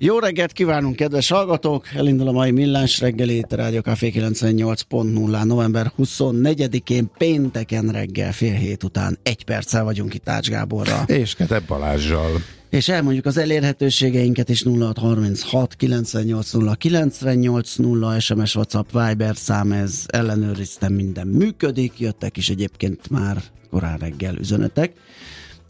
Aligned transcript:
Jó 0.00 0.18
reggelt 0.18 0.52
kívánunk, 0.52 0.96
kedves 0.96 1.28
hallgatók! 1.28 1.86
Elindul 1.94 2.28
a 2.28 2.32
mai 2.32 2.50
millás 2.50 3.00
reggeli, 3.00 3.44
a 3.48 3.54
Rádió 3.54 3.80
Café 3.80 4.12
98.0 4.14 5.44
november 5.44 5.92
24-én 5.98 7.10
pénteken 7.18 7.88
reggel 7.88 8.32
fél 8.32 8.54
hét 8.54 8.84
után 8.84 9.18
egy 9.22 9.44
perccel 9.44 9.84
vagyunk 9.84 10.14
itt 10.14 10.28
Ács 10.28 10.48
Gáborral. 10.48 11.04
És 11.06 11.34
Kete 11.34 11.60
Balázsjal. 11.66 12.30
És 12.70 12.88
elmondjuk 12.88 13.26
az 13.26 13.36
elérhetőségeinket 13.36 14.48
is 14.48 14.62
0636 14.62 15.74
980 15.74 16.74
980 16.78 18.20
SMS, 18.20 18.54
WhatsApp, 18.54 18.88
Viber 18.92 19.36
szám, 19.36 19.72
ez 19.72 20.04
ellenőriztem, 20.06 20.92
minden 20.92 21.26
működik, 21.26 21.98
jöttek 22.00 22.36
is 22.36 22.48
egyébként 22.48 23.10
már 23.10 23.42
korán 23.70 23.98
reggel 23.98 24.36
üzenetek. 24.36 24.92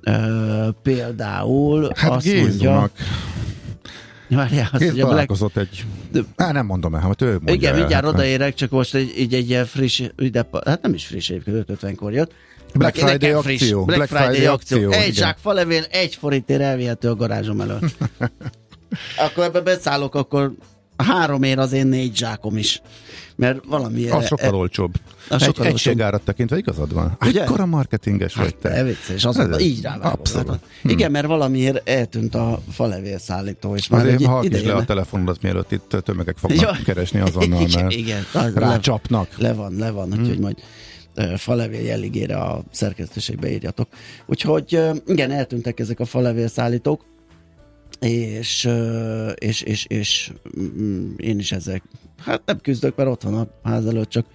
Uh, 0.07 0.69
például 0.83 1.91
Hát 1.95 2.11
azt 2.11 2.25
Gézunak. 2.25 2.49
mondja, 2.49 2.91
Várjál, 4.29 4.69
azt 4.73 4.79
Géz 4.79 4.81
mondja, 4.81 4.93
Black, 4.95 5.11
találkozott 5.11 5.57
egy... 5.57 5.85
Á, 6.37 6.53
nem 6.53 6.67
mondom 6.67 6.95
el, 6.95 7.01
hát 7.01 7.23
ő 7.23 7.33
mondja 7.33 7.53
igen, 7.55 7.73
el. 7.73 7.79
mindjárt 7.79 8.05
Hát, 8.05 8.13
odaérek, 8.15 8.55
csak 8.55 8.71
most 8.71 8.95
egy, 8.95 9.15
így 9.19 9.35
egy 9.35 9.49
ilyen 9.49 9.65
friss, 9.67 10.03
ide, 10.17 10.49
hát 10.67 10.83
nem 10.83 10.95
is 10.95 11.07
friss 11.07 11.31
egyébként, 11.31 11.65
50-kor 11.83 12.13
jött. 12.13 12.33
Black 12.75 12.97
Friday 12.97 13.33
friss. 13.41 13.61
akció, 13.63 13.85
Black, 13.85 13.99
Black 13.99 14.11
Friday, 14.11 14.35
Friday 14.35 14.55
akció. 14.55 14.77
akció, 14.77 14.91
Egy 14.91 15.01
igen. 15.09 15.13
zsák 15.15 15.37
falevél, 15.41 15.85
egy 15.91 16.15
forintért 16.15 16.61
elvihető 16.61 17.09
a 17.09 17.15
garázsom 17.17 17.61
előtt. 17.61 17.97
akkor 19.27 19.45
ebbe 19.45 19.61
beszállok, 19.61 20.15
akkor 20.15 20.53
három 21.05 21.43
ér 21.43 21.59
az 21.59 21.73
én 21.73 21.87
négy 21.87 22.17
zsákom 22.17 22.57
is. 22.57 22.83
Mert 23.37 23.65
valami... 23.65 24.09
Az 24.09 24.27
sokkal 24.27 24.55
olcsóbb. 24.55 24.95
Az 25.29 25.43
Egy 25.43 25.47
sokkal 25.49 25.67
egységárat 25.67 26.23
tekintve 26.23 26.57
igazad 26.57 26.93
van. 26.93 27.17
Ugye? 27.27 27.43
Akkor 27.43 27.61
a 27.61 27.67
marketinges 27.67 28.35
vagy 28.35 28.57
te. 28.57 28.69
Te 28.71 28.83
vicces, 28.83 29.25
az 29.25 29.39
Ez- 29.39 29.61
így 29.61 29.83
rá 29.83 29.97
Abszolút. 29.97 30.59
Hm. 30.83 30.89
Igen, 30.89 31.11
mert 31.11 31.27
valamiért 31.27 31.89
eltűnt 31.89 32.35
a 32.35 32.61
falevél 32.71 33.19
szállító, 33.19 33.75
és 33.77 33.89
már 33.89 34.01
Azért 34.07 34.25
hallgass 34.25 34.47
ideje 34.47 34.67
le 34.67 34.75
a 34.75 34.85
telefonodat, 34.85 35.43
mielőtt 35.43 35.73
itt 35.73 35.97
tömegek 36.05 36.37
fognak 36.37 36.61
Ja. 36.61 36.77
keresni 36.85 37.21
azonnal, 37.21 37.61
igen, 37.61 37.83
mert 37.83 37.95
igen, 37.95 38.25
le- 38.33 38.51
rácsapnak. 38.55 39.29
Le 39.37 39.53
van, 39.53 39.75
le 39.77 39.91
van, 39.91 40.13
Hm. 40.13 40.21
úgyhogy 40.21 40.39
majd 40.39 40.57
falevél 41.37 41.81
jelligére 41.85 42.37
a 42.37 42.65
szerkesztőségbe 42.71 43.51
írjatok. 43.51 43.89
Úgyhogy 44.27 44.81
igen, 45.07 45.31
eltűntek 45.31 45.81
ezek 45.81 46.01
a 46.01 46.05
falevél 46.05 46.49
szállítók, 46.49 47.05
és, 48.01 48.69
és, 49.35 49.63
és, 49.63 49.85
és 49.85 50.33
mm, 50.61 51.13
én 51.17 51.39
is 51.39 51.53
ezek, 51.53 51.83
hát 52.25 52.43
nem 52.45 52.59
küzdök, 52.61 52.97
mert 52.97 53.09
ott 53.09 53.23
van 53.23 53.35
a 53.35 53.69
ház 53.69 53.87
előtt, 53.87 54.09
csak 54.09 54.27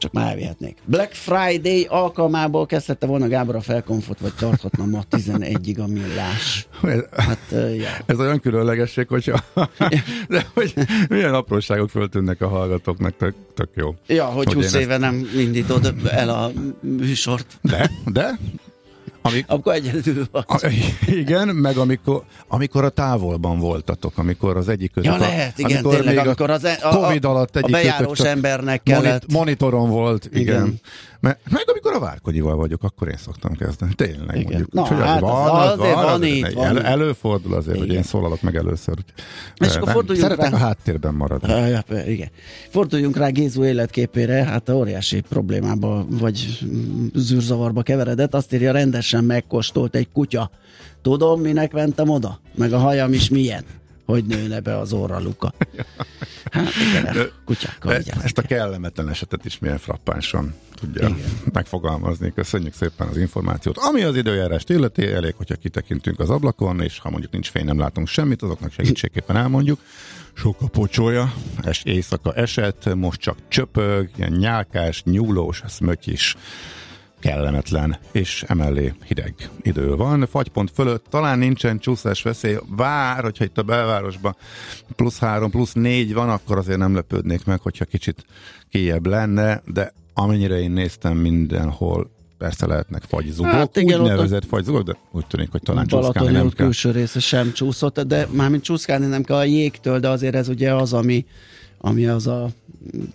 csak 0.00 0.12
már 0.12 0.28
elvihetnék. 0.28 0.76
Black 0.84 1.12
Friday 1.12 1.86
alkalmából 1.88 2.66
kezdhette 2.66 3.06
volna 3.06 3.28
Gábor 3.28 3.56
a 3.56 3.60
felkonfot, 3.60 4.18
vagy 4.18 4.34
tarthatna 4.34 4.84
ma 4.84 5.02
11-ig 5.10 5.82
a 5.82 5.86
millás. 5.86 6.66
Hát, 7.16 7.38
ö, 7.50 7.68
ja. 7.68 7.88
Ez 8.06 8.18
olyan 8.18 8.40
különlegesség, 8.40 9.08
hogyha... 9.08 9.44
De 10.28 10.46
hogy 10.54 10.74
milyen 11.08 11.34
apróságok 11.34 11.90
föltűnnek 11.90 12.40
a 12.40 12.48
hallgatóknak, 12.48 13.16
tök, 13.16 13.34
tök 13.54 13.68
jó. 13.74 13.94
Ja, 14.06 14.24
hogy, 14.24 14.46
Hogy 14.46 14.54
20 14.54 14.74
én 14.74 14.80
éve 14.80 14.96
nem 14.96 15.28
indítod 15.36 15.94
el 16.10 16.28
a 16.28 16.50
műsort, 16.80 17.58
De, 17.62 17.90
de, 18.06 18.38
amik, 19.22 19.44
akkor 19.48 19.74
egyedül 19.74 20.26
vagy. 20.30 20.44
a, 20.46 20.68
igen, 21.06 21.48
meg 21.48 21.76
amikor, 21.76 22.22
amikor 22.48 22.84
a 22.84 22.88
távolban 22.88 23.58
voltatok, 23.58 24.18
amikor 24.18 24.56
az 24.56 24.68
egyik 24.68 24.92
között... 24.92 25.12
Ja, 25.12 25.18
lehet, 25.18 25.58
igen, 25.58 25.72
amikor 25.72 25.94
tényleg, 25.94 26.14
még 26.14 26.24
amikor 26.24 26.50
az, 26.50 26.64
e- 26.64 26.78
a, 26.82 26.88
Covid 26.88 27.24
alatt 27.24 27.56
a 27.56 27.58
egyik 27.58 27.70
bejárós 27.70 27.98
között 28.08 28.16
csak 28.16 28.26
embernek 28.26 28.82
kellett. 28.82 29.32
monitoron 29.32 29.90
volt, 29.90 30.28
igen. 30.32 30.42
Igen. 30.42 30.80
Igen. 31.22 31.36
Meg, 31.50 31.62
amikor 31.66 31.92
a 31.92 31.98
Várkonyival 31.98 32.56
vagyok, 32.56 32.82
akkor 32.82 33.08
én 33.08 33.16
szoktam 33.16 33.52
kezdeni. 33.56 33.94
Tényleg 33.94 34.36
Igen. 34.36 34.42
mondjuk. 34.50 34.72
Na, 34.72 34.82
Úgyhogy 34.82 34.96
hát 35.00 35.22
az- 35.22 35.78
azért 35.80 35.94
van 35.94 36.24
itt, 36.24 36.44
egy- 36.44 36.54
van 36.54 36.66
el, 36.66 36.82
előfordul 36.84 37.54
azért, 37.54 37.76
hogy 37.76 37.86
Igen. 37.86 37.96
én 37.96 38.02
szólalok 38.02 38.42
meg 38.42 38.56
először. 38.56 38.94
És 39.56 39.66
Eh, 39.66 39.74
akkor 39.74 39.84
nem, 39.86 39.94
forduljunk 39.94 40.28
Szeretek 40.30 40.50
rá. 40.50 40.56
a 40.56 40.60
háttérben 40.60 41.14
maradni. 41.14 41.78
Igen. 42.06 42.28
Forduljunk 42.68 43.16
rá 43.16 43.28
Gézu 43.28 43.64
életképére, 43.64 44.44
hát 44.44 44.68
a 44.68 44.72
óriási 44.74 45.20
problémába 45.20 46.06
vagy 46.10 46.58
zűrzavarba 47.14 47.82
keveredett. 47.82 48.34
Azt 48.34 48.52
írja, 48.54 48.72
rendesen 48.72 49.24
megkóstolt 49.24 49.94
egy 49.94 50.08
kutya. 50.12 50.50
Tudom, 51.02 51.40
minek 51.40 51.72
mentem 51.72 52.08
oda? 52.08 52.40
Meg 52.54 52.72
a 52.72 52.78
hajam 52.78 53.12
is 53.12 53.28
milyen? 53.28 53.64
Hogy 54.10 54.24
nőne 54.24 54.60
be 54.60 54.78
az 54.78 54.92
orra 54.92 55.20
luka. 55.20 55.52
Hát 56.50 56.72
igen, 56.88 57.30
kutyákkal 57.44 57.98
De 57.98 58.12
ezt 58.22 58.38
a 58.38 58.42
kell. 58.42 58.58
kellemetlen 58.58 59.08
esetet 59.08 59.44
is 59.44 59.58
milyen 59.58 59.78
frappánsan 59.78 60.54
tudja 60.74 61.08
Igen. 61.08 61.24
Megfogalmazni. 61.52 62.32
Köszönjük 62.32 62.74
szépen 62.74 63.08
az 63.08 63.16
információt. 63.16 63.76
Ami 63.78 64.02
az 64.02 64.16
időjárást 64.16 64.70
illeti, 64.70 65.06
elég, 65.06 65.34
hogyha 65.34 65.54
kitekintünk 65.54 66.20
az 66.20 66.30
ablakon, 66.30 66.80
és 66.80 66.98
ha 66.98 67.10
mondjuk 67.10 67.32
nincs 67.32 67.50
fény, 67.50 67.64
nem 67.64 67.78
látunk 67.78 68.08
semmit, 68.08 68.42
azoknak 68.42 68.72
segítségképpen 68.72 69.36
elmondjuk. 69.36 69.80
Sok 70.32 70.56
a 70.60 70.68
pocsolya, 70.68 71.32
es, 71.62 71.82
éjszaka 71.84 72.32
esett, 72.32 72.94
most 72.94 73.20
csak 73.20 73.36
csöpög, 73.48 74.10
ilyen 74.16 74.32
nyálkás, 74.32 75.02
nyúlós, 75.02 75.62
szmötyis, 75.66 76.36
kellemetlen, 77.20 77.98
és 78.12 78.44
emellé 78.48 78.94
hideg 79.04 79.34
idő 79.62 79.94
van. 79.96 80.26
Fagypont 80.26 80.70
fölött 80.74 81.04
talán 81.10 81.38
nincsen 81.38 81.78
csúszás 81.78 82.22
veszély, 82.22 82.56
vár, 82.76 83.22
hogyha 83.22 83.44
itt 83.44 83.58
a 83.58 83.62
belvárosban 83.62 84.36
plusz 84.96 85.18
három, 85.18 85.50
plusz 85.50 85.72
négy 85.72 86.14
van, 86.14 86.28
akkor 86.30 86.58
azért 86.58 86.78
nem 86.78 86.94
lepődnék 86.94 87.44
meg, 87.44 87.60
hogyha 87.60 87.84
kicsit 87.84 88.24
kijebb 88.70 89.06
lenne, 89.06 89.62
de 89.66 89.92
amennyire 90.14 90.60
én 90.60 90.70
néztem 90.70 91.16
mindenhol, 91.16 92.10
persze 92.38 92.66
lehetnek 92.66 93.02
fagyzugok, 93.08 93.52
Hát 93.52 93.76
igen, 93.76 93.94
ott 94.00 94.00
a- 94.00 94.02
úgynevezett 94.10 94.44
fagyzugok, 94.44 94.82
de 94.82 94.96
úgy 95.10 95.26
tűnik, 95.26 95.50
hogy 95.50 95.62
talán 95.62 95.86
csúszkálni 95.86 96.12
Balaton 96.12 96.32
nem 96.32 96.46
út 96.46 96.54
kell. 96.54 96.64
külső 96.64 96.90
része 96.90 97.20
sem 97.20 97.52
csúszott, 97.52 98.00
de 98.00 98.26
mármint 98.30 98.62
csúszkálni 98.62 99.06
nem 99.06 99.22
kell 99.22 99.36
a 99.36 99.44
jégtől, 99.44 99.98
de 100.00 100.08
azért 100.08 100.34
ez 100.34 100.48
ugye 100.48 100.74
az, 100.74 100.92
ami 100.92 101.26
ami 101.82 102.06
az 102.06 102.26
a 102.26 102.48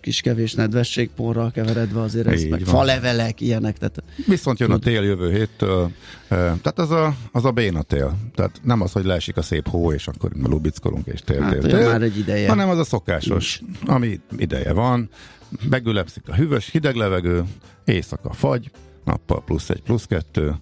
kis 0.01 0.21
kevés 0.21 0.53
nedvesség 0.53 1.09
porral 1.15 1.51
keveredve 1.51 2.01
azért 2.01 2.27
ez, 2.27 2.44
Így 2.44 2.50
meg 2.50 2.59
van. 2.65 2.73
falevelek, 2.75 3.41
ilyenek, 3.41 3.77
tehát 3.77 4.03
Viszont 4.27 4.59
jön 4.59 4.71
a 4.71 4.77
tél 4.77 5.03
jövő 5.03 5.31
héttől, 5.31 5.83
eh, 5.83 5.91
tehát 6.27 6.79
az 6.79 6.91
a, 6.91 7.15
az 7.31 7.45
a 7.45 7.51
béna 7.51 7.81
tél. 7.81 8.17
Tehát 8.35 8.59
nem 8.63 8.81
az, 8.81 8.91
hogy 8.91 9.06
leesik 9.06 9.38
a 9.38 9.41
szép 9.41 9.67
hó, 9.67 9.91
és 9.91 10.07
akkor 10.07 10.31
lubickolunk, 10.44 11.06
és 11.07 11.19
tél, 11.21 11.41
hát 11.41 11.51
tél, 11.51 11.62
tél. 11.62 11.89
már 11.89 12.01
egy 12.01 12.17
ideje. 12.17 12.47
hanem 12.47 12.69
az 12.69 12.77
a 12.77 12.83
szokásos, 12.83 13.62
ami 13.85 14.19
ideje 14.38 14.73
van, 14.73 15.09
megülepszik 15.69 16.29
a 16.29 16.35
hűvös, 16.35 16.69
hideg 16.71 16.95
levegő, 16.95 17.44
éjszaka 17.85 18.33
fagy, 18.33 18.71
nappal 19.06 19.44
plusz 19.44 19.69
egy, 19.69 19.81
plusz 19.81 20.06
kettő, 20.06 20.56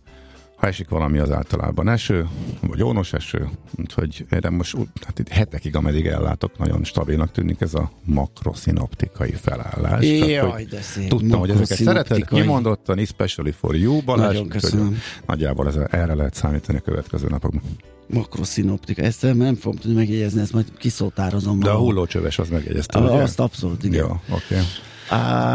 ha 0.64 0.70
esik 0.70 0.90
valami, 0.90 1.18
az 1.18 1.32
általában 1.32 1.90
eső, 1.90 2.28
vagy 2.62 2.84
ónos 2.84 3.14
eső, 3.14 3.50
úgyhogy 3.80 4.26
erre 4.30 4.50
most 4.50 4.78
hát 5.06 5.20
itt 5.20 5.28
hetekig, 5.28 5.76
ameddig 5.76 6.06
ellátok, 6.06 6.58
nagyon 6.58 6.84
stabilnak 6.84 7.32
tűnik 7.32 7.62
ez 7.62 7.74
a 7.74 7.92
makroszinoptikai 8.04 9.32
felállás. 9.32 10.06
Jaj, 10.06 10.52
hogy 10.52 10.68
de 10.68 10.82
szép. 10.82 11.10
Tudtam, 11.10 11.40
hogy 11.40 11.50
ezeket 11.50 11.78
szereted, 11.78 12.28
kimondottan, 12.28 12.98
especially 12.98 13.52
for 13.52 13.76
you, 13.76 14.02
Balázs. 14.02 14.34
Nagyon 14.34 14.48
köszönöm. 14.48 14.98
Nagyjából 15.26 15.68
ez, 15.68 15.76
erre 15.90 16.14
lehet 16.14 16.34
számítani 16.34 16.78
a 16.78 16.82
következő 16.82 17.28
napokban. 17.28 17.62
Makroszinoptika. 18.08 19.02
Ezt 19.02 19.22
nem 19.22 19.56
fogom 19.56 19.80
tudni 19.80 19.96
megjegyezni, 19.96 20.42
ezt 20.42 20.54
majd 20.54 20.66
kiszótározom. 20.78 21.60
De 21.60 21.70
a 21.70 21.78
hullócsöves 21.78 22.40
az 22.40 22.50
megjegyezte? 22.50 23.00
Azt 23.00 23.40
abszolút, 23.40 23.84
igen. 23.84 24.06
Jó, 24.06 24.36
oké. 24.36 24.56
Okay. 24.56 24.66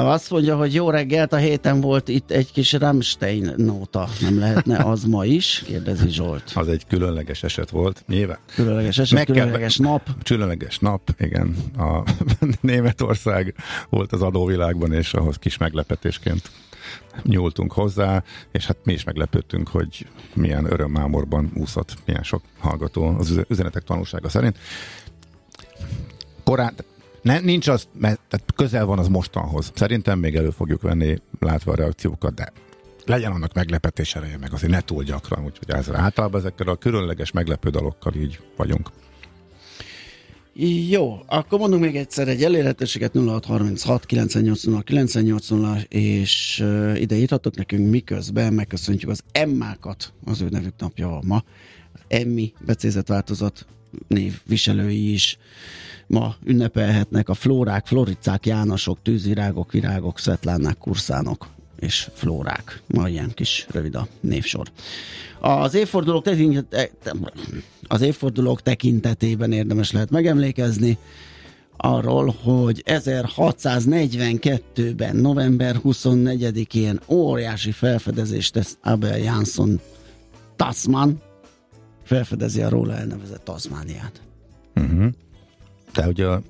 Azt 0.05 0.31
mondja, 0.31 0.57
hogy 0.57 0.75
jó 0.75 0.91
reggelt, 0.91 1.33
a 1.33 1.37
héten 1.37 1.81
volt 1.81 2.09
itt 2.09 2.31
egy 2.31 2.53
kis 2.53 2.73
Rammstein 2.73 3.53
nóta. 3.57 4.09
Nem 4.21 4.39
lehetne 4.39 4.77
az 4.77 5.05
ma 5.05 5.25
is? 5.25 5.63
Kérdezi 5.67 6.09
Zsolt. 6.09 6.53
Az 6.55 6.69
egy 6.69 6.87
különleges 6.87 7.43
eset 7.43 7.71
volt, 7.71 8.05
nyilván. 8.07 8.39
Különleges 8.55 8.99
eset, 8.99 9.15
Meg 9.19 9.27
kell- 9.27 9.35
különleges 9.35 9.77
nap. 9.77 10.09
Különleges 10.25 10.79
nap, 10.79 11.11
igen. 11.19 11.57
A 11.79 12.03
Németország 12.61 13.55
volt 13.89 14.13
az 14.13 14.23
adóvilágban, 14.23 14.93
és 14.93 15.15
ahhoz 15.15 15.37
kis 15.37 15.57
meglepetésként 15.57 16.51
nyúltunk 17.23 17.73
hozzá, 17.73 18.23
és 18.53 18.67
hát 18.67 18.77
mi 18.85 18.93
is 18.93 19.05
meglepődtünk, 19.05 19.69
hogy 19.69 20.07
milyen 20.35 20.65
örömmámorban 20.73 21.51
úszott, 21.55 21.97
milyen 22.07 22.23
sok 22.23 22.43
hallgató 22.59 23.17
az 23.19 23.31
üze- 23.31 23.51
üzenetek 23.51 23.83
tanulsága 23.85 24.29
szerint. 24.29 24.59
Korán, 26.45 26.75
ne, 27.23 27.39
nincs 27.41 27.69
az, 27.69 27.89
mert 27.99 28.21
tehát 28.29 28.53
közel 28.55 28.87
van 28.87 28.99
az 28.99 29.09
mostanhoz. 29.09 29.73
Szerintem 29.75 30.19
még 30.19 30.35
elő 30.35 30.51
fogjuk 30.51 30.83
venni, 30.83 31.19
látva 31.41 31.73
a 31.73 31.75
reakciókat, 31.75 32.35
de 32.35 32.53
legyen 33.05 33.33
annak 33.33 33.55
meglepetés 33.55 34.15
ereje, 34.15 34.39
meg 34.39 34.53
azért 34.53 34.73
ne 34.73 34.81
túl 34.81 35.03
gyakran, 35.03 35.45
úgyhogy 35.45 35.71
ezzel 35.71 35.97
általában 35.97 36.41
ezekkel 36.41 36.69
a 36.69 36.77
különleges 36.77 37.31
meglepő 37.31 37.71
dalokkal 37.71 38.15
így 38.15 38.41
vagyunk. 38.57 38.91
Jó, 40.89 41.19
akkor 41.27 41.59
mondunk 41.59 41.83
még 41.83 41.97
egyszer 41.97 42.29
egy 42.29 42.45
elérhetőséget 42.45 43.15
0636 43.15 44.07
980 44.07 44.83
980 44.83 45.79
és 45.89 46.61
uh, 46.63 47.01
ide 47.01 47.17
írhatok 47.17 47.57
nekünk 47.57 47.91
miközben 47.91 48.53
megköszöntjük 48.53 49.11
az 49.11 49.23
Emmákat, 49.33 50.13
az 50.25 50.41
ő 50.41 50.49
nevük 50.49 50.75
napja 50.79 51.09
van 51.09 51.23
ma. 51.27 51.43
Emmi 52.09 52.53
becézett 52.61 53.09
változat 53.09 53.67
név 54.09 54.41
viselői 54.47 55.13
is 55.13 55.39
ma 56.09 56.35
ünnepelhetnek 56.45 57.29
a 57.29 57.35
flórák, 57.35 57.87
floricák, 57.87 58.47
jánosok, 58.47 58.99
tűzirágok, 59.03 59.73
virágok, 59.73 60.19
szetlánák, 60.19 60.79
kurszánok 60.79 61.47
és 61.79 62.09
flórák. 62.15 62.83
Ma 62.87 63.09
ilyen 63.09 63.31
kis 63.35 63.67
rövid 63.71 63.95
a 63.95 64.07
névsor. 64.21 64.71
Az 65.41 65.75
évfordulók, 65.75 66.27
az 67.89 68.01
évfordulók 68.01 68.63
tekintetében 68.63 69.53
érdemes 69.53 69.93
lehet 69.93 70.11
megemlékezni 70.11 70.99
arról, 71.77 72.35
hogy 72.43 72.83
1642-ben, 72.87 75.17
november 75.17 75.77
24-én 75.85 77.01
óriási 77.07 77.73
felfedezést 77.73 78.53
tesz 78.53 78.79
Abel 78.83 79.19
Jansson 79.19 79.81
Tasman, 80.57 81.21
felfedezi 82.05 82.63
a 82.63 82.69
róla 82.69 82.97
elnevezett 82.97 83.45
Tasmániát. 83.45 84.21
Uh-huh. 84.75 85.07
De 86.01 86.07
ugye 86.07 86.27
a 86.27 86.43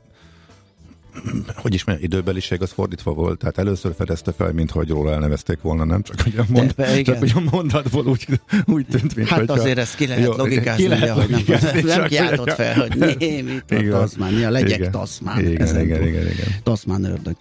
hogy 1.55 1.75
is 1.75 1.85
mondjam, 1.85 2.11
időbeliség 2.11 2.63
az 2.63 2.71
fordítva 2.73 3.13
volt, 3.13 3.39
tehát 3.39 3.59
először 3.59 3.95
fedezte 3.97 4.33
fel, 4.33 4.53
mint 4.53 4.71
hogy 4.71 4.89
róla 4.89 5.13
elnevezték 5.13 5.61
volna, 5.61 5.85
nem? 5.85 6.03
Csak 6.03 6.21
hogy 6.21 6.35
a, 6.37 6.45
mond, 6.49 6.73
De, 6.77 6.91
igen. 6.99 7.05
csak, 7.05 7.19
hogy 7.19 7.33
a 7.35 7.51
mondatból 7.51 8.07
úgy, 8.07 8.27
úgy 8.65 8.87
tűnt, 8.87 9.15
mint 9.15 9.29
Hát 9.29 9.39
hogyha- 9.39 9.55
azért 9.55 9.79
ezt 9.79 9.95
ki 9.97 10.07
lehet 10.07 10.25
Jó, 10.25 10.33
logikázni, 10.33 10.83
ki 10.83 10.89
lehet 10.89 11.11
hogy 11.11 11.45
nem, 11.47 11.81
nem 11.85 12.07
kiáltott 12.07 12.53
fel, 12.53 12.75
hogy 12.75 12.97
né, 13.19 13.41
mit 13.41 13.65
Igen. 13.69 13.91
Tasmania, 13.91 14.51
legyek 14.51 14.79
Igen. 14.79 14.91
Tasmán. 14.91 15.39
Igen, 15.41 15.81
igen, 15.81 15.99
túl. 15.99 16.07
igen, 16.07 16.27
igen. 16.27 16.47
Tasman 16.63 17.05
ördög. 17.05 17.37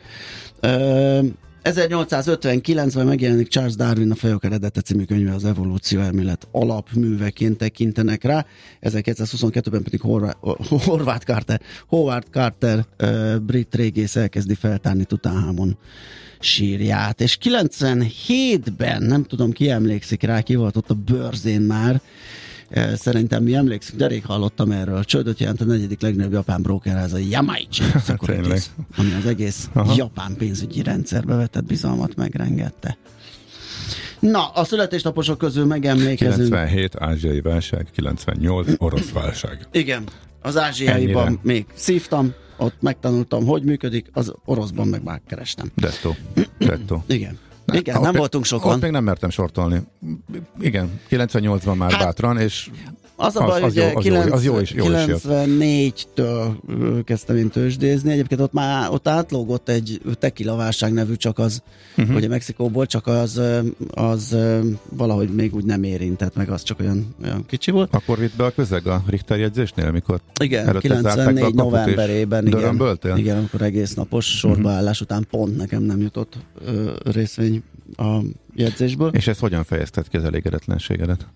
Ö, 0.60 1.20
1859-ben 1.64 3.06
megjelenik 3.06 3.48
Charles 3.48 3.76
Darwin 3.76 4.12
a 4.12 4.16
Fajok 4.16 4.44
eredete 4.44 4.82
című 4.82 5.04
könyve 5.04 5.34
az 5.34 5.46
evolúció 5.46 6.00
elmélet 6.00 6.48
alapműveként 6.52 7.58
tekintenek 7.58 8.24
rá. 8.24 8.46
1922-ben 8.82 9.84
pedig 9.84 10.02
Horvá- 10.02 10.38
Horváth 10.86 11.26
Carter, 11.26 11.62
Howard 11.88 12.28
Carter 12.32 12.86
ö, 12.98 13.36
brit 13.46 13.76
régész 13.76 14.16
elkezdi 14.16 14.56
feltárni 14.56 15.04
Tutankhamon 15.04 15.78
sírját. 16.40 17.22
És 17.22 17.38
97-ben, 17.42 19.04
nem 19.04 19.24
tudom 19.24 19.52
ki 19.52 19.70
emlékszik 19.70 20.24
rá, 20.24 20.42
ki 20.42 20.56
volt 20.56 20.76
ott 20.78 20.90
a 20.90 20.94
bőrzén 20.94 21.62
már, 21.62 22.02
Szerintem 22.96 23.44
mi 23.44 23.56
emlékszünk, 23.56 24.00
de 24.00 24.08
rég 24.08 24.26
hallottam 24.26 24.72
erről. 24.72 25.04
Csődöt 25.04 25.40
jelent 25.40 25.62
a 25.62 25.66
negyedik 25.66 26.02
legnagyobb 26.02 26.32
japán 26.32 26.62
broker, 26.62 26.98
ez 26.98 27.14
a 27.14 27.18
Yamaichi 27.18 27.82
tényleg. 27.82 28.04
Securities, 28.06 28.66
ami 28.98 29.14
az 29.14 29.26
egész 29.26 29.70
Aha. 29.74 29.94
japán 29.98 30.36
pénzügyi 30.38 30.84
rendszerbe 30.84 31.36
vetett 31.36 31.66
bizalmat 31.66 32.16
megrengette. 32.16 32.98
Na, 34.20 34.48
a 34.48 34.64
születésnaposok 34.64 35.38
közül 35.38 35.66
megemlékezünk. 35.66 36.36
97 36.36 36.96
ázsiai 37.00 37.42
válság, 37.42 37.88
98 37.94 38.68
orosz 38.78 39.10
válság. 39.12 39.68
Igen, 39.72 40.04
az 40.42 40.58
ázsiaiban 40.58 41.26
Ennyire. 41.26 41.42
még 41.44 41.66
szívtam, 41.74 42.34
ott 42.58 42.76
megtanultam, 42.80 43.46
hogy 43.46 43.64
működik, 43.64 44.10
az 44.14 44.34
oroszban 44.46 44.88
meg 44.88 45.04
már 45.04 45.22
kerestem. 45.28 45.72
Detto. 45.76 46.14
Detto. 46.60 47.02
Igen. 47.08 47.38
Igen, 47.74 47.96
ott 47.96 48.02
nem 48.02 48.12
még- 48.12 48.20
voltunk 48.20 48.44
Ott 48.44 48.50
sokan. 48.50 48.80
még 48.80 48.92
nem 48.92 49.04
mertem 49.04 49.30
sortolni. 49.30 49.82
Igen, 50.60 51.00
98-ban 51.10 51.76
már 51.78 51.92
Hát, 51.92 52.04
bátran, 52.04 52.38
és 52.38 52.70
Az 53.20 53.36
a 53.36 53.46
baj, 53.46 53.62
jött. 53.74 53.94
94-től 55.26 56.52
ö, 56.68 57.00
kezdtem 57.04 57.36
én 57.36 57.50
tőzsdézni, 57.50 58.12
egyébként 58.12 58.42
ott 58.42 58.54
már 58.54 58.90
ott 58.92 59.08
átlógott 59.08 59.70
egy 59.70 60.02
tequila 60.14 60.56
válság 60.56 60.94
nevű, 60.94 61.16
csak 61.16 61.40
az, 61.40 61.62
Mhm. 61.96 62.02
uh-huh. 62.02 62.18
ugye 62.18 62.28
Mexikóból, 62.28 62.86
csak 62.86 63.08
az, 63.08 63.42
az 63.90 64.38
valahogy 64.90 65.30
még 65.30 65.56
úgy 65.56 65.66
nem 65.66 65.84
érintett, 65.84 66.36
meg 66.36 66.50
az 66.50 66.64
csak 66.64 66.80
olyan, 66.80 67.16
olyan 67.24 67.46
kicsi 67.46 67.72
volt. 67.72 67.94
akkor 67.94 68.18
vitt 68.18 68.36
be 68.36 68.44
a 68.46 68.52
közeg 68.52 68.88
a 68.88 69.04
Richter 69.08 69.40
jegyzésnél, 69.40 69.86
amikor 69.86 70.20
Igen, 70.42 70.68
előtte 70.68 70.88
zárták 71.02 71.04
be 71.04 71.22
a 71.22 71.24
94 71.24 71.44
kaput, 71.56 71.74
és 71.74 71.80
novemberében, 71.80 72.48
igen? 72.48 72.76
Mhm. 72.76 73.18
igen, 73.18 73.38
amikor 73.38 73.62
egész 73.62 73.94
napos 73.94 74.26
sorbaállás 74.26 75.02
után 75.02 75.26
pont 75.30 75.58
nekem 75.58 75.82
nem 75.84 76.00
jutott 76.02 76.38
ö, 76.66 76.92
részvény 77.04 77.64
a 77.98 78.18
jegyzésből. 78.56 79.10
És 79.14 79.28
ez 79.28 79.40
hogyan 79.40 79.64
fejezted 79.64 80.08
ki 80.08 80.18
az 80.18 80.24
elégedetlenségedet? 80.24 81.28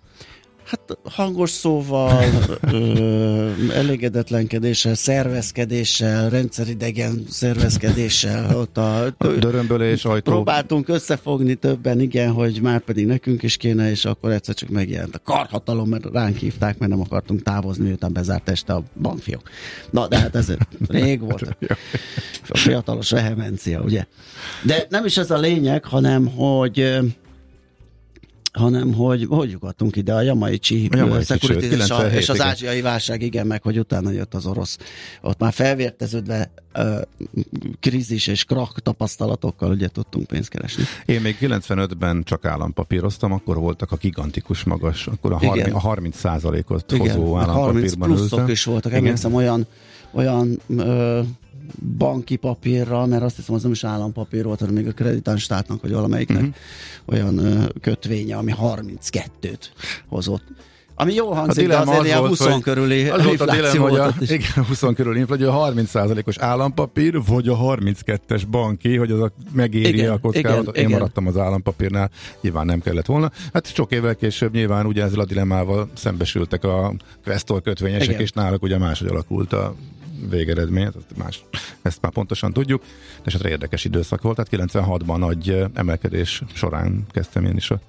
Hát 0.72 0.98
hangos 1.04 1.50
szóval, 1.50 2.24
ö, 2.72 3.50
elégedetlenkedéssel, 3.74 4.94
szervezkedéssel, 4.96 6.30
rendszeridegen 6.30 7.26
szervezkedéssel, 7.30 8.58
ott 8.58 8.78
a, 8.78 9.06
A 9.06 9.14
dörömbölés, 9.40 10.06
ajtó... 10.06 10.32
próbáltunk 10.32 10.88
összefogni 10.88 11.56
többen, 11.56 12.00
igen, 12.00 12.32
hogy 12.32 12.62
már 12.62 12.80
pedig 12.80 13.06
nekünk 13.06 13.44
is 13.44 13.58
kéne, 13.58 13.90
és 13.90 14.06
akkor 14.06 14.32
egyszer 14.32 14.56
csak 14.56 14.70
megjelent 14.70 15.16
a 15.16 15.20
karhatalom, 15.24 15.90
mert 15.90 16.06
ránk 16.14 16.38
hívták, 16.38 16.78
mert 16.78 16.92
nem 16.92 17.02
akartunk 17.02 17.42
távozni, 17.42 17.86
miután 17.86 18.14
bezárt 18.14 18.50
este 18.50 18.74
a 18.74 18.84
bankfiók. 19.02 19.50
Na, 19.90 20.08
de 20.08 20.20
hát 20.20 20.36
ez 20.36 20.54
rég 20.88 21.20
volt. 21.20 21.58
A 22.50 22.58
fiatalos 22.58 23.10
vehemencia, 23.10 23.82
ugye? 23.82 24.06
De 24.64 24.86
nem 24.90 25.06
is 25.06 25.18
ez 25.18 25.32
a 25.32 25.38
lényeg, 25.38 25.86
hanem, 25.86 26.28
hogy 26.28 27.00
hanem 28.52 28.94
hogy 28.94 29.26
hogy 29.30 29.50
jutottunk 29.52 29.96
ide 29.96 30.14
a 30.14 30.22
Securities 31.22 31.40
csőd, 31.40 31.64
és, 31.64 31.90
a, 31.90 31.96
97, 31.96 32.20
és 32.20 32.30
az 32.30 32.42
ázsiai 32.42 32.82
válság, 32.82 33.22
igen, 33.22 33.48
meg 33.48 33.62
hogy 33.62 33.80
utána 33.80 34.12
jött 34.12 34.34
az 34.34 34.46
orosz. 34.46 34.78
Ott 35.22 35.40
már 35.40 35.54
felvérteződve 35.54 36.52
ö, 36.74 37.02
krízis 37.80 38.28
és 38.28 38.44
krak 38.44 38.80
tapasztalatokkal 38.80 39.72
ugye 39.72 39.88
tudtunk 39.88 40.28
pénzt 40.28 40.50
keresni. 40.50 40.84
Én 41.06 41.22
még 41.22 41.38
95-ben 41.42 42.24
csak 42.24 42.46
állampapíroztam, 42.46 43.32
akkor 43.32 43.58
voltak 43.58 43.92
a 43.92 43.96
gigantikus 43.96 44.64
magas, 44.64 45.08
akkor 45.08 45.32
a, 45.32 45.38
Igen. 45.42 45.50
30, 45.50 45.74
a 45.74 45.80
30 45.80 46.18
százalékot 46.18 46.92
Igen, 46.92 47.08
hozó 47.08 47.36
meg 47.36 47.46
30 47.46 47.58
állampapírban 47.58 48.08
pluszok 48.08 48.32
ültem. 48.32 48.50
is 48.50 48.64
voltak. 48.64 48.92
Igen. 48.92 49.04
Emlékszem 49.04 49.34
olyan, 49.34 49.68
olyan 50.12 50.60
ö, 50.68 51.22
banki 51.98 52.36
papírral, 52.36 53.06
mert 53.06 53.24
azt 53.24 53.36
hiszem 53.36 53.56
az 53.56 53.62
nem 53.62 53.72
is 53.72 53.84
állampapír 53.84 54.44
volt, 54.44 54.60
hanem 54.60 54.74
még 54.74 54.88
a 54.88 54.92
kreditánstátnak, 54.92 55.82
vagy 55.82 55.92
valamelyiknek 55.92 56.42
uh-huh. 56.42 56.56
olyan 57.06 57.38
ö, 57.38 57.66
kötvénye, 57.82 58.36
ami 58.36 58.54
32-t 58.62 59.60
hozott. 60.08 60.44
Ami 60.96 61.14
jól 61.14 61.34
hangzik, 61.34 61.68
de 61.68 61.78
azért 61.78 62.00
az 62.00 62.06
ilyen 62.06 62.20
volt, 62.20 62.38
20 62.38 62.48
hogy- 62.48 62.62
körüli 62.62 63.08
Az 63.10 63.24
volt 63.24 63.42
a 63.42 63.54
infláció 63.54 63.82
hogy 63.82 63.96
a, 63.96 64.02
volt 64.04 64.32
igen, 64.32 64.66
20 64.68 64.84
körül 64.96 65.16
infláció, 65.18 65.50
a 65.50 65.72
30%-os 65.72 66.38
állampapír, 66.38 67.22
vagy 67.26 67.48
a 67.48 67.58
32-es 67.58 68.42
banki, 68.50 68.96
hogy 68.96 69.12
az 69.12 69.20
a 69.20 69.32
megéri 69.54 69.88
Igen, 69.88 70.12
a 70.12 70.20
kockázatot. 70.20 70.62
igen, 70.62 70.76
Én 70.76 70.88
igen. 70.88 71.00
maradtam 71.00 71.28
az 71.28 71.38
állampapírnál, 71.38 72.10
nyilván 72.42 72.66
nem 72.66 72.80
kellett 72.80 73.06
volna. 73.06 73.32
Hát 73.54 73.74
sok 73.74 73.92
évvel 73.92 74.16
később 74.16 74.54
nyilván 74.54 74.86
ugye 74.86 75.04
ezzel 75.04 75.20
a 75.20 75.26
dilemmával 75.26 75.90
szembesültek 75.94 76.64
a 76.64 76.94
Questor 77.24 77.62
kötvényesek, 77.62 78.10
Igen. 78.10 78.22
és 78.22 78.32
náluk 78.32 78.64
ugye 78.64 78.78
máshogy 78.78 79.08
alakult 79.08 79.54
a 79.54 79.76
végeredmény, 80.30 80.86
ezt 80.86 81.18
más, 81.18 81.44
ezt 81.82 82.02
már 82.02 82.12
pontosan 82.12 82.54
tudjuk, 82.54 82.82
de 83.16 83.24
esetre 83.24 83.50
érdekes 83.50 83.86
időszak 83.86 84.22
volt, 84.22 84.36
tehát 84.36 84.70
96-ban 84.72 85.18
nagy 85.18 85.66
emelkedés 85.74 86.42
során 86.54 87.06
kezdtem 87.12 87.46
én 87.46 87.56
is 87.56 87.72
a 87.72 87.80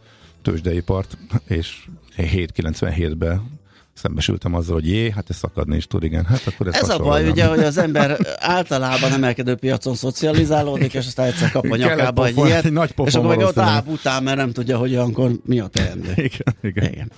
tőzsdeipart, 0.43 1.19
és 1.47 1.85
7-97-ben 2.17 3.61
szembesültem 3.95 4.55
azzal, 4.55 4.75
hogy 4.75 4.89
jé, 4.89 5.11
hát 5.11 5.31
ez 5.31 5.37
szakadni 5.37 5.77
is 5.77 5.87
tud, 5.87 6.03
igen. 6.03 6.25
Hát 6.25 6.47
akkor 6.47 6.67
ez, 6.67 6.75
Ez 6.75 6.89
a 6.89 6.99
baj, 6.99 7.29
ugye, 7.29 7.47
hogy 7.47 7.59
az 7.59 7.79
ember 7.79 8.19
általában 8.39 9.13
emelkedő 9.13 9.55
piacon 9.55 9.95
szocializálódik, 9.95 10.95
és 10.95 11.07
aztán 11.07 11.27
egyszer 11.27 11.51
kap 11.51 11.71
a 11.71 11.77
nyakába 11.77 12.27
egy 12.27 12.37
ilyet, 12.37 12.65
egy 12.65 12.73
nagy 12.73 12.95
és 13.05 13.15
akkor 13.15 13.37
meg 13.37 13.47
ott 13.47 13.59
áll 13.59 13.83
után, 13.87 14.23
mert 14.23 14.37
nem 14.37 14.53
tudja, 14.53 14.79
hogy 14.79 14.91
olyankor 14.91 15.31
mi 15.45 15.61
a 15.61 15.67
teendő. 15.67 16.13
Igen, 16.17 16.55
igen. 16.63 16.93
Igen. 16.93 17.11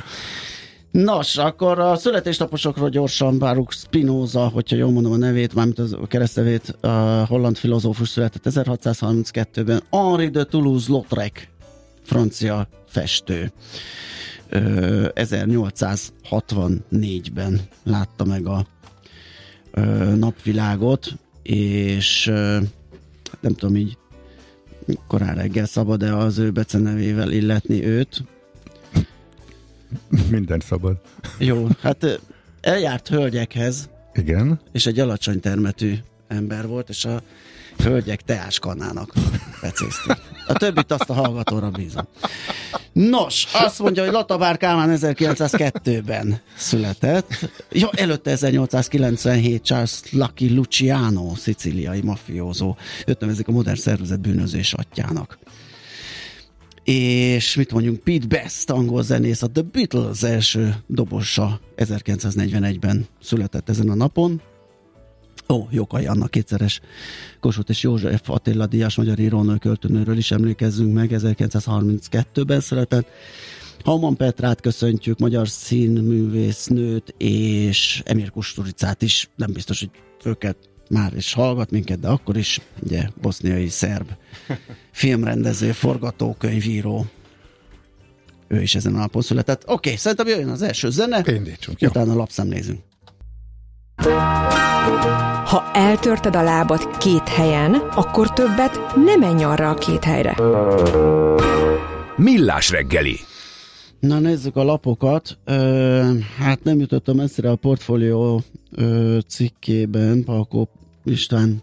Nos, 0.94 1.36
akkor 1.36 1.78
a 1.78 1.96
születésnaposokról 1.96 2.88
gyorsan 2.88 3.38
várjuk 3.38 3.72
Spinoza, 3.72 4.48
hogyha 4.48 4.76
jól 4.76 4.90
mondom 4.90 5.12
a 5.12 5.16
nevét, 5.16 5.54
mármint 5.54 5.78
az- 5.78 5.92
a 5.92 6.06
keresztevét, 6.06 6.76
a 6.80 7.24
holland 7.28 7.56
filozófus 7.56 8.08
született 8.08 8.46
1632-ben, 8.46 9.82
Henri 9.90 10.28
de 10.28 10.44
Toulouse-Lautrec, 10.44 11.32
francia 12.02 12.68
festő. 12.88 13.52
Ö, 14.48 15.08
1864-ben 15.14 17.60
látta 17.84 18.24
meg 18.24 18.46
a 18.46 18.66
napvilágot, 20.14 21.12
és 21.42 22.24
nem 23.40 23.54
tudom 23.54 23.76
így 23.76 23.96
korán 25.06 25.34
reggel 25.34 25.66
szabad-e 25.66 26.16
az 26.16 26.38
ő 26.38 26.50
becenevével 26.50 27.30
illetni 27.30 27.84
őt, 27.84 28.22
Minden 30.30 30.60
szabad. 30.60 30.96
jó, 31.38 31.66
hát 31.80 32.20
eljárt 32.60 33.08
hölgyekhez, 33.08 33.88
Igen. 34.14 34.60
és 34.72 34.86
egy 34.86 34.98
alacsony 35.00 35.40
termetű 35.40 35.94
ember 36.28 36.66
volt, 36.66 36.88
és 36.88 37.04
a 37.04 37.22
hölgyek 37.76 38.22
teáskannának 38.22 39.12
becézték. 39.60 40.16
A 40.46 40.52
többit 40.52 40.92
azt 40.92 41.10
a 41.10 41.12
hallgatóra 41.12 41.70
bízom. 41.70 42.06
Nos, 42.92 43.46
azt 43.52 43.78
mondja, 43.78 44.04
hogy 44.04 44.12
Latabár 44.12 44.56
Kálmán 44.56 44.98
1902-ben 45.00 46.40
született. 46.56 47.50
Ja, 47.70 47.90
előtte 47.90 48.30
1897 48.30 49.62
Charles 49.62 50.12
Lucky 50.12 50.54
Luciano, 50.54 51.34
szicíliai 51.34 52.00
mafiózó. 52.02 52.76
Őt 53.06 53.20
nevezik 53.20 53.48
a 53.48 53.52
modern 53.52 53.76
szervezet 53.78 54.20
bűnözés 54.20 54.72
atyának. 54.72 55.38
És 56.84 57.54
mit 57.54 57.72
mondjunk, 57.72 57.98
Pete 57.98 58.26
Best, 58.26 58.70
angol 58.70 59.02
zenész, 59.02 59.42
a 59.42 59.50
The 59.50 59.62
Beatles 59.62 60.22
első 60.22 60.74
dobosa 60.86 61.60
1941-ben 61.76 63.06
született 63.22 63.68
ezen 63.68 63.90
a 63.90 63.94
napon. 63.94 64.42
Ó, 65.48 65.66
Jókai 65.70 66.06
Anna 66.06 66.26
kétszeres 66.26 66.80
Kossuth 67.40 67.70
és 67.70 67.82
József 67.82 68.30
Attila 68.30 68.66
Díjas 68.66 68.96
magyar 68.96 69.18
írónő 69.18 69.56
költőnőről 69.56 70.16
is 70.16 70.30
emlékezzünk 70.30 70.94
meg, 70.94 71.10
1932-ben 71.12 72.60
született. 72.60 73.06
Haman 73.84 74.16
Petrát 74.16 74.60
köszöntjük, 74.60 75.18
magyar 75.18 75.48
színművésznőt, 75.48 77.14
és 77.18 78.02
Emir 78.04 78.30
Kusturicát 78.30 79.02
is, 79.02 79.30
nem 79.36 79.52
biztos, 79.52 79.80
hogy 79.80 79.90
őket 80.24 80.56
már 80.90 81.12
is 81.16 81.32
hallgat 81.32 81.70
minket, 81.70 82.00
de 82.00 82.08
akkor 82.08 82.36
is, 82.36 82.60
ugye, 82.82 83.08
boszniai 83.20 83.68
szerb 83.68 84.08
filmrendező, 84.92 85.72
forgatókönyvíró, 85.72 87.06
ő 88.48 88.62
is 88.62 88.74
ezen 88.74 88.94
a 88.94 88.98
napon 88.98 89.22
született. 89.22 89.62
Oké, 89.62 89.72
okay, 89.72 89.96
szerintem 89.96 90.26
jöjjön 90.26 90.48
az 90.48 90.62
első 90.62 90.90
zene, 90.90 91.22
Indítsunk. 91.26 91.80
Jó. 91.80 91.88
utána 91.88 92.14
lapszemlézünk. 92.14 92.80
Ha 95.44 95.70
eltörted 95.72 96.36
a 96.36 96.42
lábad 96.42 96.96
két 96.96 97.28
helyen, 97.28 97.74
akkor 97.74 98.32
többet 98.32 98.94
nem 99.04 99.20
menj 99.20 99.44
arra 99.44 99.70
a 99.70 99.74
két 99.74 100.04
helyre. 100.04 100.36
Millás 102.16 102.70
reggeli. 102.70 103.18
Na 104.06 104.18
nézzük 104.18 104.56
a 104.56 104.62
lapokat. 104.62 105.38
Hát 106.38 106.64
nem 106.64 106.78
jutottam 106.78 107.16
messzire 107.16 107.50
a 107.50 107.56
portfólió 107.56 108.42
ö, 108.70 109.18
cikkében, 109.26 110.24
Palkó 110.24 110.68
István, 111.04 111.62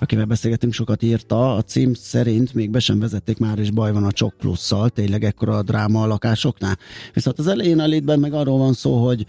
akivel 0.00 0.24
beszélgetünk, 0.24 0.72
sokat 0.72 1.02
írta. 1.02 1.54
A 1.54 1.62
cím 1.62 1.94
szerint 1.94 2.54
még 2.54 2.70
be 2.70 2.78
sem 2.78 2.98
vezették 2.98 3.38
már, 3.38 3.58
és 3.58 3.70
baj 3.70 3.92
van 3.92 4.04
a 4.04 4.12
Csok 4.12 4.34
plusszal, 4.38 4.88
tényleg 4.88 5.24
ekkora 5.24 5.56
a 5.56 5.62
dráma 5.62 6.02
a 6.02 6.06
lakásoknál. 6.06 6.78
Viszont 7.14 7.38
az 7.38 7.46
elején 7.46 7.80
a 7.80 7.86
létben 7.86 8.18
meg 8.18 8.32
arról 8.32 8.58
van 8.58 8.72
szó, 8.72 9.04
hogy 9.06 9.26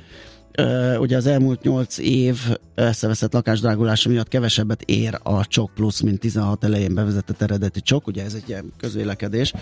Ugye 1.00 1.18
az 1.18 1.26
elmúlt 1.26 1.62
8 1.62 1.98
év 1.98 2.38
összeveszett 2.76 3.34
lakásdrágulása 3.34 4.10
miatt 4.10 4.28
kevesebbet 4.28 4.82
ér 4.82 5.20
a 5.24 5.46
csok 5.46 5.72
plusz, 5.74 6.02
mint 6.02 6.20
16 6.20 6.64
elején 6.64 6.94
bevezetett 6.94 7.42
eredeti 7.42 7.82
csok, 7.82 8.08
ugye 8.08 8.24
ez 8.24 8.34
egy 8.34 8.50
ilyen 8.50 8.74
közvélekedés, 8.78 9.54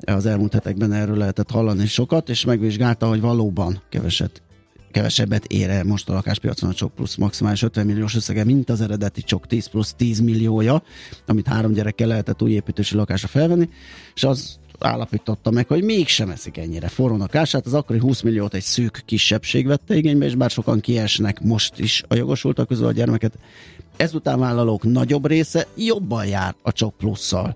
az 0.00 0.26
elmúlt 0.26 0.52
hetekben 0.52 0.92
erről 0.92 1.16
lehetett 1.16 1.50
hallani 1.50 1.86
sokat, 1.86 2.28
és 2.28 2.44
megvizsgálta, 2.44 3.08
hogy 3.08 3.20
valóban 3.20 3.82
keveset 3.88 4.42
kevesebbet 4.90 5.44
ér 5.44 5.70
el 5.70 5.84
most 5.84 6.08
a 6.08 6.12
lakáspiacon 6.12 6.70
a 6.70 6.72
Csok 6.72 6.94
plusz. 6.94 7.14
Maximális 7.16 7.62
50 7.62 7.86
milliós 7.86 8.16
összege, 8.16 8.44
mint 8.44 8.70
az 8.70 8.80
eredeti 8.80 9.22
Csok 9.22 9.46
10 9.46 9.66
plusz 9.66 9.94
10 9.94 10.20
milliója, 10.20 10.82
amit 11.26 11.46
három 11.46 11.72
gyerekkel 11.72 12.06
lehetett 12.08 12.42
új 12.42 12.50
építési 12.50 12.94
lakásra 12.94 13.28
felvenni, 13.28 13.68
és 14.14 14.24
az 14.24 14.58
állapította 14.78 15.50
meg, 15.50 15.66
hogy 15.66 15.82
mégsem 15.82 16.30
eszik 16.30 16.56
ennyire 16.56 16.88
forró 16.88 17.20
a 17.20 17.26
kását, 17.26 17.66
az 17.66 17.74
akkori 17.74 17.98
20 17.98 18.20
milliót 18.20 18.54
egy 18.54 18.62
szűk 18.62 19.02
kisebbség 19.04 19.66
vette 19.66 19.96
igénybe, 19.96 20.24
és 20.24 20.34
bár 20.34 20.50
sokan 20.50 20.80
kiesnek 20.80 21.40
most 21.40 21.78
is 21.78 22.02
a 22.08 22.14
jogosultak 22.14 22.68
közül 22.68 22.86
a 22.86 22.92
gyermeket, 22.92 23.32
ezután 23.96 24.38
vállalók 24.38 24.82
nagyobb 24.82 25.26
része 25.26 25.66
jobban 25.76 26.26
jár 26.26 26.54
a 26.62 26.72
Csok 26.72 26.94
plusszal. 26.96 27.54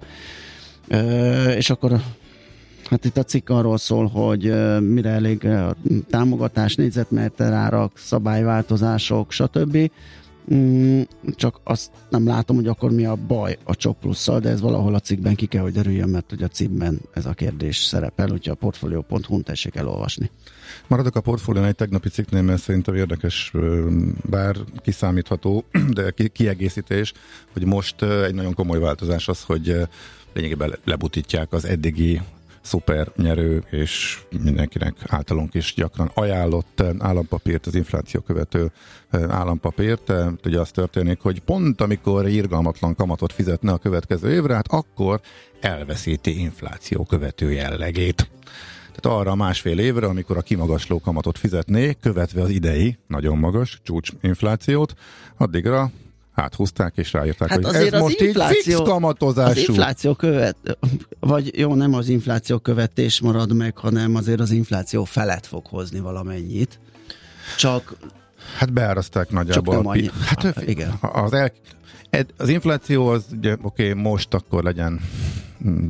Ö, 0.88 1.50
és 1.50 1.70
akkor 1.70 2.00
Hát 2.92 3.04
itt 3.04 3.16
a 3.16 3.22
cikk 3.22 3.48
arról 3.48 3.78
szól, 3.78 4.06
hogy 4.06 4.42
mire 4.80 5.10
elég 5.10 5.44
a 5.44 5.76
támogatás, 6.10 6.74
négyzetméter 6.74 7.52
árak, 7.52 7.92
szabályváltozások, 7.94 9.32
stb. 9.32 9.90
Mm, 10.54 11.00
csak 11.36 11.60
azt 11.64 11.90
nem 12.10 12.26
látom, 12.26 12.56
hogy 12.56 12.66
akkor 12.66 12.90
mi 12.90 13.04
a 13.04 13.16
baj 13.26 13.58
a 13.64 13.76
Csok 13.76 13.98
plusszal, 13.98 14.40
de 14.40 14.48
ez 14.48 14.60
valahol 14.60 14.94
a 14.94 15.00
cikkben 15.00 15.34
ki 15.34 15.46
kell, 15.46 15.62
hogy 15.62 15.72
derüljön, 15.72 16.08
mert 16.08 16.32
ugye 16.32 16.44
a 16.44 16.48
cikkben 16.48 17.00
ez 17.12 17.26
a 17.26 17.32
kérdés 17.32 17.76
szerepel, 17.76 18.30
úgyhogy 18.30 18.52
a 18.52 18.54
portfolio.hu-n 18.54 19.42
tessék 19.42 19.76
elolvasni. 19.76 20.30
Maradok 20.86 21.16
a 21.16 21.20
portfólión 21.20 21.64
egy 21.64 21.74
tegnapi 21.74 22.08
cikknél, 22.08 22.42
mert 22.42 22.62
szerintem 22.62 22.94
érdekes, 22.94 23.52
bár 24.30 24.56
kiszámítható, 24.82 25.64
de 25.96 26.10
ki- 26.10 26.28
kiegészítés, 26.28 27.12
hogy 27.52 27.64
most 27.64 28.02
egy 28.02 28.34
nagyon 28.34 28.54
komoly 28.54 28.78
változás 28.78 29.28
az, 29.28 29.42
hogy 29.42 29.76
lényegében 30.34 30.68
le- 30.68 30.78
lebutítják 30.84 31.52
az 31.52 31.64
eddigi 31.64 32.20
szuper 32.62 33.08
nyerő 33.16 33.64
és 33.70 34.20
mindenkinek 34.42 34.94
általunk 35.06 35.54
is 35.54 35.74
gyakran 35.76 36.10
ajánlott 36.14 36.80
ö, 36.80 36.90
állampapírt, 36.98 37.66
az 37.66 37.74
infláció 37.74 38.20
követő 38.20 38.72
ö, 39.10 39.28
állampapírt. 39.28 40.08
Ö, 40.08 40.28
Ugye 40.44 40.60
az 40.60 40.70
történik, 40.70 41.20
hogy 41.20 41.40
pont 41.40 41.80
amikor 41.80 42.28
irgalmatlan 42.28 42.94
kamatot 42.94 43.32
fizetne 43.32 43.72
a 43.72 43.78
következő 43.78 44.32
évre, 44.32 44.54
hát 44.54 44.68
akkor 44.68 45.20
elveszíti 45.60 46.40
infláció 46.40 47.04
követő 47.04 47.52
jellegét. 47.52 48.30
Tehát 48.92 49.18
arra 49.18 49.30
a 49.30 49.34
másfél 49.34 49.78
évre, 49.78 50.06
amikor 50.06 50.36
a 50.36 50.42
kimagasló 50.42 51.00
kamatot 51.00 51.38
fizetné, 51.38 51.96
követve 52.00 52.42
az 52.42 52.50
idei, 52.50 52.98
nagyon 53.06 53.38
magas 53.38 53.80
csúcsinflációt, 53.82 54.94
addigra 55.36 55.90
áthúzták 56.34 56.92
és 56.96 57.12
ráírták, 57.12 57.48
Hát 57.48 57.64
hogy 57.64 57.74
ez 57.74 57.92
az 57.92 58.00
most 58.00 58.20
így 58.20 58.26
infláció- 58.26 58.60
fix 58.62 58.74
Az 58.80 58.88
kamatozású. 58.88 59.60
infláció 59.60 60.14
követ, 60.14 60.56
vagy 61.20 61.58
jó, 61.58 61.74
nem 61.74 61.94
az 61.94 62.08
infláció 62.08 62.58
követés 62.58 63.20
marad 63.20 63.52
meg, 63.54 63.76
hanem 63.76 64.14
azért 64.14 64.40
az 64.40 64.50
infláció 64.50 65.04
felett 65.04 65.46
fog 65.46 65.66
hozni 65.66 66.00
valamennyit. 66.00 66.78
Csak 67.58 67.94
Hát 68.58 68.72
beáraszták 68.72 69.30
nagyjából. 69.30 69.74
Csak 69.74 69.82
nem 69.82 69.92
annyi. 69.92 70.10
Hát 70.24 70.44
Ah, 70.44 70.68
igen. 70.68 70.90
Az, 71.00 71.32
el, 71.32 71.52
az 72.36 72.48
infláció 72.48 73.06
az 73.08 73.24
ugye, 73.32 73.52
oké, 73.62 73.90
okay, 73.90 74.02
most 74.02 74.34
akkor 74.34 74.62
legyen, 74.62 75.00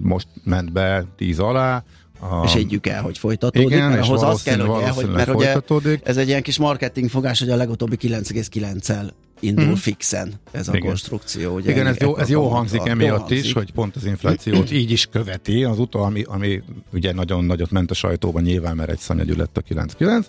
most 0.03 0.27
ment 0.45 0.73
be 0.73 1.05
10 1.17 1.39
alá, 1.39 1.85
a, 2.23 2.45
és 2.45 2.55
együk 2.55 2.87
el, 2.87 3.03
hogy 3.03 3.19
folytatódik, 3.19 3.71
Igen, 3.71 3.91
mert 3.91 4.03
ahhoz 4.03 4.23
az 4.23 4.43
kell, 4.43 4.59
hogy, 4.59 4.83
el, 4.83 4.93
hogy 4.93 5.11
mert 5.11 5.35
ugye 5.35 5.57
ez 6.03 6.17
egy 6.17 6.29
ilyen 6.29 6.43
kis 6.43 6.59
marketing 6.59 7.11
fogás, 7.11 7.39
hogy 7.39 7.51
a 7.51 7.57
legutóbbi 7.57 7.97
9,9-el 8.01 9.11
indul 9.41 9.65
hmm. 9.65 9.75
fixen 9.75 10.33
ez 10.51 10.69
a 10.69 10.73
Igen. 10.77 10.87
konstrukció. 10.87 11.55
Ugye 11.55 11.71
Igen, 11.71 11.87
ez 11.87 11.97
jó, 11.97 12.17
ez 12.17 12.29
jó 12.29 12.49
hangzik 12.49 12.87
emiatt 12.87 13.19
hangzik. 13.19 13.39
is, 13.39 13.53
hogy 13.53 13.73
pont 13.73 13.97
az 13.97 14.05
inflációt 14.05 14.71
így 14.71 14.91
is 14.91 15.07
követi, 15.07 15.65
az 15.65 15.79
utó, 15.79 16.03
ami, 16.03 16.23
ami 16.23 16.63
ugye 16.93 17.13
nagyon 17.13 17.45
nagyot 17.45 17.71
ment 17.71 17.91
a 17.91 17.95
sajtóban 17.95 18.43
nyilván, 18.43 18.77
mert 18.77 18.91
egy 18.91 18.99
szanyagű 18.99 19.35
lett 19.35 19.57
a 19.57 19.63
9-9, 19.63 20.25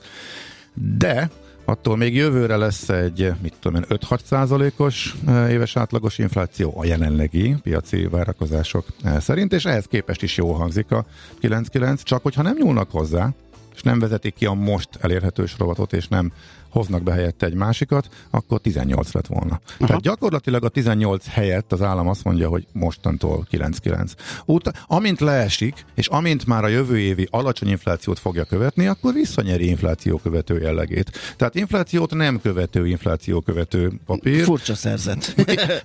de 0.98 1.30
attól 1.66 1.98
még 1.98 2.16
jövőre 2.16 2.56
lesz 2.56 2.90
egy, 2.90 3.32
mit 3.42 3.54
tudom 3.60 3.84
én, 3.90 3.98
5-6 4.00 4.20
százalékos 4.24 5.16
eh, 5.28 5.52
éves 5.52 5.76
átlagos 5.76 6.18
infláció 6.18 6.74
a 6.78 6.86
jelenlegi 6.86 7.56
piaci 7.64 8.08
várakozások 8.08 8.86
eh, 9.04 9.20
szerint, 9.20 9.54
és 9.54 9.66
ehhez 9.66 9.86
képest 9.86 10.24
is 10.24 10.38
jó 10.38 10.52
hangzik 10.52 10.92
a 10.92 11.06
9-9, 11.42 12.04
csak 12.04 12.24
hogyha 12.24 12.42
nem 12.42 12.56
nyúlnak 12.60 12.92
hozzá, 12.92 13.34
és 13.76 13.82
nem 13.82 14.00
vezetik 14.00 14.34
ki 14.34 14.46
a 14.46 14.54
most 14.54 14.90
elérhető 15.02 15.46
sorozatot, 15.46 15.94
és 15.94 16.08
nem 16.08 16.32
hoznak 16.74 17.04
be 17.04 17.14
helyette 17.14 17.46
egy 17.46 17.54
másikat, 17.54 18.10
akkor 18.30 18.60
18 18.60 19.12
lett 19.14 19.28
volna. 19.28 19.62
Aha. 19.78 19.86
Tehát 19.86 20.02
gyakorlatilag 20.02 20.64
a 20.64 20.70
18 20.70 21.28
helyett 21.28 21.72
az 21.72 21.82
állam 21.82 22.08
azt 22.08 22.24
mondja, 22.24 22.50
hogy 22.50 22.68
mostantól 22.72 23.48
9-9. 23.52 24.12
Ut- 24.46 24.72
amint 24.88 25.20
leesik, 25.20 25.86
és 25.96 26.08
amint 26.08 26.46
már 26.46 26.64
a 26.64 26.68
jövő 26.68 27.00
évi 27.00 27.28
alacsony 27.32 27.70
inflációt 27.70 28.20
fogja 28.20 28.44
követni, 28.44 28.88
akkor 28.88 29.14
visszanyeri 29.14 29.68
infláció 29.68 30.18
követő 30.18 30.62
jellegét. 30.62 31.12
Tehát 31.38 31.56
inflációt 31.56 32.14
nem 32.14 32.42
követő 32.42 32.88
infláció 32.88 33.42
követő 33.42 33.92
papír. 34.06 34.44
Furcsa 34.44 34.76
szerzet. 34.76 35.34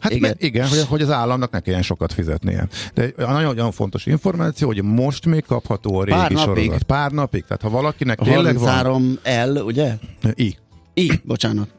hát 0.01 0.13
igen, 0.13 0.21
me- 0.21 0.43
igen 0.43 0.69
hogy, 0.69 0.85
hogy 0.89 1.03
az 1.03 1.11
államnak 1.11 1.51
ne 1.51 1.61
kelljen 1.61 1.83
sokat 1.83 2.13
fizetnie. 2.13 2.69
De 2.95 3.13
nagyon, 3.17 3.43
nagyon 3.43 3.73
fontos 3.73 4.07
információ, 4.07 4.67
hogy 4.67 4.83
most 4.83 5.27
még 5.27 5.45
kapható 5.47 5.99
a 5.99 6.05
régi 6.05 6.17
Pár 6.19 6.31
napig. 6.31 6.45
sorozat. 6.65 6.83
Pár 6.83 7.11
napig. 7.11 7.45
Tehát 7.45 7.63
ha 7.63 7.71
valakinek 7.71 8.19
tényleg 8.19 8.59
van... 8.59 9.19
L, 9.47 9.59
ugye? 9.59 9.95
I. 10.35 10.57
I, 10.99 11.21
bocsánat. 11.25 11.78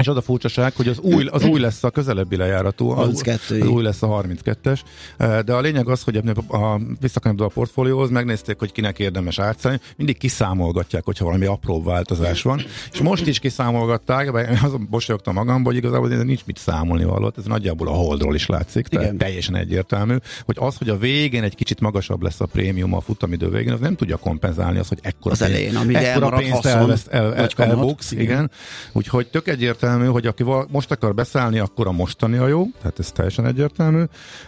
És 0.00 0.08
az 0.08 0.16
a 0.16 0.20
furcsaság, 0.20 0.72
hogy 0.76 0.88
az 0.88 0.98
új, 0.98 1.26
az 1.26 1.44
új 1.44 1.60
lesz 1.60 1.84
a 1.84 1.90
közelebbi 1.90 2.36
lejáratú, 2.36 2.90
az, 2.90 3.22
az 3.48 3.66
új 3.66 3.82
lesz 3.82 4.02
a 4.02 4.06
32-es, 4.06 4.80
de 5.18 5.52
a 5.52 5.60
lényeg 5.60 5.88
az, 5.88 6.02
hogy 6.02 6.16
a, 6.16 6.56
a, 6.56 6.80
visszakanyarodva 7.00 7.46
a 7.46 7.48
portfólióhoz 7.54 8.10
megnézték, 8.10 8.58
hogy 8.58 8.72
kinek 8.72 8.98
érdemes 8.98 9.38
átszállni, 9.38 9.80
mindig 9.96 10.18
kiszámolgatják, 10.18 11.04
hogyha 11.04 11.24
valami 11.24 11.44
apró 11.44 11.82
változás 11.82 12.42
van, 12.42 12.62
és 12.92 13.00
most 13.00 13.26
is 13.26 13.38
kiszámolgatták, 13.38 14.32
azon 14.62 14.86
bosolyogtam 14.90 15.34
magamba, 15.34 15.68
hogy 15.68 15.78
igazából 15.78 16.08
nincs 16.08 16.44
mit 16.46 16.58
számolni 16.58 17.04
valót, 17.04 17.38
ez 17.38 17.44
nagyjából 17.44 17.88
a 17.88 17.92
holdról 17.92 18.34
is 18.34 18.46
látszik, 18.46 18.86
tehát 18.86 19.06
Igen. 19.06 19.18
teljesen 19.18 19.56
egyértelmű, 19.56 20.16
hogy 20.44 20.56
az, 20.58 20.76
hogy 20.76 20.88
a 20.88 20.96
végén 20.96 21.42
egy 21.42 21.54
kicsit 21.54 21.80
magasabb 21.80 22.22
lesz 22.22 22.40
a 22.40 22.46
prémium 22.46 22.94
a 22.94 23.00
futamidő 23.00 23.48
végén, 23.48 23.72
az 23.72 23.80
nem 23.80 23.96
tudja 23.96 24.16
kompenzálni 24.16 24.78
az, 24.78 24.88
hogy 24.88 24.98
ekkora, 25.02 25.34
az 25.34 25.42
elején, 25.42 25.72
pénz, 25.86 25.94
ekkora 25.94 26.36
pénzt 26.36 26.66
elvesz, 26.66 27.06
el, 27.10 27.34
el, 27.34 27.48
el, 27.56 27.68
elbuksz, 27.68 28.12
igen. 28.12 28.24
igen. 28.24 28.50
Úgyhogy 28.92 29.26
tök 29.26 29.48
egyértelmű, 29.48 29.89
egyértelmű, 29.90 30.12
hogy 30.12 30.26
aki 30.26 30.68
most 30.72 30.90
akar 30.90 31.14
beszállni, 31.14 31.58
akkor 31.58 31.86
a 31.86 31.92
mostani 31.92 32.36
a 32.36 32.46
jó, 32.46 32.66
tehát 32.80 32.98
ez 32.98 33.12
teljesen 33.12 33.46
egyértelmű. 33.46 34.02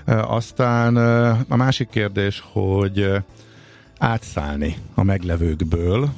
Aztán 0.06 0.96
a 1.48 1.56
másik 1.56 1.88
kérdés, 1.88 2.42
hogy 2.52 3.10
átszállni 3.98 4.76
a 4.94 5.02
meglevőkből, 5.02 6.10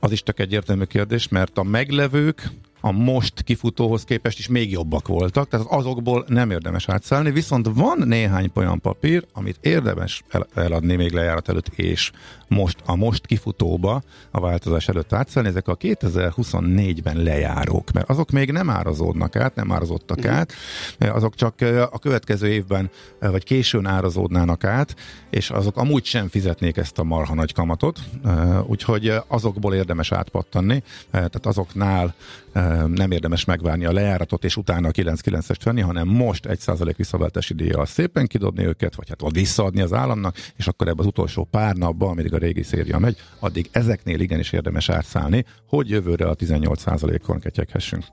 az 0.00 0.12
is 0.12 0.22
csak 0.22 0.40
egyértelmű 0.40 0.84
kérdés, 0.84 1.28
mert 1.28 1.58
a 1.58 1.62
meglevők 1.62 2.50
a 2.80 2.92
most 2.92 3.42
kifutóhoz 3.42 4.04
képest 4.04 4.38
is 4.38 4.48
még 4.48 4.70
jobbak 4.70 5.08
voltak, 5.08 5.48
tehát 5.48 5.66
azokból 5.68 6.24
nem 6.28 6.50
érdemes 6.50 6.88
átszállni, 6.88 7.30
viszont 7.30 7.68
van 7.74 8.02
néhány 8.04 8.50
olyan 8.54 8.80
papír, 8.80 9.26
amit 9.32 9.58
érdemes 9.60 10.22
el, 10.28 10.46
eladni 10.54 10.96
még 10.96 11.12
lejárat 11.12 11.48
előtt, 11.48 11.68
és 11.68 12.10
most 12.50 12.78
a 12.84 12.96
most 12.96 13.26
kifutóba 13.26 14.02
a 14.30 14.40
változás 14.40 14.88
előtt 14.88 15.12
átszállni, 15.12 15.48
ezek 15.48 15.68
a 15.68 15.76
2024-ben 15.76 17.16
lejárók, 17.16 17.92
mert 17.92 18.08
azok 18.08 18.30
még 18.30 18.50
nem 18.50 18.70
árazódnak 18.70 19.36
át, 19.36 19.54
nem 19.54 19.72
árazódtak 19.72 20.18
uh-huh. 20.18 20.34
át, 20.34 20.52
azok 20.98 21.34
csak 21.34 21.54
a 21.90 21.98
következő 21.98 22.48
évben 22.48 22.90
vagy 23.18 23.44
későn 23.44 23.86
árazódnának 23.86 24.64
át, 24.64 24.96
és 25.30 25.50
azok 25.50 25.76
amúgy 25.76 26.04
sem 26.04 26.28
fizetnék 26.28 26.76
ezt 26.76 26.98
a 26.98 27.04
marha 27.04 27.34
nagy 27.34 27.52
kamatot, 27.52 28.00
úgyhogy 28.66 29.12
azokból 29.26 29.74
érdemes 29.74 30.12
átpattanni, 30.12 30.82
tehát 31.10 31.46
azoknál 31.46 32.14
nem 32.86 33.10
érdemes 33.10 33.44
megvárni 33.44 33.84
a 33.84 33.92
lejáratot, 33.92 34.44
és 34.44 34.56
utána 34.56 34.88
a 34.88 34.90
9-9-est 34.90 35.60
venni, 35.64 35.80
hanem 35.80 36.08
most 36.08 36.46
1% 36.48 36.92
visszaváltási 36.96 37.54
díjjal 37.54 37.86
szépen 37.86 38.26
kidobni 38.26 38.64
őket, 38.64 38.94
vagy 38.94 39.08
hát 39.08 39.32
visszaadni 39.32 39.80
az 39.80 39.92
államnak, 39.92 40.36
és 40.56 40.66
akkor 40.66 40.86
ebben 40.88 41.00
az 41.00 41.06
utolsó 41.06 41.48
pár 41.50 41.74
napban, 41.74 42.10
amíg 42.10 42.34
a 42.34 42.38
régi 42.40 42.62
széria 42.62 42.98
megy, 42.98 43.16
addig 43.38 43.68
ezeknél 43.72 44.20
igenis 44.20 44.52
érdemes 44.52 44.88
átszállni, 44.88 45.44
hogy 45.66 45.88
jövőre 45.88 46.28
a 46.28 46.36
18%-on 46.36 47.40
ketyeghessünk. 47.40 48.04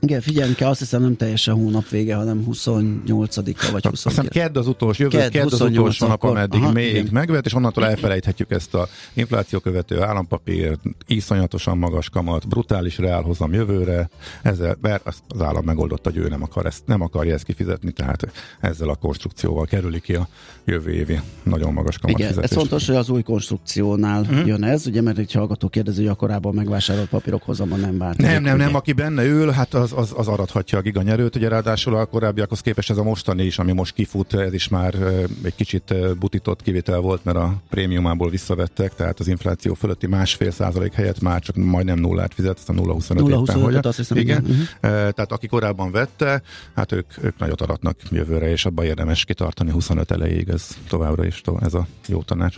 Igen, 0.00 0.20
figyelni 0.20 0.54
kell, 0.54 0.68
azt 0.68 0.78
hiszem 0.78 1.02
nem 1.02 1.16
teljesen 1.16 1.54
hónap 1.54 1.88
vége, 1.88 2.14
hanem 2.14 2.44
28-a 2.50 3.70
vagy 3.70 3.84
29. 3.84 3.84
Azt 3.84 4.04
hiszem 4.04 4.26
kedd 4.28 4.58
az 4.58 4.66
utolsó, 4.66 5.02
jövő 5.02 5.18
kedd, 5.18 5.30
kedd 5.30 5.44
az 5.44 5.60
utolsó 5.60 6.06
nap, 6.06 6.22
ameddig 6.22 6.62
Aha, 6.62 6.72
még 6.72 6.94
igen. 6.94 7.08
megvet, 7.12 7.46
és 7.46 7.54
onnantól 7.54 7.86
elfelejthetjük 7.86 8.50
ezt 8.50 8.74
a 8.74 8.88
infláció 9.12 9.58
követő 9.58 10.02
állampapír, 10.02 10.78
iszonyatosan 11.06 11.78
magas 11.78 12.08
kamat, 12.08 12.48
brutális 12.48 12.98
reálhozam 12.98 13.52
jövőre, 13.52 14.08
ezzel, 14.42 14.76
mert 14.80 15.06
az 15.28 15.40
állam 15.40 15.64
megoldotta, 15.64 16.10
hogy 16.10 16.18
ő 16.18 16.28
nem, 16.28 16.42
akar 16.42 16.66
ezt, 16.66 16.82
nem 16.86 17.00
akarja 17.00 17.34
ezt 17.34 17.44
kifizetni, 17.44 17.90
tehát 17.90 18.32
ezzel 18.60 18.88
a 18.88 18.94
konstrukcióval 18.94 19.64
kerüli 19.64 20.00
ki 20.00 20.14
a 20.14 20.28
jövő 20.64 20.92
évi 20.92 21.20
nagyon 21.42 21.72
magas 21.72 21.98
kamat 21.98 22.18
Igen, 22.18 22.42
ez 22.42 22.52
fontos, 22.52 22.86
hogy 22.86 22.96
az 22.96 23.08
új 23.08 23.22
konstrukciónál 23.22 24.20
uh-huh. 24.20 24.46
jön 24.46 24.64
ez, 24.64 24.86
ugye, 24.86 25.02
mert 25.02 25.18
egy 25.18 25.32
hallgató 25.32 25.68
kérdező, 25.68 26.02
hogy 26.02 26.10
a 26.10 26.14
korábban 26.14 26.54
megvásárolt 26.54 27.08
papírok 27.08 27.42
hozama 27.42 27.76
nem 27.76 27.98
változik. 27.98 28.30
Nem, 28.30 28.42
nem, 28.42 28.56
nem, 28.56 28.74
aki 28.74 28.92
benne 28.92 29.24
ül, 29.24 29.50
hát 29.50 29.74
az, 29.74 29.87
az, 29.92 30.12
az 30.16 30.28
arathatja 30.28 30.78
a 30.78 30.80
giganyerőt, 30.80 31.36
ugye 31.36 31.48
ráadásul 31.48 31.94
a 31.94 32.06
korábbiakhoz 32.06 32.60
képest 32.60 32.90
ez 32.90 32.96
a 32.96 33.02
mostani 33.02 33.44
is, 33.44 33.58
ami 33.58 33.72
most 33.72 33.94
kifut, 33.94 34.34
ez 34.34 34.52
is 34.52 34.68
már 34.68 34.94
egy 35.42 35.54
kicsit 35.54 35.94
butított 36.18 36.62
kivétel 36.62 37.00
volt, 37.00 37.24
mert 37.24 37.36
a 37.36 37.54
prémiumából 37.70 38.30
visszavettek, 38.30 38.94
tehát 38.94 39.20
az 39.20 39.28
infláció 39.28 39.74
fölötti 39.74 40.06
másfél 40.06 40.50
százalék 40.50 40.92
helyett 40.92 41.20
már 41.20 41.40
csak 41.40 41.56
majdnem 41.56 41.98
nullát 41.98 42.34
fizet, 42.34 42.56
ezt 42.56 42.68
a 42.68 42.72
0,25 42.72 43.40
éppen, 43.40 43.62
hogy 43.62 43.74
azt 43.86 43.96
hiszem, 43.96 44.16
igen. 44.16 44.44
igen. 44.44 44.50
Uh-huh. 44.50 44.90
Tehát 44.90 45.32
aki 45.32 45.46
korábban 45.46 45.90
vette, 45.90 46.42
hát 46.74 46.92
ők, 46.92 47.06
ők 47.22 47.38
nagyot 47.38 47.60
aratnak 47.60 47.96
jövőre, 48.10 48.50
és 48.50 48.64
abban 48.64 48.84
érdemes 48.84 49.24
kitartani 49.24 49.70
25 49.70 50.10
elejéig, 50.10 50.48
ez 50.48 50.76
továbbra 50.88 51.26
is 51.26 51.42
ez 51.60 51.74
a 51.74 51.86
jó 52.06 52.22
tanács. 52.22 52.56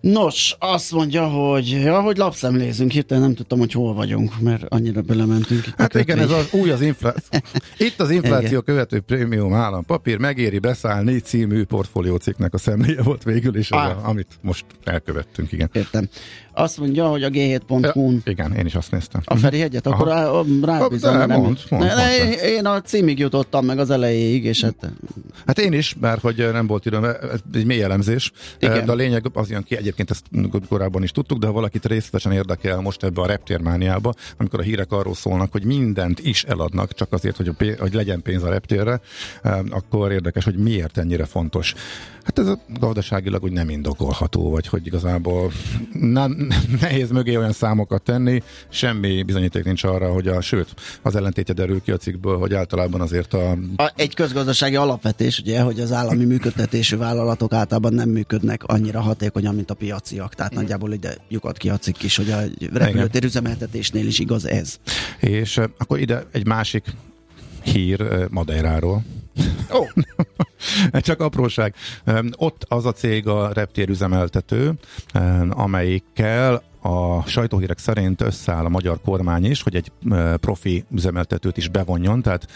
Nos, 0.00 0.56
azt 0.58 0.92
mondja, 0.92 1.26
hogy 1.26 1.68
ja, 1.68 2.00
hogy 2.00 2.16
lapszemlézünk, 2.16 2.90
hirtelen 2.90 3.22
nem 3.22 3.34
tudtam, 3.34 3.58
hogy 3.58 3.72
hol 3.72 3.94
vagyunk, 3.94 4.40
mert 4.40 4.64
annyira 4.68 5.00
belementünk. 5.00 5.66
Itt 5.66 5.74
hát 5.76 5.94
igen, 5.94 6.18
ez 6.18 6.30
az 6.30 6.48
új 6.52 6.70
az 6.70 6.80
infláció. 6.80 7.40
Itt 7.78 8.00
az 8.00 8.10
infláció 8.10 8.60
követő 8.60 9.00
prémium 9.00 9.54
állampapír, 9.54 10.18
megéri 10.18 10.58
beszállni 10.58 11.18
című 11.18 11.64
portfólióciknek 11.64 12.54
a 12.54 12.58
szemléje 12.58 13.02
volt 13.02 13.22
végül 13.22 13.56
is, 13.56 13.70
az, 13.70 13.92
amit 14.02 14.38
most 14.40 14.64
elkövettünk, 14.84 15.52
igen. 15.52 15.70
Értem. 15.72 16.08
Azt 16.60 16.78
mondja, 16.78 17.08
hogy 17.08 17.22
a 17.22 17.28
g7.hu-n... 17.28 18.12
Ja, 18.24 18.32
igen, 18.32 18.52
én 18.52 18.66
is 18.66 18.74
azt 18.74 18.90
néztem. 18.90 19.20
A 19.24 19.36
Feri 19.36 19.58
hegyet, 19.58 19.86
akkor 19.86 20.06
rá, 20.06 20.30
rábízom. 20.62 21.18
De, 21.18 21.26
mond, 21.26 21.58
mond, 21.70 21.84
ne, 21.84 22.34
én 22.34 22.66
a 22.66 22.80
címig 22.80 23.18
jutottam 23.18 23.64
meg 23.64 23.78
az 23.78 23.90
elejéig, 23.90 24.44
és 24.44 24.62
hát... 24.62 24.90
Hát 25.46 25.58
én 25.58 25.72
is, 25.72 25.96
bár 26.00 26.18
hogy 26.18 26.48
nem 26.52 26.66
volt 26.66 26.86
időm, 26.86 27.04
egy 27.54 27.66
mély 27.66 27.82
elemzés, 27.82 28.32
igen. 28.58 28.86
de 28.86 28.92
a 28.92 28.94
lényeg 28.94 29.24
az 29.32 29.50
jön 29.50 29.62
ki, 29.62 29.76
egyébként 29.76 30.10
ezt 30.10 30.24
korábban 30.68 31.02
is 31.02 31.10
tudtuk, 31.10 31.38
de 31.38 31.46
ha 31.46 31.52
valakit 31.52 31.86
részletesen 31.86 32.32
érdekel 32.32 32.80
most 32.80 33.02
ebbe 33.02 33.20
a 33.20 33.26
reptérmániába, 33.26 34.14
amikor 34.36 34.60
a 34.60 34.62
hírek 34.62 34.92
arról 34.92 35.14
szólnak, 35.14 35.52
hogy 35.52 35.64
mindent 35.64 36.18
is 36.18 36.44
eladnak, 36.44 36.94
csak 36.94 37.12
azért, 37.12 37.36
hogy, 37.36 37.48
a 37.48 37.52
pénz, 37.52 37.78
hogy 37.78 37.94
legyen 37.94 38.22
pénz 38.22 38.42
a 38.42 38.48
reptérre, 38.48 39.00
akkor 39.70 40.12
érdekes, 40.12 40.44
hogy 40.44 40.56
miért 40.56 40.98
ennyire 40.98 41.24
fontos. 41.24 41.74
Hát 42.22 42.38
ez 42.38 42.46
a 42.46 42.58
gazdaságilag 42.78 43.42
úgy 43.42 43.52
nem 43.52 43.68
indokolható, 43.68 44.50
vagy 44.50 44.66
hogy 44.66 44.86
igazából 44.86 45.50
nem, 45.92 46.49
nehéz 46.80 47.10
mögé 47.10 47.36
olyan 47.36 47.52
számokat 47.52 48.02
tenni, 48.02 48.42
semmi 48.68 49.22
bizonyíték 49.22 49.64
nincs 49.64 49.84
arra, 49.84 50.12
hogy 50.12 50.28
a, 50.28 50.40
sőt, 50.40 50.74
az 51.02 51.16
ellentétje 51.16 51.54
derül 51.54 51.82
ki 51.82 51.90
a 51.90 51.96
cikkből, 51.96 52.38
hogy 52.38 52.54
általában 52.54 53.00
azért 53.00 53.34
a... 53.34 53.50
a 53.76 53.92
egy 53.96 54.14
közgazdasági 54.14 54.76
alapvetés, 54.76 55.38
ugye, 55.38 55.60
hogy 55.60 55.80
az 55.80 55.92
állami 55.92 56.24
működtetésű 56.24 56.96
vállalatok 56.96 57.52
általában 57.52 57.94
nem 57.94 58.08
működnek 58.08 58.64
annyira 58.64 59.00
hatékonyan, 59.00 59.54
mint 59.54 59.70
a 59.70 59.74
piaciak. 59.74 60.34
Tehát 60.34 60.54
nagyjából 60.54 60.92
ide 60.92 61.16
lyukat 61.28 61.56
ki 61.56 61.68
a 61.68 61.76
cikk 61.76 62.02
is, 62.02 62.16
hogy 62.16 62.30
a 62.30 62.40
repülőtér 62.72 63.24
üzemeltetésnél 63.24 64.06
is 64.06 64.18
igaz 64.18 64.46
ez. 64.46 64.76
És 65.20 65.56
akkor 65.78 65.98
ide 65.98 66.26
egy 66.32 66.46
másik 66.46 66.84
hír 67.62 68.00
eh, 68.00 68.28
Madeiráról. 69.40 69.88
Oh. 70.92 71.00
Csak 71.00 71.20
apróság. 71.20 71.74
Ott 72.36 72.64
az 72.68 72.86
a 72.86 72.92
cég 72.92 73.26
a 73.26 73.52
reptérüzemeltető, 73.52 74.72
amelyikkel 75.48 76.62
a 76.82 77.26
sajtóhírek 77.26 77.78
szerint 77.78 78.20
összeáll 78.20 78.64
a 78.64 78.68
magyar 78.68 79.00
kormány 79.04 79.44
is, 79.44 79.62
hogy 79.62 79.74
egy 79.74 79.92
profi 80.40 80.84
üzemeltetőt 80.90 81.56
is 81.56 81.68
bevonjon, 81.68 82.22
tehát 82.22 82.46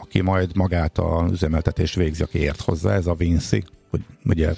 aki 0.00 0.20
majd 0.20 0.56
magát 0.56 0.98
az 0.98 1.32
üzemeltetést 1.32 1.94
végzi, 1.94 2.22
aki 2.22 2.38
ért 2.38 2.60
hozzá, 2.60 2.94
ez 2.94 3.06
a 3.06 3.14
Vinci, 3.14 3.64
hogy 3.90 4.00
ugye 4.24 4.52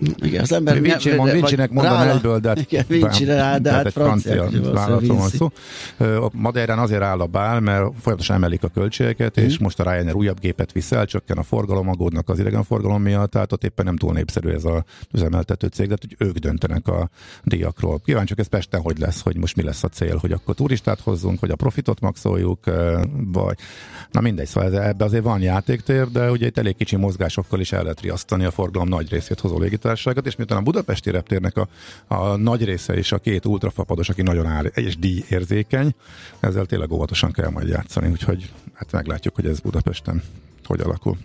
Igen, 0.00 0.42
az 0.42 0.52
ember... 0.52 0.80
Vinci, 0.80 1.14
mond, 1.14 1.32
Vincinek 1.32 1.70
mondaná 1.70 2.12
egyből, 2.12 2.38
de 2.38 2.48
hát, 2.48 2.60
igen, 2.60 2.84
Vinci-re 2.88 3.34
rá, 3.34 3.58
de 3.58 3.72
hát 3.72 3.92
francia, 3.92 4.48
vállalatom 4.72 5.16
van 5.16 5.28
szó. 5.28 5.50
A 5.98 6.30
Madeirán 6.32 6.78
azért 6.78 7.02
áll 7.02 7.20
a 7.20 7.26
bál, 7.26 7.60
mert 7.60 7.84
folyamatosan 8.00 8.36
emelik 8.36 8.62
a 8.62 8.68
költségeket, 8.68 9.40
mm. 9.40 9.44
és 9.44 9.58
most 9.58 9.80
a 9.80 9.82
Ryanair 9.82 10.14
újabb 10.14 10.40
gépet 10.40 10.72
viszel, 10.72 11.06
csökken 11.06 11.38
a 11.38 11.42
forgalom, 11.42 11.88
aggódnak 11.88 12.28
az 12.28 12.38
idegenforgalom 12.38 13.02
miatt, 13.02 13.30
tehát 13.30 13.52
ott 13.52 13.64
éppen 13.64 13.84
nem 13.84 13.96
túl 13.96 14.12
népszerű 14.12 14.48
ez 14.48 14.64
az 14.64 14.82
üzemeltető 15.12 15.66
cég, 15.66 15.88
de 15.88 15.96
hogy 16.00 16.28
ők 16.28 16.36
döntenek 16.36 16.88
a 16.88 17.10
díjakról. 17.42 18.00
Kíváncsiak 18.04 18.38
ez 18.38 18.46
Pesten 18.46 18.80
hogy 18.80 18.98
lesz, 18.98 19.22
hogy 19.22 19.36
most 19.36 19.56
mi 19.56 19.62
lesz 19.62 19.84
a 19.84 19.88
cél, 19.88 20.16
hogy 20.16 20.32
akkor 20.32 20.54
turistát 20.54 21.00
hozzunk, 21.00 21.40
hogy 21.40 21.50
a 21.50 21.56
profitot 21.56 22.00
maxoljuk, 22.00 22.64
vagy 23.26 23.58
na 24.10 24.20
mindegy, 24.20 24.46
szóval 24.46 24.82
ebbe 24.82 25.04
azért 25.04 25.22
van 25.22 25.40
játéktér, 25.40 26.08
de 26.08 26.30
ugye 26.30 26.46
itt 26.46 26.58
elég 26.58 26.76
kicsi 26.76 26.96
mozgásokkal 26.96 27.60
is 27.60 27.72
el 27.72 27.82
lehet 27.82 28.00
riasztani 28.00 28.44
a 28.44 28.50
forgalom 28.50 28.88
nagy 28.88 29.10
részét 29.10 29.40
hozó 29.40 29.58
légitársaságot, 29.88 30.26
és 30.26 30.36
miután 30.36 30.58
a 30.58 30.62
budapesti 30.62 31.10
reptérnek 31.10 31.56
a, 31.56 31.68
a 32.06 32.36
nagy 32.36 32.64
része 32.64 32.94
és 32.94 33.12
a 33.12 33.18
két 33.18 33.46
ultrafapados, 33.46 34.08
aki 34.08 34.22
nagyon 34.22 34.46
áll, 34.46 34.64
és 34.64 34.96
díj 34.96 35.24
érzékeny, 35.28 35.94
ezzel 36.40 36.66
tényleg 36.66 36.92
óvatosan 36.92 37.32
kell 37.32 37.50
majd 37.50 37.68
játszani, 37.68 38.08
úgyhogy 38.10 38.52
hát 38.74 38.92
meglátjuk, 38.92 39.34
hogy 39.34 39.46
ez 39.46 39.60
Budapesten 39.60 40.22
hogy 40.64 40.80
alakul. 40.80 41.16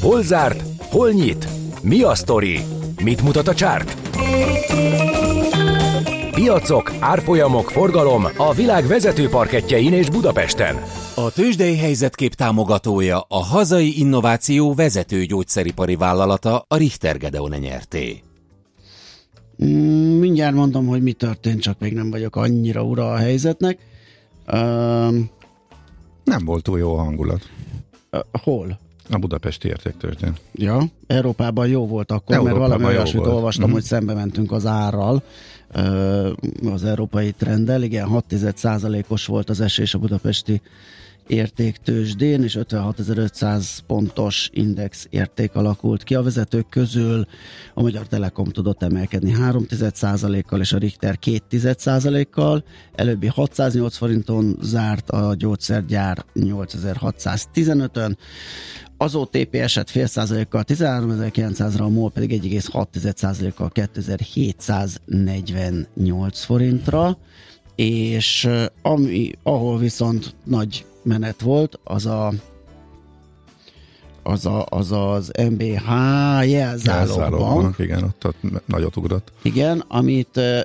Hol 0.00 0.22
zárt? 0.22 0.62
Hol 0.78 1.10
nyit? 1.10 1.48
Mi 1.82 2.02
a 2.02 2.14
sztori? 2.14 2.60
Mit 3.02 3.22
mutat 3.22 3.48
a 3.48 3.54
csárt? 3.54 3.96
Piacok, 6.36 6.92
árfolyamok, 7.00 7.70
forgalom 7.70 8.24
a 8.36 8.54
világ 8.54 8.86
vezető 8.86 9.28
parketjein 9.28 9.92
és 9.92 10.10
Budapesten. 10.10 10.76
A 11.14 11.30
tőzsdei 11.32 11.76
helyzetkép 11.76 12.34
támogatója 12.34 13.20
a 13.28 13.42
hazai 13.44 13.98
innováció 13.98 14.74
vezető 14.74 15.24
gyógyszeripari 15.24 15.96
vállalata 15.96 16.64
a 16.68 16.76
Richter 16.76 17.18
Gedeon 17.18 17.50
nyerté. 17.50 18.22
Mm, 19.64 20.18
mindjárt 20.18 20.54
mondom, 20.54 20.86
hogy 20.86 21.02
mi 21.02 21.12
történt, 21.12 21.60
csak 21.60 21.78
még 21.78 21.92
nem 21.92 22.10
vagyok 22.10 22.36
annyira 22.36 22.82
ura 22.82 23.12
a 23.12 23.16
helyzetnek. 23.16 23.78
Um, 24.52 25.30
nem 26.24 26.44
volt 26.44 26.62
túl 26.62 26.78
jó 26.78 26.96
a 26.96 27.02
hangulat. 27.02 27.50
Uh, 28.12 28.20
hol? 28.42 28.78
A 29.10 29.18
budapesti 29.18 29.68
értéktörténet. 29.68 30.40
Ja, 30.52 30.82
Európában 31.06 31.68
jó 31.68 31.86
volt 31.86 32.12
akkor, 32.12 32.34
Európában 32.34 32.68
mert 32.68 32.80
valami 32.80 32.96
olyasmit 32.96 33.26
olvastam, 33.26 33.64
uh-huh. 33.64 33.78
hogy 33.78 33.88
szembe 33.88 34.14
mentünk 34.14 34.52
az 34.52 34.66
árral, 34.66 35.22
az 36.64 36.84
európai 36.84 37.32
trenddel. 37.32 37.82
Igen, 37.82 38.08
6% 38.30 39.06
os 39.08 39.26
volt 39.26 39.50
az 39.50 39.60
esés 39.60 39.94
a 39.94 39.98
budapesti 39.98 40.60
értéktősdén, 41.26 42.42
és 42.42 42.58
56.500 42.60 43.66
pontos 43.86 44.50
index 44.52 45.06
érték 45.10 45.54
alakult 45.54 46.02
ki. 46.02 46.14
A 46.14 46.22
vezetők 46.22 46.68
közül 46.68 47.26
a 47.74 47.82
Magyar 47.82 48.06
Telekom 48.06 48.48
tudott 48.48 48.82
emelkedni 48.82 49.34
3% 49.38 50.42
kal 50.46 50.60
és 50.60 50.72
a 50.72 50.78
Richter 50.78 51.18
2% 51.24 52.26
kal 52.30 52.64
Előbbi 52.94 53.26
608 53.26 53.96
forinton 53.96 54.56
zárt 54.60 55.10
a 55.10 55.34
gyógyszergyár 55.34 56.24
8615-ön. 56.34 58.18
Az 58.98 59.14
OTP 59.14 59.54
esett 59.54 59.90
fél 59.90 60.06
százalékkal 60.06 60.64
13.900-ra, 60.66 61.80
a 61.80 61.88
MOL 61.88 62.10
pedig 62.10 62.42
1,6%-kal 62.42 63.70
2748 63.70 66.44
forintra, 66.44 67.18
és 67.74 68.48
ami, 68.82 69.30
ahol 69.42 69.78
viszont 69.78 70.34
nagy 70.44 70.84
menet 71.02 71.40
volt, 71.40 71.78
az 71.84 72.06
a 72.06 72.32
az, 74.22 74.46
a, 74.46 74.66
az 74.68 74.92
az 74.92 75.30
MBH 75.50 75.88
jelzálogban. 76.48 77.74
Igen, 77.78 78.02
ott, 78.02 78.26
ott 78.26 78.36
nagyot 78.66 78.96
ugrott. 78.96 79.32
Igen, 79.42 79.84
amit 79.88 80.36
uh, 80.36 80.60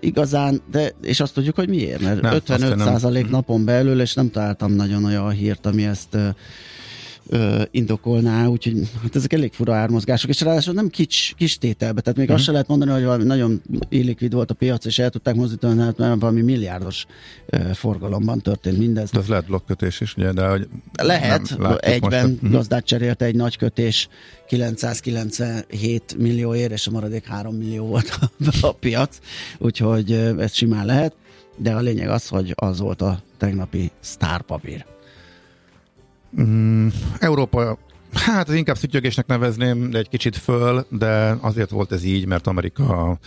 igazán, 0.00 0.62
de 0.70 0.92
és 1.02 1.20
azt 1.20 1.34
tudjuk, 1.34 1.54
hogy 1.54 1.68
miért, 1.68 2.00
mert 2.00 2.20
nem, 2.20 2.34
55 2.34 2.78
százalék 2.78 3.22
nem. 3.22 3.30
napon 3.30 3.64
belül, 3.64 4.00
és 4.00 4.14
nem 4.14 4.30
találtam 4.30 4.72
nagyon 4.72 5.04
olyan 5.04 5.30
hírt, 5.30 5.66
ami 5.66 5.84
ezt 5.84 6.14
uh, 6.14 6.28
ö, 7.28 7.62
indokolná, 7.70 8.46
úgyhogy 8.46 8.90
hát 9.02 9.16
ezek 9.16 9.32
elég 9.32 9.52
fura 9.52 9.74
ármozgások, 9.74 10.30
és 10.30 10.40
ráadásul 10.40 10.74
nem 10.74 10.88
kics, 10.88 11.34
kis 11.34 11.58
tételbe, 11.58 12.00
tehát 12.00 12.18
még 12.18 12.24
uh-huh. 12.24 12.36
azt 12.36 12.44
se 12.44 12.52
lehet 12.52 12.68
mondani, 12.68 12.90
hogy 12.90 13.04
valami 13.04 13.24
nagyon 13.24 13.62
illikvid 13.88 14.32
volt 14.32 14.50
a 14.50 14.54
piac, 14.54 14.84
és 14.84 14.98
el 14.98 15.10
tudták 15.10 15.34
mozdítani, 15.34 15.80
hát 15.80 15.98
mert 15.98 16.20
valami 16.20 16.42
milliárdos 16.42 17.06
ö, 17.46 17.58
forgalomban 17.74 18.40
történt 18.40 18.78
mindez. 18.78 19.10
De 19.10 19.18
ez 19.18 19.28
lehet 19.28 19.46
blokkötés 19.46 20.00
is, 20.00 20.16
ugye, 20.16 20.32
de 20.32 20.46
hogy 20.46 20.68
Lehet, 21.02 21.58
egyben 21.78 22.28
most, 22.28 22.34
uh-huh. 22.34 22.50
gazdát 22.50 22.84
cserélte 22.84 23.24
egy 23.24 23.36
nagy 23.36 23.56
kötés 23.56 24.08
997 24.46 26.16
millióért, 26.18 26.72
és 26.72 26.86
a 26.86 26.90
maradék 26.90 27.24
3 27.24 27.54
millió 27.54 27.86
volt 27.86 28.18
a, 28.20 28.30
a 28.66 28.72
piac, 28.72 29.18
úgyhogy 29.58 30.12
ez 30.38 30.54
simán 30.54 30.86
lehet, 30.86 31.14
de 31.56 31.72
a 31.72 31.80
lényeg 31.80 32.08
az, 32.08 32.28
hogy 32.28 32.52
az 32.54 32.78
volt 32.78 33.02
a 33.02 33.22
tegnapi 33.38 33.90
sztárpapír. 34.00 34.84
Mm, 36.40 36.88
Európa 37.18 37.78
Hát 38.12 38.48
inkább 38.48 38.76
szütyögésnek 38.76 39.26
nevezném, 39.26 39.90
de 39.90 39.98
egy 39.98 40.08
kicsit 40.08 40.36
föl, 40.36 40.86
de 40.90 41.36
azért 41.40 41.70
volt 41.70 41.92
ez 41.92 42.04
így, 42.04 42.26
mert 42.26 42.46
Amerika 42.46 43.18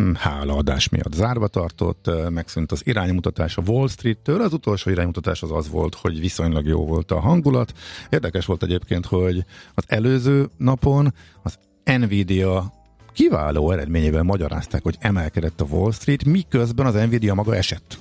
mm, 0.00 0.12
hálaadás 0.14 0.88
miatt 0.88 1.12
zárva 1.12 1.48
tartott, 1.48 2.10
megszűnt 2.30 2.72
az 2.72 2.80
iránymutatás 2.84 3.56
a 3.56 3.62
Wall 3.66 3.88
Street-től. 3.88 4.40
Az 4.40 4.52
utolsó 4.52 4.90
iránymutatás 4.90 5.42
az 5.42 5.52
az 5.52 5.70
volt, 5.70 5.94
hogy 5.94 6.20
viszonylag 6.20 6.66
jó 6.66 6.86
volt 6.86 7.10
a 7.10 7.20
hangulat. 7.20 7.72
Érdekes 8.10 8.46
volt 8.46 8.62
egyébként, 8.62 9.06
hogy 9.06 9.44
az 9.74 9.84
előző 9.86 10.48
napon 10.56 11.14
az 11.42 11.58
Nvidia 11.84 12.72
kiváló 13.12 13.70
eredményével 13.70 14.22
magyarázták, 14.22 14.82
hogy 14.82 14.96
emelkedett 14.98 15.60
a 15.60 15.64
Wall 15.64 15.92
Street, 15.92 16.24
miközben 16.24 16.86
az 16.86 16.94
Nvidia 16.94 17.34
maga 17.34 17.54
esett. 17.56 17.98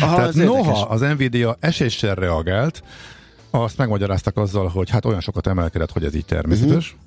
Aha, 0.00 0.16
Tehát 0.16 0.34
noha 0.34 0.58
érdekes. 0.58 0.82
az 0.88 1.00
Nvidia 1.00 1.56
eséssel 1.60 2.14
reagált, 2.14 2.82
azt 3.54 3.78
megmagyaráztak 3.78 4.36
azzal, 4.36 4.68
hogy 4.68 4.90
hát 4.90 5.04
olyan 5.04 5.20
sokat 5.20 5.46
emelkedett, 5.46 5.90
hogy 5.90 6.04
ez 6.04 6.14
így 6.14 6.24
természetes. 6.24 6.92
Uh-huh. 6.92 7.02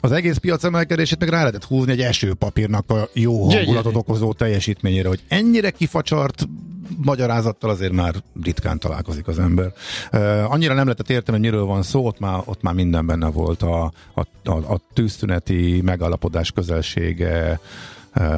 Az 0.00 0.12
egész 0.12 0.36
piac 0.36 0.64
emelkedését 0.64 1.18
meg 1.18 1.28
rá 1.28 1.38
lehetett 1.38 1.64
húzni 1.64 1.92
egy 1.92 2.00
esőpapírnak 2.00 2.90
a 2.90 3.08
jó 3.12 3.48
hangulatot 3.48 3.96
okozó 3.96 4.32
teljesítményére, 4.32 5.08
hogy 5.08 5.22
ennyire 5.28 5.70
kifacsart 5.70 6.48
magyarázattal 6.96 7.70
azért 7.70 7.92
már 7.92 8.14
ritkán 8.42 8.78
találkozik 8.78 9.26
az 9.28 9.38
ember. 9.38 9.72
Uh, 10.12 10.52
annyira 10.52 10.74
nem 10.74 10.84
lehetett 10.84 11.10
érteni, 11.10 11.38
hogy 11.38 11.50
miről 11.50 11.64
van 11.64 11.82
szó, 11.82 12.06
ott 12.06 12.18
már, 12.18 12.40
ott 12.44 12.62
már 12.62 12.74
minden 12.74 13.06
benne 13.06 13.30
volt 13.30 13.62
a, 13.62 13.92
a, 14.14 14.20
a, 14.44 14.50
a 14.50 14.80
tűzszüneti 14.92 15.80
megállapodás 15.84 16.52
közelsége, 16.52 17.60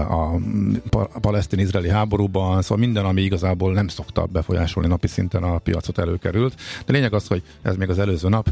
a 0.09 0.39
palesztin-izraeli 1.21 1.89
háborúban, 1.89 2.63
szóval 2.63 2.79
minden, 2.79 3.05
ami 3.05 3.23
igazából 3.23 3.73
nem 3.73 3.89
szokta 3.89 4.27
befolyásolni 4.27 4.89
napi 4.89 5.07
szinten 5.07 5.43
a 5.43 5.59
piacot 5.59 5.99
előkerült. 5.99 6.55
De 6.87 6.93
lényeg 6.93 7.15
az, 7.15 7.27
hogy 7.27 7.43
ez 7.63 7.77
még 7.77 7.89
az 7.89 7.99
előző 7.99 8.29
nap, 8.29 8.49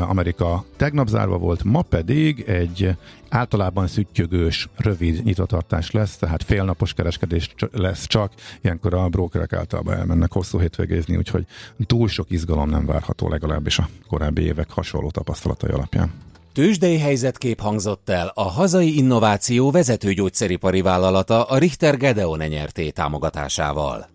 Amerika 0.00 0.64
tegnap 0.76 1.08
zárva 1.08 1.38
volt, 1.38 1.64
ma 1.64 1.82
pedig 1.82 2.40
egy 2.40 2.96
általában 3.28 3.86
szüttyögős, 3.86 4.68
rövid 4.76 5.24
nyitatartás 5.24 5.90
lesz, 5.90 6.16
tehát 6.16 6.42
félnapos 6.42 6.92
kereskedés 6.92 7.54
lesz 7.72 8.06
csak, 8.06 8.32
ilyenkor 8.60 8.94
a 8.94 9.08
brókerek 9.08 9.52
általában 9.52 9.94
elmennek 9.94 10.32
hosszú 10.32 10.58
hétvégézni, 10.58 11.16
úgyhogy 11.16 11.46
túl 11.86 12.08
sok 12.08 12.30
izgalom 12.30 12.70
nem 12.70 12.86
várható 12.86 13.28
legalábbis 13.28 13.78
a 13.78 13.88
korábbi 14.08 14.42
évek 14.42 14.70
hasonló 14.70 15.10
tapasztalatai 15.10 15.70
alapján. 15.70 16.12
Tőzsdei 16.52 16.98
helyzetkép 16.98 17.60
hangzott 17.60 18.08
el 18.08 18.32
a 18.34 18.42
hazai 18.42 18.96
innováció 18.96 19.70
vezető 19.70 20.12
gyógyszeripari 20.12 20.80
vállalata 20.80 21.44
a 21.44 21.58
Richter 21.58 21.96
Gedeon 21.96 22.38
nyerté 22.38 22.90
támogatásával. 22.90 24.08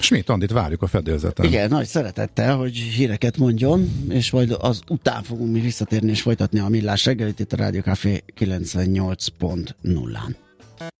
Schmidt 0.00 0.28
Andit 0.28 0.50
várjuk 0.52 0.82
a 0.82 0.86
fedélzeten. 0.86 1.46
Igen, 1.46 1.68
nagy 1.68 1.86
szeretettel, 1.86 2.56
hogy 2.56 2.76
híreket 2.76 3.36
mondjon, 3.36 3.88
és 4.08 4.30
majd 4.30 4.56
az 4.60 4.80
után 4.88 5.22
fogunk 5.22 5.52
mi 5.52 5.60
visszatérni 5.60 6.10
és 6.10 6.22
folytatni 6.22 6.58
a 6.58 6.68
millás 6.68 7.04
reggelit 7.04 7.40
itt 7.40 7.52
a 7.52 7.56
Rádió 7.56 7.80
Café 7.80 8.24
98.0-án. 8.38 10.34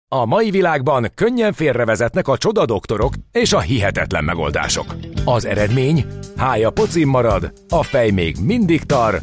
A 0.08 0.26
mai 0.26 0.50
világban 0.50 1.11
könnyen 1.14 1.52
félrevezetnek 1.52 2.28
a 2.28 2.38
csoda 2.38 2.64
doktorok 2.64 3.14
és 3.32 3.52
a 3.52 3.61
hihetetlen 3.61 4.24
megoldások. 4.24 4.96
Az 5.24 5.44
eredmény? 5.44 6.06
Hája 6.37 6.70
pocim 6.70 7.08
marad, 7.08 7.52
a 7.68 7.82
fej 7.82 8.11
még 8.11 8.37
mindig 8.40 8.82
tar, 8.82 9.22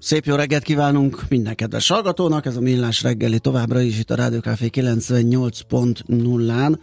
Szép 0.00 0.24
jó 0.24 0.34
reggelt 0.34 0.62
kívánunk 0.62 1.22
minden 1.28 1.54
kedves 1.54 1.88
hallgatónak, 1.88 2.46
ez 2.46 2.56
a 2.56 2.60
Millás 2.60 3.02
reggeli 3.02 3.38
továbbra 3.38 3.80
is 3.80 3.98
itt 3.98 4.10
a 4.10 4.14
Rádió 4.14 4.40
Café 4.40 4.70
98.0-án. 4.72 6.78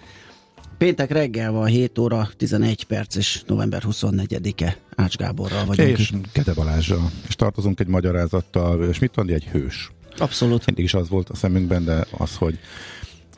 Péntek 0.78 1.12
reggel 1.12 1.51
van 1.51 1.65
7 1.65 1.97
óra 1.97 2.30
11 2.38 2.84
perc 2.84 3.15
és 3.15 3.43
november 3.47 3.84
24-e 3.88 4.78
Ács 4.95 5.17
Gáborral 5.17 5.65
vagyunk. 5.65 5.99
És 5.99 6.13
Kede 6.32 6.54
Balázsra. 6.54 7.12
És 7.28 7.36
tartozunk 7.36 7.80
egy 7.80 7.88
magyarázattal, 7.88 8.84
és 8.84 8.99
mit 8.99 9.15
mondja, 9.15 9.36
egy 9.36 9.45
hős. 9.45 9.91
Abszolút. 10.17 10.65
Mindig 10.65 10.84
is 10.84 10.93
az 10.93 11.10
volt 11.10 11.30
a 11.30 11.36
szemünkben, 11.36 11.86
de 11.86 12.06
az, 12.17 12.36
hogy 12.36 12.60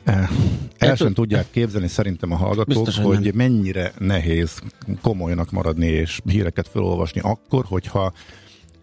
eh, 0.04 0.28
el 0.78 0.96
sem 0.96 1.12
tudják 1.12 1.46
képzelni 1.50 1.88
szerintem 1.88 2.32
a 2.32 2.36
hallgatók, 2.36 2.84
Biztos, 2.84 3.04
hogy 3.04 3.20
nem. 3.20 3.32
mennyire 3.34 3.92
nehéz 3.98 4.60
komolynak 5.02 5.50
maradni 5.50 5.86
és 5.86 6.20
híreket 6.24 6.68
felolvasni 6.68 7.20
akkor, 7.20 7.64
hogyha 7.64 8.12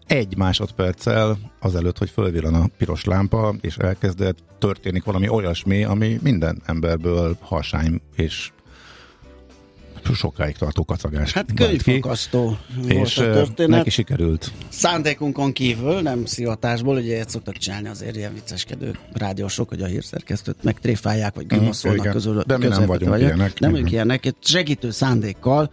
egy 0.06 0.36
másodperccel 0.36 1.38
azelőtt, 1.60 1.98
hogy 1.98 2.10
fölvillan 2.10 2.54
a 2.54 2.66
piros 2.78 3.04
lámpa, 3.04 3.54
és 3.60 3.76
elkezdett 3.76 4.38
történik 4.58 5.04
valami 5.04 5.28
olyasmi, 5.28 5.84
ami 5.84 6.18
minden 6.22 6.62
emberből 6.66 7.36
harsány 7.40 8.00
és 8.16 8.50
sokáig 10.14 10.56
tartó 10.56 10.84
kacagás. 10.84 11.32
Hát 11.32 11.54
könyvfakasztó 11.54 12.56
és 12.88 13.18
a 13.18 13.22
történet. 13.22 13.76
neki 13.76 13.90
sikerült. 13.90 14.52
Szándékunkon 14.68 15.52
kívül, 15.52 16.00
nem 16.00 16.24
szivatásból, 16.24 16.96
ugye 16.96 17.12
ilyet 17.14 17.30
szoktak 17.30 17.56
csinálni 17.56 17.88
azért 17.88 18.16
ilyen 18.16 18.34
vicceskedő 18.34 18.98
rádiósok, 19.12 19.68
hogy 19.68 19.82
a 19.82 19.86
hírszerkesztőt 19.86 20.62
megtréfálják, 20.62 21.34
vagy 21.34 21.46
grimaszolnak 21.46 22.00
igen. 22.00 22.12
közül. 22.12 22.42
De 22.46 22.58
mi 22.58 22.66
nem 22.66 22.86
vagyunk 22.86 23.10
vagyok. 23.10 23.26
ilyenek. 23.28 23.58
Nem 23.60 23.70
vagyunk 23.70 23.86
Mhm. 23.88 23.94
ilyenek, 23.96 24.34
segítő 24.40 24.90
szándékkal 24.90 25.70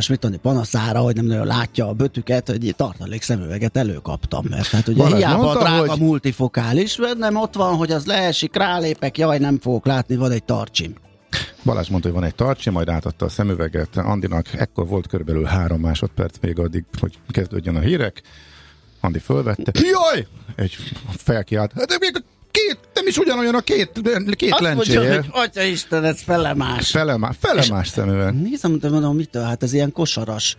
Smitani 0.00 0.36
panaszára, 0.36 0.98
hogy 1.00 1.14
nem 1.14 1.24
nagyon 1.24 1.46
látja 1.46 1.88
a 1.88 1.92
bötüket, 1.92 2.48
hogy 2.48 2.74
tartalék 2.76 3.22
szemüveget 3.22 3.76
előkaptam, 3.76 4.44
mert 4.48 4.66
hát 4.66 4.88
ugye 4.88 4.96
Balázs 5.02 5.16
hiába 5.16 5.42
mondta, 5.42 5.60
drága 5.64 5.90
hogy- 5.90 6.00
multifokális, 6.00 6.98
nem 7.18 7.36
ott 7.36 7.54
van, 7.54 7.74
hogy 7.76 7.90
az 7.90 8.06
leesik, 8.06 8.56
rálépek, 8.56 9.18
jaj, 9.18 9.38
nem 9.38 9.58
fogok 9.60 9.86
látni, 9.86 10.16
van 10.16 10.30
egy 10.30 10.44
tarcsim. 10.44 10.94
Balázs 11.64 11.88
mondta, 11.88 12.08
hogy 12.08 12.18
van 12.18 12.26
egy 12.28 12.34
tartsi, 12.34 12.70
majd 12.70 12.88
átadta 12.88 13.24
a 13.24 13.28
szemüveget 13.28 13.96
Andinak, 13.96 14.46
ekkor 14.52 14.86
volt 14.86 15.06
körülbelül 15.06 15.44
három 15.44 15.80
másodperc 15.80 16.36
még 16.40 16.58
addig, 16.58 16.84
hogy 17.00 17.18
kezdődjön 17.28 17.76
a 17.76 17.80
hírek. 17.80 18.22
Andi 19.00 19.18
fölvette. 19.18 19.72
Jaj! 19.74 20.26
Egy 20.56 20.76
felkiált. 21.16 21.72
Hát 21.72 21.86
De 21.86 21.96
még 22.00 22.10
a 22.14 22.20
két, 22.50 22.78
nem 23.06 23.14
is 23.14 23.30
ugyanolyan 23.30 23.54
a 23.54 23.60
két, 23.60 23.90
két 24.36 24.52
Azt 24.52 24.60
mondja, 24.60 25.00
lencséje. 25.00 25.14
hogy 25.16 25.26
atya 25.32 25.62
Isten, 25.62 26.04
ez 26.04 26.20
felemás. 26.22 26.90
Felemás, 26.90 27.36
felemás 27.40 27.88
szemüveg. 27.88 28.34
Nézem, 28.34 28.78
mondom, 28.90 29.16
mitől? 29.16 29.42
Hát 29.42 29.62
ez 29.62 29.72
ilyen 29.72 29.92
kosaras 29.92 30.56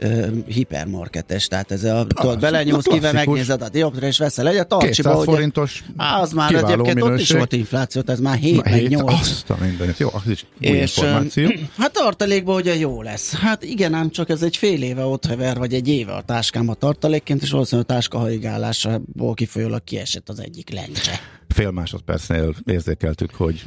ö, 0.00 0.26
hipermarketes, 0.46 1.46
tehát 1.46 1.70
ez 1.70 1.84
a, 1.84 2.06
tudod, 2.06 2.40
belenyúlsz, 2.40 2.84
klasszikus. 2.84 3.12
megnézed 3.12 3.62
a 3.62 3.68
dioptra, 3.68 4.06
és 4.06 4.18
veszel 4.18 4.48
egyet, 4.48 4.68
tartsiba, 4.68 5.08
200 5.08 5.14
hogy 5.16 5.34
forintos 5.34 5.84
Á, 5.96 6.20
az 6.20 6.32
már 6.32 6.54
egyébként 6.54 6.80
ott 6.80 6.96
is 6.96 7.02
minőség. 7.10 7.36
volt 7.36 7.52
infláció, 7.52 8.02
ez 8.06 8.20
már 8.20 8.36
7 8.38 8.62
meg 8.64 8.72
Hét, 8.72 8.88
8. 8.88 9.12
azt 9.20 9.50
a 9.50 9.56
mindenit. 9.60 9.98
Jó, 9.98 10.08
az 10.12 10.30
is 10.30 10.44
És 10.58 10.96
információ. 10.96 11.48
hát 11.78 11.92
tartalékban 11.92 12.56
ugye 12.56 12.76
jó 12.76 13.02
lesz. 13.02 13.34
Hát 13.34 13.64
igen, 13.64 13.94
ám 13.94 14.10
csak 14.10 14.28
ez 14.28 14.42
egy 14.42 14.56
fél 14.56 14.82
éve 14.82 15.04
ott 15.04 15.26
hever, 15.26 15.58
vagy 15.58 15.74
egy 15.74 15.88
éve 15.88 16.12
a 16.12 16.22
táskám 16.22 16.68
a 16.68 16.74
tartalékként, 16.74 17.42
és 17.42 17.50
valószínűleg 17.50 17.90
a 17.90 17.92
táska 17.92 18.18
haigálásából 18.18 19.34
kifolyólag 19.34 19.84
kiesett 19.84 20.28
az 20.28 20.40
egyik 20.40 20.70
lencse. 20.70 21.20
Fél 21.48 21.70
másodpercnél 21.70 22.54
érzékeltük, 22.66 23.34
hogy 23.34 23.62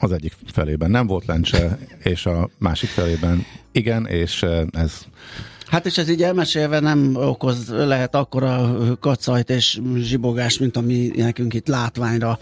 az 0.00 0.12
egyik 0.12 0.32
felében 0.46 0.90
nem 0.90 1.06
volt 1.06 1.26
lencse, 1.26 1.78
és 2.02 2.26
a 2.26 2.50
másik 2.58 2.88
felében 2.88 3.44
igen, 3.72 4.06
és 4.06 4.42
eh, 4.42 4.62
ez 4.72 5.06
Hát 5.70 5.86
és 5.86 5.98
ez 5.98 6.08
így 6.08 6.22
elmesélve 6.22 6.80
nem 6.80 7.16
okoz, 7.16 7.68
lehet 7.68 8.14
akkora 8.14 8.76
kacajt 9.00 9.50
és 9.50 9.80
zsibogás, 9.96 10.58
mint 10.58 10.76
ami 10.76 11.10
nekünk 11.16 11.54
itt 11.54 11.68
látványra 11.68 12.38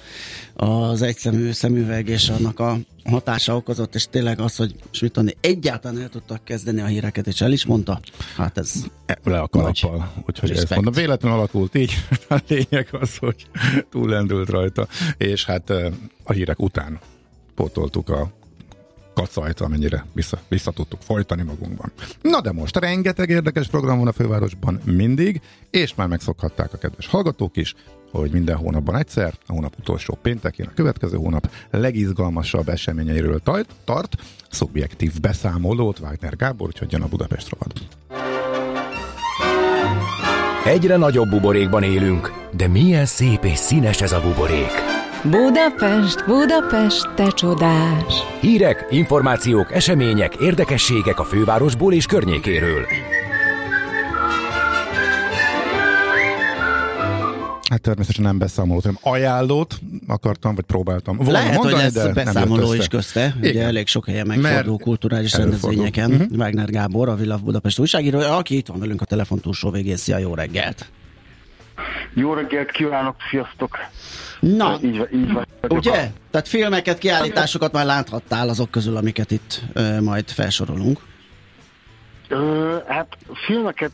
az 0.55 1.03
egyszemű 1.03 1.51
szemüveg 1.53 2.09
és 2.09 2.29
annak 2.29 2.61
a 2.61 2.77
hatása 3.05 3.57
okozott, 3.57 3.95
és 3.95 4.07
tényleg 4.11 4.41
az, 4.41 4.57
hogy 4.57 4.75
Smitani 4.91 5.37
egyáltalán 5.41 6.01
el 6.01 6.09
tudtak 6.09 6.45
kezdeni 6.45 6.81
a 6.81 6.87
híreket, 6.87 7.27
és 7.27 7.41
el 7.41 7.53
is 7.53 7.67
mondta, 7.67 8.01
hát 8.37 8.59
ez 8.59 8.73
le 9.25 9.41
a 9.41 9.49
kalappal. 9.49 10.13
Úgyhogy 10.27 10.51
ezt 10.51 10.61
Respekt. 10.61 10.75
mondom, 10.75 10.93
véletlenül 10.93 11.39
alakult 11.39 11.75
így. 11.75 11.93
A 12.29 12.41
lényeg 12.49 12.89
az, 13.01 13.17
hogy 13.17 13.47
túllendült 13.91 14.49
rajta. 14.49 14.89
És 15.17 15.45
hát 15.45 15.71
eh, 15.71 15.93
a 16.25 16.33
hírek 16.33 16.61
után 16.61 16.99
pótoltuk 17.59 18.09
a 18.09 18.31
kacajt, 19.15 19.61
amennyire 19.61 20.05
vissza, 20.13 20.39
vissza 20.49 20.71
tudtuk 20.71 21.01
folytani 21.03 21.43
magunkban. 21.43 21.93
Na 22.23 22.41
de 22.41 22.53
most 22.53 22.77
rengeteg 22.77 23.29
érdekes 23.29 23.67
program 23.67 23.99
van 23.99 24.07
a 24.07 24.13
fővárosban 24.13 24.81
mindig, 24.85 25.41
és 25.71 25.95
már 25.95 26.09
megszokhatták 26.09 26.73
a 26.73 26.77
kedves 26.77 27.07
hallgatók 27.07 27.57
is, 27.57 27.75
hogy 28.11 28.31
minden 28.31 28.57
hónapban 28.57 28.97
egyszer, 28.97 29.35
a 29.47 29.53
hónap 29.53 29.75
utolsó 29.79 30.19
péntekén, 30.23 30.67
a 30.67 30.75
következő 30.75 31.17
hónap 31.17 31.51
legizgalmasabb 31.71 32.69
eseményeiről 32.69 33.41
tart, 33.41 33.71
tart 33.85 34.17
szubjektív 34.51 35.21
beszámolót 35.21 35.99
Wagner 35.99 36.37
Gábor, 36.37 36.67
úgyhogy 36.67 36.93
jön 36.93 37.03
a 37.03 37.09
Budapest 37.09 37.49
rovat. 37.49 37.73
Egyre 40.65 40.97
nagyobb 40.97 41.29
buborékban 41.29 41.83
élünk, 41.83 42.33
de 42.57 42.69
milyen 42.69 43.07
szép 43.07 43.45
és 43.45 43.59
színes 43.59 44.01
ez 44.01 44.13
a 44.13 44.21
buborék. 44.21 44.88
Budapest, 45.25 46.25
Budapest, 46.27 47.15
te 47.15 47.31
csodás! 47.31 48.15
Hírek, 48.41 48.87
információk, 48.91 49.73
események, 49.73 50.35
érdekességek 50.35 51.19
a 51.19 51.25
fővárosból 51.25 51.93
és 51.93 52.07
környékéről. 52.07 52.87
Hát 57.71 57.81
természetesen 57.81 58.25
nem 58.25 58.39
beszámolót, 58.39 58.83
hanem 58.83 58.99
ajánlót 59.03 59.79
akartam, 60.07 60.55
vagy 60.55 60.65
próbáltam 60.65 61.17
volna 61.17 61.33
Lehet, 61.33 61.55
mondani, 61.55 61.83
hogy 61.83 61.93
de 61.93 62.03
lesz 62.05 62.15
nem 62.15 62.25
beszámoló 62.25 62.73
is 62.75 62.89
közte. 62.89 63.35
Ugye 63.39 63.49
Igen. 63.49 63.67
elég 63.67 63.87
sok 63.87 64.07
helyen 64.07 64.27
megfordul 64.27 64.71
Mert 64.71 64.83
kulturális 64.83 65.33
előfordul. 65.33 65.71
rendezvényeken. 65.71 66.11
Uh-huh. 66.11 66.39
Wagner 66.39 66.71
Gábor, 66.71 67.09
a 67.09 67.15
Villa 67.15 67.37
Budapest 67.37 67.79
újságíró, 67.79 68.19
aki 68.19 68.57
itt 68.57 68.67
van 68.67 68.79
velünk 68.79 69.01
a 69.01 69.05
telefon 69.05 69.41
túlsó 69.41 69.71
végén. 69.71 69.97
Szia, 69.97 70.19
jó 70.19 70.35
reggelt! 70.35 70.87
Jó 72.19 72.35
reggelt 72.35 72.71
kívánok, 72.71 73.17
sziasztok! 73.31 73.79
Na, 74.41 74.79
Így, 74.83 75.09
így 75.13 75.39
ugye? 75.69 76.11
Tehát 76.31 76.49
filmeket, 76.49 76.99
kiállításokat 76.99 77.73
már 77.73 77.85
láthattál 77.87 78.49
azok 78.49 78.71
közül, 78.71 78.97
amiket 78.97 79.31
itt 79.31 79.61
ö, 79.73 80.01
majd 80.01 80.29
felsorolunk. 80.31 81.01
Ö, 82.29 82.77
hát 82.87 83.17
filmeket 83.47 83.93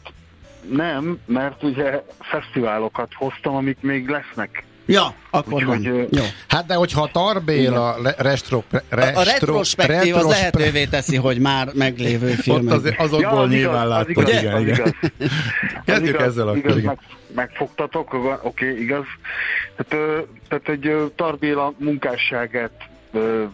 nem, 0.71 1.19
mert 1.27 1.63
ugye 1.63 2.03
fesztiválokat 2.21 3.13
hoztam, 3.15 3.55
amik 3.55 3.79
még 3.81 4.09
lesznek. 4.09 4.65
Ja, 4.87 5.15
akkor 5.31 5.53
Úgyhogy, 5.53 5.89
van. 5.89 5.95
ö, 5.95 6.05
Jó. 6.11 6.23
Hát 6.49 6.67
de 6.67 6.75
hogyha 6.75 7.09
Tarbéla 7.13 7.97
le, 8.03 8.15
restro, 8.19 8.63
re, 8.89 9.03
A, 9.07 9.19
a 9.21 9.23
retrospektív 9.23 10.17
az 10.17 10.27
lehetővé 10.27 10.85
teszi, 10.85 11.17
hogy 11.17 11.39
már 11.39 11.69
meglévő 11.75 12.29
Ott 12.31 12.35
filmek. 12.35 12.75
az, 12.75 12.93
azokból 12.99 13.39
az 13.43 13.51
nyilván 13.51 13.87
igaz, 13.87 13.99
az 14.01 14.09
igaz, 14.09 14.29
igen, 14.43 14.55
az 14.55 14.61
igen. 14.61 14.75
igaz. 14.75 14.93
Kezdjük 15.85 16.15
Az 16.15 16.21
igaz, 16.21 16.27
ezzel 16.33 16.47
akkor, 16.49 16.59
igaz, 16.59 16.77
igen. 16.77 16.87
meg, 16.87 16.99
megfogtatok, 17.35 18.15
oké, 18.15 18.39
okay, 18.43 18.83
igaz. 18.83 19.05
Tehát, 19.77 20.07
ö, 20.09 20.21
tehát 20.49 20.69
egy 20.69 20.87
ö, 20.87 21.05
Tarbéla 21.17 21.73
munkásságát 21.79 22.89
ö, 23.13 23.45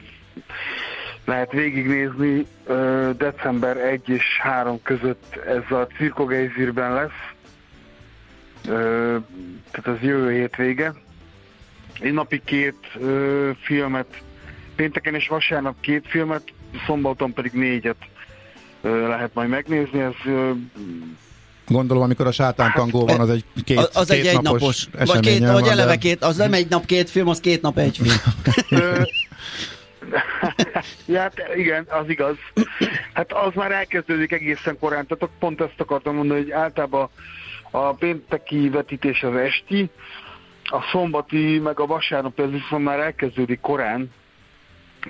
lehet 1.25 1.53
végignézni 1.53 2.47
ö, 2.66 3.11
december 3.16 3.77
1 3.77 4.09
és 4.09 4.25
3 4.43 4.83
között 4.83 5.37
ez 5.47 5.77
a 5.77 5.87
Cirkogeizirben 5.97 6.95
lesz. 6.95 7.11
Ö, 8.69 9.16
tehát 9.71 9.99
az 9.99 10.07
jövő 10.07 10.33
hétvége. 10.33 10.93
Egy 12.01 12.13
napi 12.13 12.43
két 12.45 12.77
ö, 13.01 13.51
filmet, 13.63 14.23
pénteken 14.77 15.15
és 15.15 15.29
vasárnap 15.29 15.75
két 15.81 16.05
filmet, 16.09 16.43
szombaton 16.87 17.33
pedig 17.33 17.53
négyet 17.53 17.97
ö, 18.83 19.09
lehet 19.09 19.35
majd 19.35 19.49
megnézni. 19.49 20.01
Ez 20.01 20.13
ö, 20.27 20.51
Gondolom, 21.67 22.03
amikor 22.03 22.27
a 22.27 22.33
sátántangó 22.33 23.07
van, 23.07 23.21
az 23.21 23.31
egy 23.31 23.45
két, 23.65 23.79
Az, 23.79 23.91
az 23.97 24.11
egy 24.11 24.21
két 24.21 24.31
egynapos, 24.31 24.89
vagy, 25.05 25.21
két, 25.21 25.39
vagy 25.39 25.49
van, 25.49 25.71
eleve 25.71 25.91
de- 25.91 25.97
két, 25.97 26.23
az 26.23 26.37
nem 26.37 26.53
egy 26.53 26.69
nap 26.69 26.87
két 26.87 27.11
film, 27.11 27.29
az 27.29 27.41
két 27.41 27.63
nap 27.63 27.79
egy 27.79 27.99
film. 28.03 28.17
Ja, 31.07 31.21
hát 31.21 31.35
igen, 31.57 31.87
az 31.89 32.09
igaz. 32.09 32.37
Hát 33.13 33.33
az 33.33 33.55
már 33.55 33.73
elkezdődik 33.73 34.33
egészen 34.33 34.79
korán, 34.79 35.07
tehát 35.07 35.35
pont 35.39 35.61
ezt 35.61 35.81
akartam 35.81 36.15
mondani, 36.15 36.41
hogy 36.41 36.51
általában 36.51 37.09
a 37.71 37.93
pénteki 37.93 38.69
vetítés 38.69 39.23
az 39.23 39.35
esti, 39.35 39.91
a 40.71 40.83
szombati, 40.93 41.59
meg 41.59 41.81
a 41.81 41.87
vasárnapi 41.87 42.43
az 42.43 42.51
viszont 42.51 42.85
már 42.85 42.99
elkezdődik 42.99 43.61
korán, 43.61 44.11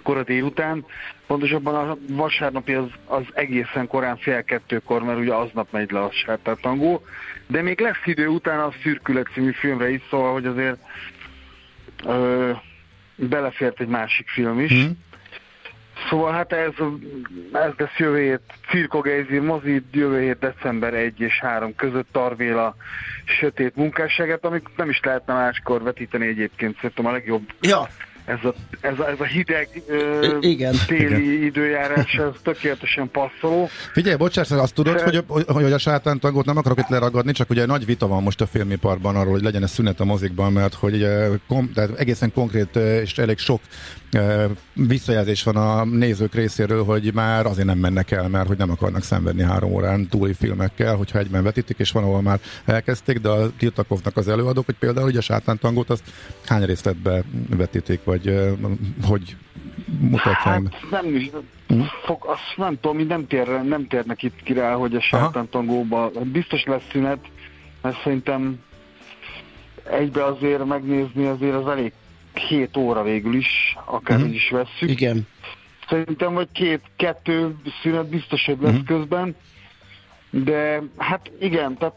kora 0.02 0.22
délután, 0.22 0.84
pontosabban 1.26 1.74
a 1.74 1.96
vasárnapi 2.08 2.72
az, 2.72 2.88
az 3.06 3.22
egészen 3.32 3.86
korán 3.86 4.16
fél 4.16 4.42
kettőkor, 4.42 5.02
mert 5.02 5.18
ugye 5.18 5.34
aznap 5.34 5.68
megy 5.70 5.90
le 5.90 6.00
a 6.00 6.10
sártátangó, 6.12 7.02
de 7.46 7.62
még 7.62 7.80
lesz 7.80 8.02
idő 8.04 8.26
utána 8.26 8.64
a 8.64 8.72
Szürkület 8.82 9.26
című 9.34 9.52
filmre 9.52 9.90
is, 9.90 10.00
szóval, 10.10 10.32
hogy 10.32 10.46
azért 10.46 10.78
ö, 12.04 12.50
belefért 13.16 13.80
egy 13.80 13.88
másik 13.88 14.28
film 14.28 14.60
is. 14.60 14.70
Hmm. 14.70 14.98
Szóval 16.08 16.32
hát 16.32 16.52
ez, 16.52 16.72
ez 17.52 17.72
lesz 17.76 17.96
jövő 17.96 18.20
hét. 18.20 18.40
Cirkogeizi 18.68 19.38
mozi, 19.38 19.82
jövő 19.92 20.20
hét 20.20 20.38
december 20.38 20.94
1 20.94 21.20
és 21.20 21.40
3 21.40 21.74
között 21.74 22.08
Tarvél 22.12 22.58
a 22.58 22.74
sötét 23.24 23.76
munkásságát, 23.76 24.44
amit 24.44 24.76
nem 24.76 24.88
is 24.88 25.00
lehetne 25.02 25.34
máskor 25.34 25.82
vetíteni 25.82 26.26
egyébként, 26.26 26.74
szerintem 26.74 27.06
a 27.06 27.12
legjobb 27.12 27.42
Ja, 27.60 27.88
ez 28.30 28.44
a, 28.44 28.54
ez 28.80 28.98
a, 28.98 29.08
ez 29.08 29.20
a 29.20 29.24
hideg 29.24 29.82
ö, 29.86 30.36
Igen. 30.40 30.74
téli 30.86 31.34
Igen. 31.34 31.44
időjárás, 31.44 32.14
ez 32.14 32.40
tökéletesen 32.42 33.10
passzoló. 33.10 33.68
Figyelj, 33.92 34.16
bocsáss, 34.16 34.50
azt 34.50 34.74
tudod, 34.74 34.94
De- 34.94 35.02
hogy, 35.02 35.24
hogy, 35.26 35.44
hogy 35.46 35.72
a 35.72 35.78
sátántangot 35.78 36.44
nem 36.44 36.56
akarok 36.56 36.78
itt 36.78 36.88
leragadni, 36.88 37.32
csak 37.32 37.50
ugye 37.50 37.66
nagy 37.66 37.86
vita 37.86 38.06
van 38.06 38.22
most 38.22 38.40
a 38.40 38.46
filmiparban 38.46 39.16
arról, 39.16 39.32
hogy 39.32 39.42
legyen 39.42 39.62
ez 39.62 39.70
szünet 39.70 40.00
a 40.00 40.04
mozikban, 40.04 40.52
mert 40.52 40.74
hogy 40.74 40.94
ugye, 40.94 41.28
kom, 41.48 41.72
tehát 41.72 41.98
egészen 41.98 42.32
konkrét 42.32 42.76
és 42.76 43.18
elég 43.18 43.38
sok 43.38 43.60
eh, 44.10 44.44
visszajelzés 44.72 45.42
van 45.42 45.56
a 45.56 45.84
nézők 45.84 46.34
részéről, 46.34 46.84
hogy 46.84 47.10
már 47.14 47.46
azért 47.46 47.66
nem 47.66 47.78
mennek 47.78 48.10
el, 48.10 48.28
mert 48.28 48.46
hogy 48.46 48.58
nem 48.58 48.70
akarnak 48.70 49.02
szenvedni 49.02 49.42
három 49.42 49.72
órán 49.72 50.08
túli 50.08 50.32
filmekkel, 50.32 50.96
hogyha 50.96 51.18
egyben 51.18 51.42
vetítik, 51.42 51.78
és 51.78 51.90
van, 51.90 52.02
ahol 52.02 52.22
már 52.22 52.40
elkezdték, 52.64 53.18
de 53.18 53.28
a 53.28 53.50
tiltakovnak 53.58 54.16
az 54.16 54.28
előadók, 54.28 54.64
hogy 54.64 54.76
például 54.78 55.08
ugye 55.08 55.18
a 55.18 55.22
sátántangot 55.22 55.90
azt 55.90 56.02
hány 56.46 56.64
részletbe 56.64 57.22
vetítik, 57.56 58.04
vagy 58.04 58.19
hogy 59.04 59.36
mutatják 60.00 60.62
be? 60.62 60.68
Hát 60.80 61.02
nem 61.02 61.14
is, 61.16 61.30
fog, 62.04 62.24
azt 62.26 62.56
nem 62.56 62.80
tudom, 62.80 62.96
mi 62.96 63.02
nem, 63.02 63.26
tér, 63.26 63.62
nem 63.62 63.86
térnek 63.86 64.22
itt 64.22 64.42
ki 64.42 64.52
rá, 64.52 64.74
hogy 64.74 64.94
a 64.94 64.96
Aha. 64.96 65.02
sátántangóba 65.24 66.10
biztos 66.24 66.64
lesz 66.64 66.82
szünet, 66.92 67.18
mert 67.82 68.02
szerintem 68.02 68.60
egybe 69.90 70.24
azért 70.24 70.64
megnézni 70.64 71.26
azért 71.26 71.54
az 71.54 71.66
elég 71.68 71.92
7 72.48 72.76
óra 72.76 73.02
végül 73.02 73.34
is, 73.34 73.76
akár 73.84 74.16
Mhm. 74.18 74.26
uh-huh. 74.26 74.34
is 74.42 74.50
vesszük. 74.50 74.90
igen. 74.90 75.26
Szerintem 75.88 76.34
vagy 76.34 76.48
két, 76.52 76.80
kettő 76.96 77.56
szünet 77.82 78.08
biztos, 78.08 78.44
hogy 78.44 78.58
lesz 78.60 78.72
Mhm. 78.74 78.84
közben, 78.84 79.34
de 80.30 80.82
hát 80.96 81.30
igen, 81.40 81.76
tehát 81.78 81.94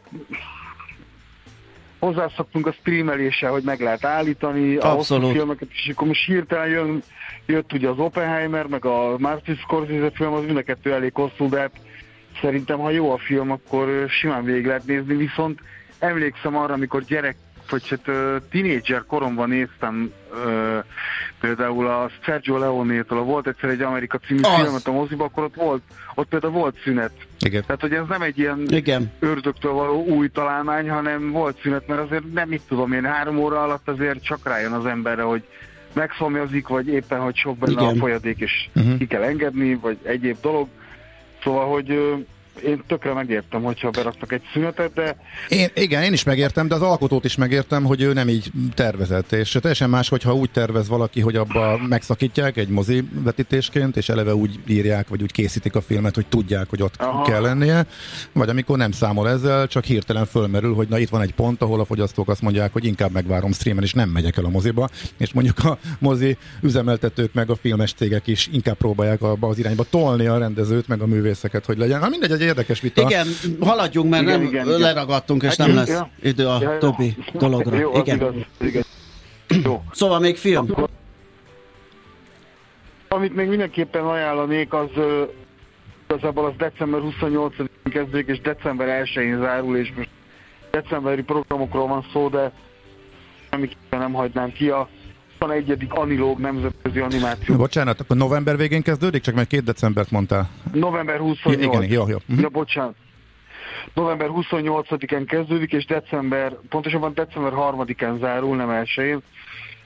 hozzászoktunk 2.04 2.68
a 2.68 2.72
streameléssel, 2.72 3.52
hogy 3.52 3.64
meg 3.64 3.80
lehet 3.80 4.06
állítani 4.06 4.76
a 4.76 4.92
Abszolút. 4.92 5.24
hosszú 5.24 5.36
filmeket, 5.36 5.68
és 5.72 5.92
akkor 5.94 6.08
most 6.08 6.26
hirtelen 6.26 6.68
jön, 6.68 7.04
jött 7.46 7.74
ugye 7.74 7.90
az 7.90 8.00
Oppenheimer, 8.00 8.66
meg 8.66 8.86
a 8.86 9.16
Martin 9.18 9.56
Scorsese 9.56 10.12
film, 10.14 10.34
az 10.34 10.46
mind 10.46 10.58
a 10.58 10.62
kettő 10.62 10.94
elég 10.94 11.14
hosszú, 11.14 11.50
de 11.50 11.60
hát 11.60 11.72
szerintem 12.42 12.80
ha 12.80 12.90
jó 12.90 13.12
a 13.12 13.18
film, 13.18 13.52
akkor 13.52 14.06
simán 14.10 14.44
végig 14.44 14.66
lehet 14.66 14.86
nézni, 14.86 15.16
viszont 15.16 15.60
emlékszem 16.00 16.58
arra, 16.58 16.74
amikor 16.74 17.04
gyerek, 17.04 17.36
vagy 17.74 17.88
hát 18.06 18.42
tínédzser 18.50 19.04
koromban 19.08 19.50
néztem 19.50 20.12
ö, 20.46 20.78
például 21.40 21.88
a 21.88 22.10
Sergio 22.22 22.58
Leone-től, 22.58 23.20
volt 23.20 23.48
egyszer 23.48 23.70
egy 23.70 23.82
Amerika 23.82 24.18
című 24.18 24.40
Az. 24.42 24.62
filmet 24.62 24.88
a 24.88 24.92
moziba, 24.92 25.24
akkor 25.24 25.44
ott 25.44 25.56
volt, 25.56 25.82
ott 26.16 26.28
például 26.28 26.54
volt 26.54 26.76
szünet. 26.84 27.12
Igen. 27.40 27.64
Tehát, 27.66 27.82
hogy 27.82 27.94
ez 27.94 28.04
nem 28.10 28.22
egy 28.22 28.40
ilyen 28.40 28.64
Igen. 28.70 29.12
ördögtől 29.20 29.72
való 29.72 30.04
új 30.06 30.30
találmány, 30.30 30.90
hanem 30.90 31.32
volt 31.32 31.60
szünet, 31.62 31.88
mert 31.88 32.02
azért 32.02 32.34
nem 32.34 32.48
mit 32.50 32.62
tudom 32.68 32.92
én, 32.94 33.04
három 33.06 33.38
óra 33.38 33.64
alatt 33.64 33.88
azért 33.88 34.24
csak 34.24 34.40
rájön 34.44 34.72
az 34.72 34.86
emberre, 34.86 35.22
hogy 35.22 35.44
megszomjazik, 35.94 36.68
vagy 36.68 36.88
éppen, 36.88 37.20
hogy 37.20 37.36
sok 37.36 37.58
benne 37.58 37.72
Igen. 37.72 37.86
a 37.86 37.96
folyadék, 37.96 38.40
és 38.40 38.70
Mhm. 38.74 38.96
ki 38.98 39.08
kell 39.08 39.22
engedni, 39.24 39.76
vagy 39.76 39.98
egyéb 40.04 40.38
dolog. 40.42 40.68
Szóval, 41.44 41.68
hogy 41.72 42.16
én 42.66 42.84
tökre 42.88 43.14
megértem, 43.14 43.64
hogyha 43.64 43.90
beraknak 43.90 44.32
egy 44.32 44.42
szünetet, 44.54 44.94
de 44.94 45.16
Én, 45.50 45.68
igen, 45.74 46.04
én 46.04 46.14
is 46.14 46.24
megértem, 46.24 46.68
de 46.68 46.76
az 46.76 46.82
alkotót 46.82 47.26
is 47.26 47.36
megértem, 47.36 47.84
hogy 47.84 48.02
ő 48.02 48.14
nem 48.14 48.30
így 48.30 48.52
tervezett, 48.74 49.32
és 49.32 49.58
teljesen 49.62 49.90
más, 49.90 50.10
hogyha 50.10 50.34
úgy 50.34 50.52
tervez 50.52 50.88
valaki, 50.88 51.22
hogy 51.22 51.36
abba 51.36 51.78
megszakítják 51.88 52.58
egy 52.58 52.68
mozi 52.68 53.04
vetítésként, 53.24 53.98
és 53.98 54.10
eleve 54.10 54.36
úgy 54.36 54.60
írják, 54.68 55.08
vagy 55.08 55.22
úgy 55.22 55.32
készítik 55.32 55.76
a 55.76 55.82
filmet, 55.82 56.16
hogy 56.16 56.26
tudják, 56.26 56.70
hogy 56.70 56.82
ott 56.82 56.96
Aha. 56.98 57.24
kell 57.24 57.42
lennie, 57.42 57.86
vagy 58.32 58.50
amikor 58.50 58.78
nem 58.78 58.92
számol 58.92 59.30
ezzel, 59.30 59.68
csak 59.68 59.84
hirtelen 59.84 60.26
fölmerül, 60.26 60.74
hogy 60.74 60.88
na 60.88 60.98
itt 60.98 61.10
van 61.10 61.22
egy 61.22 61.34
pont, 61.34 61.62
ahol 61.62 61.80
a 61.80 61.86
fogyasztók 61.86 62.30
azt 62.30 62.42
mondják, 62.42 62.74
hogy 62.74 62.86
inkább 62.86 63.12
megvárom 63.12 63.52
streamen, 63.52 63.84
és 63.84 63.94
nem 63.94 64.10
megyek 64.10 64.38
el 64.38 64.46
a 64.46 64.50
moziba, 64.50 64.90
és 65.18 65.34
mondjuk 65.34 65.60
a 65.64 65.78
mozi 66.00 66.38
üzemeltetők 66.62 67.34
meg 67.34 67.50
a 67.50 67.56
filmes 67.56 67.94
cégek 67.94 68.28
is 68.28 68.50
inkább 68.52 68.78
próbálják 68.78 69.22
abba 69.22 69.48
az 69.48 69.60
irányba 69.60 69.84
tolni 69.90 70.26
a 70.26 70.38
rendezőt, 70.38 70.88
meg 70.88 71.02
a 71.02 71.06
művészeket, 71.06 71.66
hogy 71.66 71.78
legyen. 71.78 72.00
Na 72.00 72.10
mindegy, 72.10 72.32
egy 72.32 72.43
érdekes 72.44 72.82
vita. 72.82 73.02
Igen, 73.02 73.28
haladjunk, 73.60 74.10
mert 74.10 74.24
Igen, 74.24 74.40
nem 74.40 74.48
igen, 74.48 74.66
igen. 74.68 74.80
leragadtunk, 74.80 75.44
és 75.44 75.48
Hát 75.56 75.58
nem 75.58 75.76
lesz 75.76 75.90
ja. 75.90 76.10
idő 76.22 76.48
a 76.48 76.58
Ja, 76.62 76.72
ja. 76.72 76.78
többi 76.78 77.16
dologra. 77.34 77.78
Jó, 77.78 77.92
Igen. 77.98 78.16
igaz, 78.16 78.34
igaz. 78.60 78.86
Jó. 79.64 79.84
Szóval 79.92 80.20
még 80.20 80.38
film. 80.38 80.68
Amit 83.08 83.36
még 83.36 83.48
mindenképpen 83.48 84.04
ajánlanék, 84.06 84.74
az 84.74 84.90
igazából 86.08 86.46
az 86.46 86.54
december 86.58 87.02
28-án 87.04 87.68
kezdődik, 87.84 88.28
és 88.28 88.42
december 88.42 89.06
1-én 89.06 89.38
zárul, 89.40 89.78
és 89.78 89.94
most 89.96 90.10
decemberi 90.72 91.22
programokról 91.22 91.88
van 91.88 92.06
szó, 92.14 92.28
de 92.30 92.52
semmiképpen 93.50 94.00
nem 94.00 94.14
hagynám 94.14 94.52
ki 94.52 94.70
a 94.70 94.90
21. 95.44 95.88
Anilóg 95.90 96.40
nemzetközi 96.40 97.00
animáció. 97.00 97.56
Bocsánat, 97.56 98.00
akkor 98.00 98.18
november 98.18 98.58
végén 98.58 98.82
kezdődik, 98.82 99.22
csak 99.22 99.36
mert 99.36 99.48
két 99.48 99.64
decembert 99.64 100.12
mondtál. 100.12 100.50
November 100.74 101.16
Ja, 101.16 101.22
28. 101.22 101.64
igen, 101.64 101.92
jó, 101.92 102.08
jó. 102.08 102.18
Mhm. 102.26 102.42
Ja, 102.42 102.50
bocsánat. 102.50 102.96
November 103.94 104.30
28-án 104.32 105.24
kezdődik, 105.28 105.72
és 105.72 105.86
december, 105.86 106.58
pontosabban 106.70 107.14
december 107.14 107.52
3-án 107.56 108.20
zárul, 108.20 108.56
nem 108.56 108.70
elsőjén. 108.70 109.22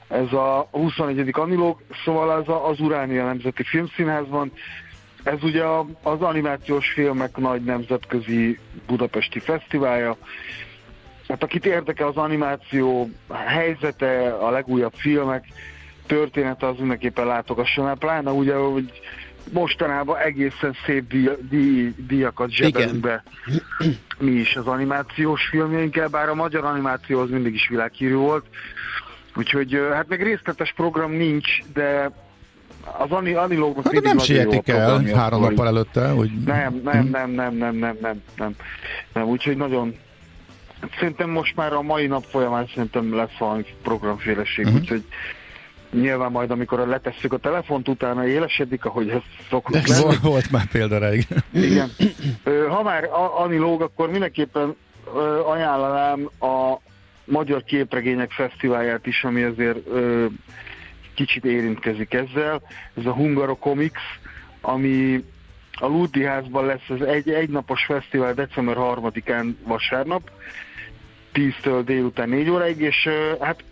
Ez 0.08 0.32
a 0.32 0.68
21. 0.70 1.28
Anilóg, 1.32 1.82
szóval 2.04 2.30
a, 2.30 2.68
az 2.68 2.80
Uránia 2.80 3.24
Nemzeti 3.24 3.62
Filmszínházban. 3.62 4.52
Ez 5.22 5.42
ugye 5.42 5.64
az 6.02 6.20
animációs 6.20 6.92
filmek 6.92 7.36
nagy 7.36 7.62
nemzetközi 7.62 8.58
budapesti 8.86 9.38
fesztiválja. 9.38 10.16
Hát 11.28 11.42
akit 11.42 11.66
érdekel 11.66 12.08
az 12.08 12.16
animáció 12.16 13.10
helyzete, 13.32 14.28
a 14.28 14.50
legújabb 14.50 14.92
filmek, 14.96 15.44
története, 16.06 16.66
az 16.66 16.78
mindenképpen 16.78 17.26
látogasson 17.26 17.88
el. 17.88 17.94
Pláne 17.94 18.30
ugye, 18.30 18.54
hogy 18.54 18.92
mostanában 19.52 20.18
egészen 20.18 20.76
szép 20.86 21.08
díj, 21.08 21.28
díj, 21.50 21.94
díjakat 22.06 22.50
zsebelünk 22.50 23.00
be 23.00 23.22
mi 24.18 24.30
is 24.30 24.56
az 24.56 24.66
animációs 24.66 25.46
filmjeinkkel, 25.46 26.08
bár 26.08 26.28
a 26.28 26.34
magyar 26.34 26.64
animáció 26.64 27.20
az 27.20 27.30
mindig 27.30 27.54
is 27.54 27.68
világhírű 27.68 28.14
volt. 28.14 28.44
Úgyhogy 29.36 29.80
hát 29.92 30.08
még 30.08 30.22
részletes 30.22 30.72
program 30.76 31.12
nincs, 31.12 31.48
de 31.72 32.10
az 32.98 33.10
ani, 33.10 33.32
anilógnak 33.32 33.84
Hát 33.92 34.02
nem 34.02 34.18
sietik 34.18 34.68
el 34.68 35.02
három 35.14 35.40
nappal 35.40 35.66
előtte, 35.66 36.08
hogy... 36.08 36.30
nem, 36.44 36.80
nem, 36.84 37.06
nem, 37.06 37.30
nem, 37.30 37.54
nem, 37.54 37.74
nem, 37.74 37.96
nem, 38.00 38.22
nem, 38.36 38.54
nem. 39.12 39.28
Úgyhogy 39.28 39.56
nagyon, 39.56 39.94
szerintem 40.98 41.30
most 41.30 41.56
már 41.56 41.72
a 41.72 41.82
mai 41.82 42.06
nap 42.06 42.24
folyamán 42.30 42.66
szerintem 42.74 43.14
lesz 43.14 43.36
valami 43.38 43.64
programféleség, 43.82 44.64
Mhm. 44.64 44.74
úgyhogy 44.74 45.04
nyilván 45.92 46.30
majd, 46.30 46.50
amikor 46.50 46.78
letesszük 46.86 47.32
a 47.32 47.36
telefont, 47.38 47.88
utána 47.88 48.26
élesedik, 48.26 48.84
ahogy 48.84 49.08
ez 49.08 49.20
szokott 49.50 49.86
lenni. 49.88 50.02
Vol- 50.02 50.18
Volt 50.20 50.50
már 50.50 50.66
példa 50.72 50.98
rá, 50.98 51.12
igen. 51.14 51.44
Igen. 51.52 51.90
Ha 52.68 52.82
már 52.82 53.04
a- 53.04 53.40
Anilóg, 53.40 53.82
akkor 53.82 54.10
mindenképpen 54.10 54.76
ajánlanám 55.46 56.30
a 56.40 56.78
Magyar 57.24 57.62
Képregények 57.64 58.30
Fesztiválját 58.30 59.06
is, 59.06 59.24
ami 59.24 59.42
azért 59.42 59.78
kicsit 61.14 61.44
érintkezik 61.44 62.14
ezzel. 62.14 62.62
Ez 62.98 63.06
a 63.06 63.12
Hungaro 63.12 63.56
Comics, 63.56 64.00
ami 64.60 65.24
a 65.80 65.86
Ludi 65.86 66.24
házban 66.24 66.66
lesz, 66.66 66.88
ez 66.88 67.00
egy 67.06 67.30
egynapos 67.30 67.84
fesztivál 67.84 68.34
december 68.34 68.76
3-án 68.78 69.56
vasárnap, 69.64 70.30
10-től 71.34 71.82
délután 71.84 72.28
4 72.28 72.50
óráig, 72.50 72.80
és 72.80 73.08
hát 73.40 73.64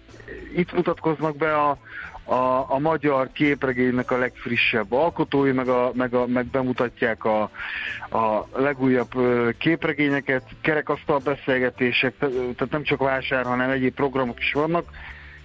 itt 0.57 0.73
mutatkoznak 0.73 1.37
be 1.37 1.55
a, 1.55 1.79
a, 2.25 2.65
a 2.69 2.79
magyar 2.79 3.29
képregénynek 3.33 4.11
a 4.11 4.19
legfrissebb 4.19 4.93
alkotói, 4.93 5.53
meg, 5.53 5.69
a, 5.69 5.91
meg, 5.95 6.15
a, 6.15 6.27
meg 6.27 6.47
bemutatják 6.47 7.25
a, 7.25 7.43
a 8.11 8.49
legújabb 8.55 9.13
képregényeket, 9.59 10.43
kerekasztal 10.61 11.19
beszélgetések, 11.19 12.15
te- 12.19 12.29
tehát 12.29 12.71
nem 12.71 12.83
csak 12.83 12.99
vásár, 12.99 13.45
hanem 13.45 13.71
egyéb 13.71 13.95
programok 13.95 14.39
is 14.39 14.53
vannak, 14.53 14.91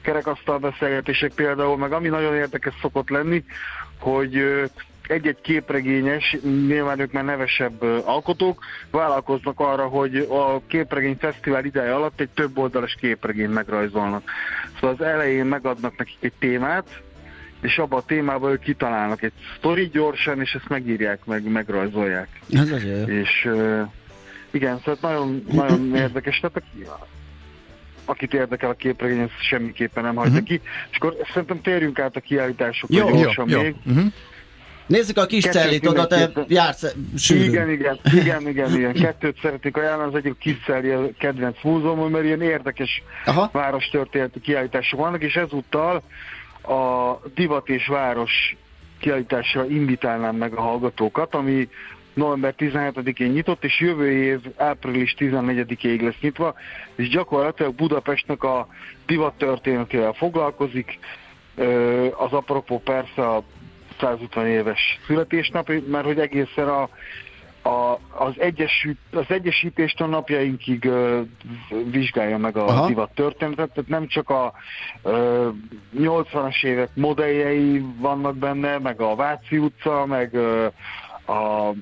kerekasztal 0.02 0.58
beszélgetések 0.58 1.34
például, 1.34 1.78
meg 1.78 1.92
ami 1.92 2.08
nagyon 2.08 2.36
érdekes 2.36 2.74
szokott 2.82 3.10
lenni, 3.10 3.44
hogy 4.00 4.44
egy-egy 5.08 5.42
képregényes, 5.42 6.38
nyilván 6.42 7.00
ők 7.00 7.12
már 7.12 7.24
nevesebb 7.24 7.82
alkotók, 8.06 8.64
vállalkoznak 8.92 9.60
arra, 9.60 9.88
hogy 9.88 10.16
a 10.18 10.62
képregény 10.68 11.18
fesztivál 11.20 11.66
ideje 11.66 11.96
alatt 11.96 12.20
egy 12.20 12.30
több 12.30 12.58
oldalas 12.58 12.96
képregényt 13.00 13.54
megrajzolnak. 13.54 14.24
Szóval 14.76 14.96
az 15.00 15.06
elején 15.06 15.46
megadnak 15.46 15.98
nekik 15.98 16.18
egy 16.20 16.34
témát, 16.40 17.02
és 17.62 17.78
abban 17.78 18.00
a 18.00 18.06
témában 18.06 18.52
ők 18.52 18.60
kitalálnak 18.60 19.22
egy 19.22 19.34
sztori 19.58 19.90
gyorsan, 19.94 20.42
és 20.42 20.54
ezt 20.54 20.70
megírják, 20.70 21.26
meg 21.26 21.52
megrajzolják. 21.52 22.28
Ez 22.52 22.84
jó. 22.84 23.04
És 23.04 23.46
uh, 23.46 23.82
igen, 24.52 24.78
szóval 24.78 24.98
nagyon, 25.02 25.46
nagyon 25.52 25.96
érdekes. 25.96 26.40
Tehát 26.40 26.56
aki, 26.56 26.88
akit 28.06 28.34
érdekel 28.34 28.70
a 28.70 28.74
képregény, 28.74 29.20
ezt 29.20 29.42
semmiképpen 29.42 30.04
nem 30.04 30.16
hagyja 30.16 30.32
uh-huh. 30.32 30.48
ki. 30.48 30.62
És 30.92 30.98
akkor 30.98 31.16
szerintem 31.28 31.62
térjünk 31.62 32.00
át 32.00 32.16
a 32.16 32.20
kiállításokra 32.20 32.98
Jó, 32.98 33.22
gyorsan 33.22 33.50
jó, 33.50 33.62
még. 33.62 33.76
Uh-huh. 33.86 34.12
Nézzük 34.92 35.18
a 35.18 35.26
kis 35.26 35.44
cellit, 35.44 35.88
oda 35.88 36.08
te 36.08 36.32
jársz 36.48 36.96
sűrűn. 37.18 37.44
Igen, 37.44 37.70
igen, 37.70 38.00
igen, 38.04 38.48
igen, 38.48 38.76
igen. 38.76 38.94
Kettőt 38.94 39.40
szeretnék 39.42 39.78
ajánlani, 39.78 40.10
az 40.10 40.16
egyik 40.16 40.38
Kiszelli 40.38 40.90
a 40.90 41.10
kedvenc 41.18 41.64
múzeum, 41.64 42.12
mert 42.12 42.24
ilyen 42.24 42.42
érdekes 42.42 43.04
Aha. 43.26 43.50
város 43.52 43.90
történeti 43.90 44.40
kiállítások 44.40 45.00
vannak, 45.00 45.22
és 45.22 45.36
ezúttal 45.36 46.04
a 46.62 47.14
divat 47.36 47.70
és 47.70 47.88
város 47.88 48.56
kiállításra 49.00 49.66
invitálnám 49.68 50.36
meg 50.36 50.54
a 50.54 50.62
hallgatókat, 50.62 51.36
ami 51.36 51.70
november 52.14 52.54
17-én 52.58 53.32
nyitott, 53.32 53.64
és 53.64 53.80
jövő 53.80 54.12
év 54.12 54.40
április 54.58 55.16
14-ig 55.18 56.02
lesz 56.02 56.20
nyitva, 56.22 56.56
és 56.96 57.10
gyakorlatilag 57.10 57.74
Budapestnek 57.74 58.44
a 58.44 58.68
divat 59.06 59.34
történetével 59.34 60.14
foglalkozik. 60.14 61.00
Az 62.18 62.32
apropó 62.32 62.80
persze 62.80 63.28
a 63.28 63.44
150 64.02 64.48
éves 64.48 65.00
születésnap, 65.06 65.72
mert 65.88 66.06
hogy 66.06 66.20
egészen 66.20 66.68
a, 66.68 66.90
a, 67.70 68.00
az, 68.10 68.34
egyesült, 68.38 68.98
az 69.12 69.26
egyesítéstől 69.28 70.08
napjainkig 70.08 70.86
ö, 70.86 71.22
vizsgálja 71.92 72.38
meg 72.38 72.58
a 72.58 72.66
Aha. 72.66 72.88
Divat 72.88 73.12
történetet, 73.14 73.70
tehát 73.74 73.90
nem 73.90 74.08
csak 74.08 74.30
a 74.30 74.54
ö, 75.04 75.50
80-as 75.98 76.64
évek 76.64 76.90
modelljei 76.94 77.86
vannak 77.98 78.36
benne, 78.36 78.78
meg 78.78 79.02
a 79.02 79.16
Váci 79.16 79.58
utca, 79.58 80.06
meg 80.06 80.34
ö, 80.34 80.66
a 81.26 81.74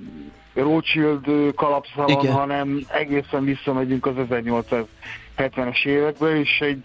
Rothschild 0.53 1.27
ö, 1.27 1.49
kalapszalon, 1.55 2.19
Igen. 2.23 2.33
Hanem 2.33 2.85
egészen 2.87 3.43
visszamegyünk 3.43 4.05
az 4.05 4.15
1870-es 4.17 5.85
évekbe, 5.85 6.39
és 6.39 6.59
egy 6.59 6.83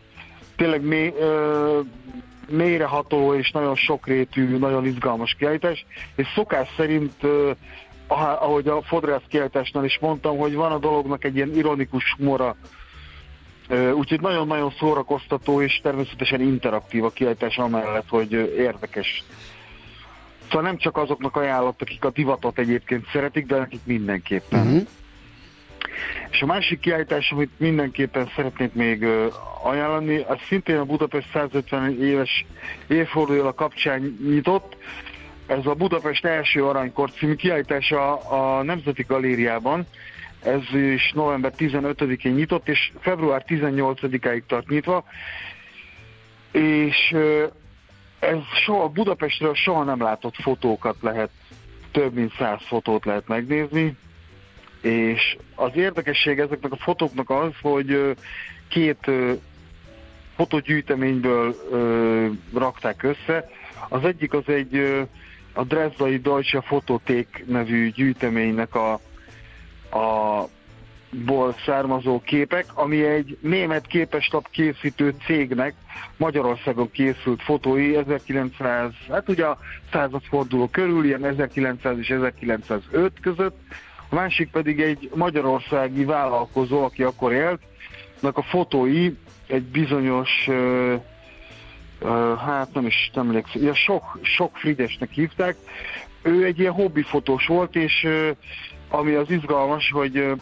tényleg 0.56 1.12
ö, 1.18 1.80
mélyreható 2.48 3.34
és 3.34 3.50
nagyon 3.50 3.74
sokrétű, 3.74 4.56
nagyon 4.58 4.86
izgalmas 4.86 5.34
kiállítás, 5.38 5.86
és 6.16 6.26
szokás 6.34 6.68
szerint, 6.76 7.14
ahogy 8.38 8.68
a 8.68 8.82
fodrász 8.82 9.22
kiállításnál 9.28 9.84
is 9.84 9.98
mondtam, 10.00 10.38
hogy 10.38 10.54
van 10.54 10.72
a 10.72 10.78
dolognak 10.78 11.24
egy 11.24 11.36
ilyen 11.36 11.54
ironikus 11.54 12.14
humora, 12.18 12.56
Úgyhogy 13.94 14.20
nagyon-nagyon 14.20 14.72
szórakoztató 14.78 15.62
és 15.62 15.80
természetesen 15.82 16.40
interaktív 16.40 17.04
a 17.04 17.10
kiállítás 17.10 17.58
amellett, 17.58 18.08
hogy 18.08 18.32
érdekes. 18.58 19.24
Szóval 20.44 20.62
nem 20.62 20.76
csak 20.76 20.96
azoknak 20.96 21.36
ajánlott, 21.36 21.82
akik 21.82 22.04
a 22.04 22.10
divatot 22.10 22.58
egyébként 22.58 23.06
szeretik, 23.12 23.46
de 23.46 23.58
nekik 23.58 23.80
mindenképpen. 23.84 24.66
Mhm. 24.66 24.78
És 26.30 26.42
a 26.42 26.46
másik 26.46 26.80
kiállítás, 26.80 27.30
amit 27.30 27.50
mindenképpen 27.56 28.30
szeretnék 28.36 28.72
még 28.72 29.06
ajánlani, 29.62 30.16
az 30.16 30.38
szintén 30.48 30.76
a 30.76 30.84
Budapest 30.84 31.30
150 31.32 32.02
éves 32.02 32.44
évfordulója 32.86 33.54
kapcsán 33.54 34.18
nyitott. 34.28 34.76
Ez 35.46 35.66
a 35.66 35.74
Budapest 35.74 36.24
első 36.24 36.64
aranykor 36.64 37.10
című 37.10 37.34
kiállítás 37.34 37.92
a, 37.92 38.62
Nemzeti 38.62 39.04
Galériában. 39.08 39.86
Ez 40.42 40.74
is 40.74 41.12
november 41.14 41.52
15-én 41.58 42.32
nyitott, 42.32 42.68
és 42.68 42.92
február 43.00 43.44
18-áig 43.48 44.42
tart 44.46 44.68
nyitva. 44.68 45.04
És 46.52 47.14
ez 48.18 48.38
soha, 48.64 48.88
Budapestről 48.88 49.54
soha 49.54 49.84
nem 49.84 50.02
látott 50.02 50.34
fotókat 50.34 50.96
lehet, 51.00 51.30
több 51.90 52.14
mint 52.14 52.34
száz 52.38 52.60
fotót 52.66 53.04
lehet 53.04 53.28
megnézni, 53.28 53.96
és 54.84 55.36
az 55.54 55.70
érdekesség 55.74 56.38
ezeknek 56.38 56.72
a 56.72 56.76
fotóknak 56.76 57.30
az, 57.30 57.52
hogy 57.62 58.16
két 58.68 59.10
fotogyűjteményből 60.36 61.54
rakták 62.54 63.02
össze. 63.02 63.50
Az 63.88 64.04
egyik 64.04 64.32
az 64.32 64.48
egy 64.48 65.06
a 65.52 65.64
Dresdai 65.64 66.18
Deutsche 66.18 66.60
Fototék 66.60 67.44
nevű 67.46 67.90
gyűjteménynek 67.90 68.74
a, 68.74 68.92
a 69.98 70.48
ból 71.24 71.54
származó 71.66 72.20
képek, 72.20 72.64
ami 72.74 73.04
egy 73.04 73.38
német 73.40 73.86
képeslap 73.86 74.48
készítő 74.50 75.14
cégnek 75.24 75.74
Magyarországon 76.16 76.90
készült 76.90 77.42
fotói 77.42 77.96
1900, 77.96 78.92
hát 79.08 79.28
ugye 79.28 79.44
a 79.44 79.58
századforduló 79.92 80.68
körül, 80.68 81.04
ilyen 81.04 81.24
1900 81.24 81.98
és 81.98 82.08
1905 82.08 83.12
között, 83.20 83.56
a 84.14 84.20
másik 84.20 84.50
pedig 84.50 84.80
egy 84.80 85.10
magyarországi 85.14 86.04
vállalkozó, 86.04 86.84
aki 86.84 87.02
akkor 87.02 87.32
élt, 87.32 87.60
a 88.20 88.42
fotói 88.42 89.10
egy 89.46 89.62
bizonyos, 89.62 90.30
ö, 90.46 90.94
ö, 92.00 92.34
hát 92.46 92.74
nem 92.74 92.86
is 92.86 93.10
emlékszem, 93.14 93.62
ilyen 93.62 93.74
sok, 93.74 94.18
sok 94.22 94.56
Fridesnek 94.56 95.10
hívták. 95.10 95.56
Ő 96.22 96.44
egy 96.44 96.58
ilyen 96.58 96.72
hobbifotós 96.72 97.46
volt, 97.46 97.76
és 97.76 98.04
ö, 98.04 98.30
ami 98.88 99.14
az 99.14 99.30
izgalmas, 99.30 99.90
hogy 99.90 100.16
ö, 100.16 100.32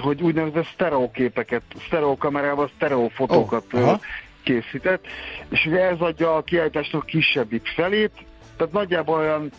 hogy 0.00 0.22
úgynevezett 0.22 0.68
sztereoképeket, 0.72 1.62
sztereokamerával 1.86 2.70
sztereofotókat 2.76 3.64
Ó, 3.74 3.78
oh, 3.78 3.84
aha. 3.84 4.00
készített, 4.42 5.06
és 5.48 5.66
ugye 5.66 5.80
ez 5.80 6.00
adja 6.00 6.36
a 6.36 6.42
kiállításnak 6.42 7.06
kisebbik 7.06 7.66
felét, 7.66 8.12
tehát 8.56 8.72
nagyjából 8.72 9.18
olyan, 9.18 9.50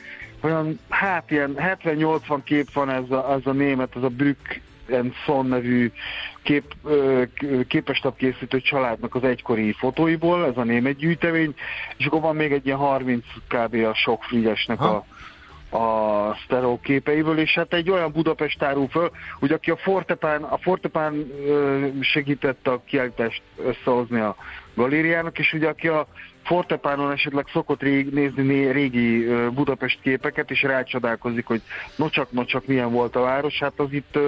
olyan 0.42 0.80
hát 0.90 1.32
ilyen 1.32 1.56
70-80 1.58 2.40
kép 2.44 2.74
van 2.74 2.90
ez 2.90 3.12
a, 3.12 3.32
ez 3.32 3.46
a 3.46 3.52
német, 3.52 3.96
ez 3.96 4.04
a 4.04 4.10
Brück 4.10 4.62
and 4.92 5.14
Son 5.26 5.46
nevű 5.46 5.92
kép, 6.42 6.64
ö, 6.84 7.24
k- 7.34 7.68
képeslap 7.68 8.18
készítő 8.18 8.62
családnak 8.62 9.16
az 9.16 9.24
egykori 9.24 9.72
fotóiból, 9.72 10.46
ez 10.46 10.58
a 10.58 10.64
német 10.64 10.96
gyűjtemény, 10.96 11.56
és 11.98 12.06
akkor 12.06 12.22
van 12.22 12.36
még 12.36 12.52
egy 12.52 12.66
ilyen 12.66 12.78
30 12.78 13.26
kb. 13.48 13.74
a 13.74 13.94
sok 13.94 14.24
Frigyesnek 14.24 14.82
a, 14.82 15.06
a 15.78 16.36
sztereoképeiből, 16.46 17.38
és 17.40 17.54
hát 17.54 17.74
egy 17.74 17.90
olyan 17.90 18.12
Budapest 18.12 18.64
árul 18.64 18.88
föl, 18.88 19.12
hogy 19.40 19.52
aki 19.52 19.72
a 19.72 19.78
Fortepán, 19.78 20.44
a 20.44 20.58
Fortepán 20.58 21.32
segítette 22.02 22.72
a 22.72 22.82
kiállítást 22.86 23.42
összehozni 23.66 24.20
a 24.20 24.36
galériának, 24.76 25.40
és 25.40 25.54
ugye 25.54 25.68
aki 25.68 25.88
a 25.88 26.08
Fortepánon 26.50 27.12
esetleg 27.12 27.45
szokott 27.52 27.82
rég, 27.82 28.10
nézni 28.10 28.43
né, 28.43 28.70
régi 28.70 29.26
Budapest 29.54 30.00
képeket, 30.02 30.52
és 30.52 30.62
rácsodálkozik, 30.62 31.45
hogy 31.45 31.62
nocsak-nocsak 31.95 32.66
milyen 32.66 32.91
volt 32.91 33.16
a 33.16 33.22
város, 33.22 33.60
hát 33.60 33.80
az 33.80 33.91
itt 33.91 34.20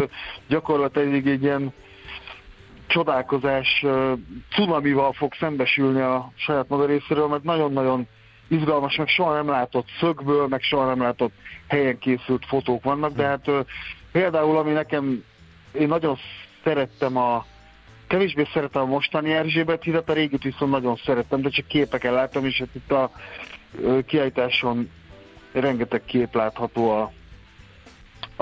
gyakorlatilag 0.47 1.27
egy 1.27 1.43
ilyen 1.43 1.73
csodálkozás 2.87 3.85
cunamival 4.49 5.13
fog 5.13 5.33
szembesülni 5.33 6.01
a 6.01 6.31
saját 6.35 6.69
maga 6.69 6.85
részéről, 6.85 7.27
mert 7.27 7.43
nagyon-nagyon 7.43 8.07
izgalmas, 8.47 8.95
meg 8.95 9.07
soha 9.07 9.33
nem 9.33 9.49
látott 9.49 9.87
szögből, 9.99 10.47
meg 10.47 10.61
soha 10.61 10.85
nem 10.85 11.01
látott 11.01 11.33
helyen 11.67 11.97
készült 11.97 12.45
fotók 12.45 12.83
vannak, 12.83 13.11
de 13.13 13.23
hát 13.23 13.49
például, 14.11 14.57
ami 14.57 14.71
nekem, 14.71 15.23
én 15.71 15.87
nagyon 15.87 16.17
szerettem 16.63 17.17
a 17.17 17.45
kevésbé 18.11 18.47
szeretem 18.53 18.81
a 18.81 18.85
mostani 18.85 19.33
Erzsébet 19.33 19.83
hidat, 19.83 20.09
a 20.09 20.13
régit 20.13 20.43
viszont 20.43 20.71
nagyon 20.71 20.99
szerettem, 21.05 21.41
de 21.41 21.49
csak 21.49 21.67
képeken 21.67 22.13
láttam, 22.13 22.45
és 22.45 22.57
hát 22.57 22.75
itt 22.75 22.91
a 22.91 23.11
kiállításon 24.05 24.89
rengeteg 25.51 26.05
kép 26.05 26.35
látható 26.35 26.89
a, 26.89 27.11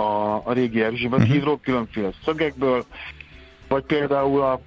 a, 0.02 0.42
a 0.44 0.54
régi 0.54 0.82
Erzsébet 0.82 1.20
Mhm. 1.20 1.32
hídról, 1.32 1.60
különféle 1.60 2.10
szögekből, 2.26 2.86
vagy 3.68 3.84
például 3.84 4.42
a, 4.42 4.62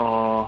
a, 0.00 0.38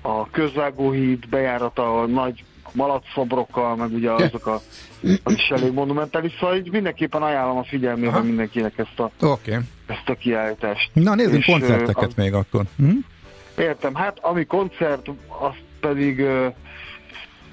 a 0.00 0.30
közvágóhíd 0.30 1.28
bejárata 1.28 2.00
a 2.00 2.06
nagy 2.06 2.44
malacszobrokkal, 2.72 3.76
meg 3.76 3.92
ugye 3.92 4.10
azok 4.10 4.46
a, 4.46 4.60
az 5.22 5.32
is 5.32 5.48
elég 5.48 5.72
monumentális, 5.72 6.32
szóval 6.40 6.56
így 6.56 6.70
mindenképpen 6.70 7.22
ajánlom 7.22 7.56
a 7.56 7.64
figyelmébe 7.64 8.08
Aha. 8.08 8.22
mindenkinek 8.22 8.78
ezt 8.78 9.00
a, 9.00 9.10
Oké. 9.20 9.50
Okay. 9.50 9.62
Ezt 9.92 10.08
a 10.08 10.14
kiállítást. 10.14 10.90
Na 10.92 11.14
nézzünk 11.14 11.38
És, 11.38 11.44
koncerteket 11.44 12.04
az- 12.08 12.14
még 12.14 12.34
akkor. 12.34 12.64
Hm? 12.76 12.90
Értem, 13.58 13.94
hát 13.94 14.18
ami 14.20 14.44
koncert, 14.44 15.06
az 15.28 15.54
pedig, 15.80 16.20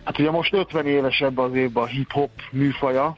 hát 0.03 0.19
ugye 0.19 0.31
most 0.31 0.53
50 0.53 0.85
éves 0.87 1.19
ebben 1.21 1.45
az 1.45 1.55
évben 1.55 1.83
a 1.83 1.87
hip-hop 1.87 2.31
műfaja, 2.51 3.17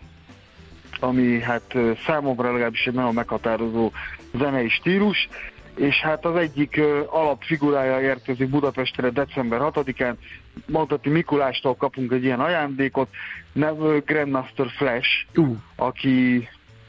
ami 0.99 1.39
hát 1.41 1.75
számomra 2.05 2.51
legalábbis 2.51 2.85
egy 2.87 2.93
nagyon 2.93 3.13
meghatározó 3.13 3.91
zenei 4.37 4.69
stílus, 4.69 5.29
és 5.75 5.95
hát 6.01 6.25
az 6.25 6.35
egyik 6.35 6.81
alapfigurája 7.09 8.01
érkezik 8.01 8.49
Budapestre 8.49 9.09
december 9.09 9.59
6-án, 9.63 10.13
mondhatni 10.65 11.11
Mikulástól 11.11 11.75
kapunk 11.75 12.11
egy 12.11 12.23
ilyen 12.23 12.39
ajándékot, 12.39 13.07
nevű 13.53 13.99
Grandmaster 14.05 14.67
Flash, 14.77 15.07
Uh. 15.35 15.55
aki 15.75 16.47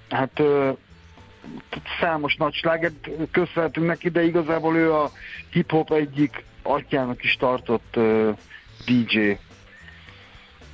hát 0.08 0.42
számos 2.00 2.36
nagy 2.36 2.54
slágert 2.54 3.08
köszönhetünk 3.30 3.86
neki, 3.86 4.08
de 4.08 4.22
igazából 4.24 4.76
ő 4.76 4.92
a 4.94 5.10
hip-hop 5.50 5.92
egyik 5.92 6.44
atyának 6.62 7.24
is 7.24 7.36
tartott 7.36 7.96
ö, 7.96 8.30
DJ. 8.86 9.38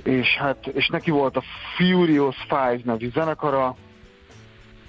És 0.02 0.36
hát, 0.36 0.66
és 0.66 0.88
neki 0.88 1.10
volt 1.10 1.36
a 1.36 1.42
Furious 1.76 2.36
Five 2.36 2.80
nevű 2.84 3.10
zenekara, 3.10 3.76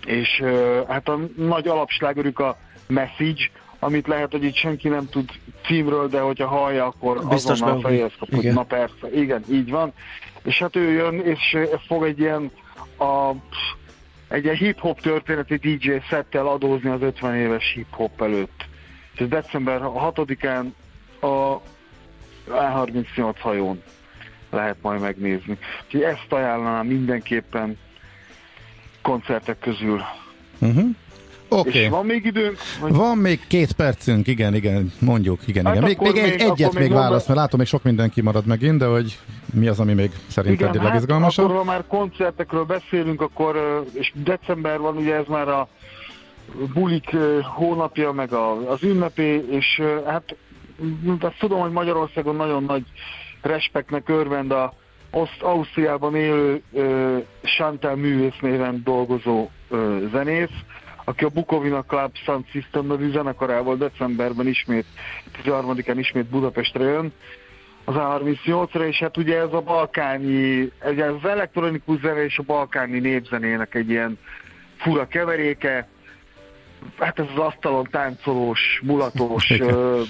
és 0.05 0.39
ö, 0.41 0.81
hát 0.87 1.07
a 1.09 1.19
nagy 1.35 1.67
alapslágerük 1.67 2.39
a 2.39 2.57
Message, 2.87 3.49
amit 3.79 4.07
lehet, 4.07 4.31
hogy 4.31 4.43
itt 4.43 4.55
senki 4.55 4.87
nem 4.87 5.05
tud 5.09 5.29
címről, 5.65 6.07
de 6.07 6.19
hogyha 6.19 6.47
hallja, 6.47 6.85
akkor 6.85 7.27
Biztos 7.27 7.61
azonnal 7.61 7.81
fejez 7.81 8.11
kap, 8.19 8.35
hogy 8.35 8.53
na 8.53 8.63
persze, 8.63 9.11
igen, 9.13 9.43
így 9.51 9.69
van. 9.69 9.93
És 10.43 10.59
hát 10.59 10.75
ő 10.75 10.91
jön, 10.91 11.19
és 11.19 11.57
fog 11.87 12.03
egy 12.03 12.19
ilyen 12.19 12.51
a, 12.97 13.31
egy 14.29 14.43
ilyen 14.43 14.55
hip-hop 14.55 15.01
történeti 15.01 15.55
DJ 15.55 15.91
szettel 16.09 16.47
adózni 16.47 16.89
az 16.89 17.01
50 17.01 17.35
éves 17.35 17.71
hip-hop 17.73 18.21
előtt. 18.21 18.65
És 19.13 19.19
ez 19.19 19.27
december 19.27 19.81
6-án 19.83 20.65
a 21.19 21.61
A38 22.49 23.35
hajón 23.39 23.81
lehet 24.49 24.77
majd 24.81 25.01
megnézni. 25.01 25.57
Úgyhogy 25.85 26.01
ezt 26.01 26.31
ajánlanám 26.31 26.87
mindenképpen 26.87 27.77
koncertek 29.01 29.59
közül. 29.59 30.01
Uh-huh. 30.59 30.89
Oké. 31.49 31.79
És 31.83 31.89
van 31.89 32.05
még 32.05 32.25
időnk? 32.25 32.57
Vagy... 32.81 32.93
Van 32.93 33.17
még 33.17 33.39
két 33.47 33.71
percünk, 33.71 34.27
igen, 34.27 34.55
igen, 34.55 34.91
mondjuk, 34.99 35.39
igen, 35.47 35.65
Hát 35.65 35.75
igen. 35.75 35.87
Még, 35.87 35.97
még, 35.99 36.17
egy, 36.17 36.29
még- 36.31 36.41
egyet 36.41 36.73
még 36.73 36.81
még 36.83 36.91
válasz, 36.91 37.27
mert 37.27 37.39
látom, 37.39 37.59
még 37.59 37.67
sok 37.67 37.83
minden 37.83 38.09
kimarad 38.09 38.45
megint, 38.45 38.77
de 38.77 38.85
hogy 38.85 39.17
mi 39.53 39.67
az, 39.67 39.79
ami 39.79 39.93
még 39.93 40.11
szerinted 40.27 40.73
Igen, 40.75 40.85
a 40.85 40.87
legizgalmasabb? 40.87 41.45
Hát, 41.45 41.55
akkor 41.55 41.65
ha 41.65 41.71
már 41.71 41.83
koncertekről 41.87 42.63
beszélünk, 42.63 43.21
akkor, 43.21 43.83
és 43.93 44.11
december 44.15 44.79
van, 44.79 44.97
ugye 44.97 45.15
ez 45.15 45.25
már 45.27 45.47
a 45.47 45.67
bulik 46.73 47.15
hónapja, 47.55 48.11
meg 48.11 48.33
a, 48.33 48.69
az 48.71 48.83
ünnepé, 48.83 49.45
és 49.49 49.81
hát 50.05 50.35
azt 51.19 51.37
tudom, 51.39 51.59
hogy 51.59 51.71
Magyarországon 51.71 52.35
nagyon 52.35 52.63
nagy 52.63 52.83
respektnek 53.41 54.09
örvend 54.09 54.51
a 54.51 54.73
Oszt- 55.11 55.41
Ausztriában 55.41 56.15
élő 56.15 56.61
ö, 56.73 57.17
Chantal 57.43 57.95
művész 57.95 58.37
néven 58.41 58.81
dolgozó 58.85 59.49
zenész, 60.11 60.49
aki 61.09 61.23
a 61.23 61.29
Bukovina 61.29 61.81
Club 61.81 62.15
Sound 62.15 62.45
System 62.49 62.87
nevű 62.87 63.11
zenekarával 63.11 63.75
decemberben 63.75 64.47
ismét, 64.47 64.85
13-án 65.43 65.95
ismét 65.97 66.25
Budapestre 66.25 66.83
jön 66.83 67.13
az 67.85 67.95
A38-ra, 67.97 68.87
és 68.87 68.97
hát 68.97 69.17
ugye 69.17 69.37
ez 69.37 69.53
a 69.53 69.61
balkáni, 69.61 70.71
ez 70.79 71.13
az 71.21 71.29
elektronikus 71.29 71.99
zene 71.99 72.23
és 72.23 72.37
a 72.37 72.43
balkáni 72.43 72.99
népzenének 72.99 73.75
egy 73.75 73.89
ilyen 73.89 74.17
fura 74.77 75.07
keveréke, 75.07 75.87
hát 76.99 77.19
ez 77.19 77.25
az 77.35 77.39
asztalon 77.39 77.87
táncolós, 77.91 78.81
mulatós, 78.83 79.49
Igen. 79.59 79.73
ö, 79.73 80.01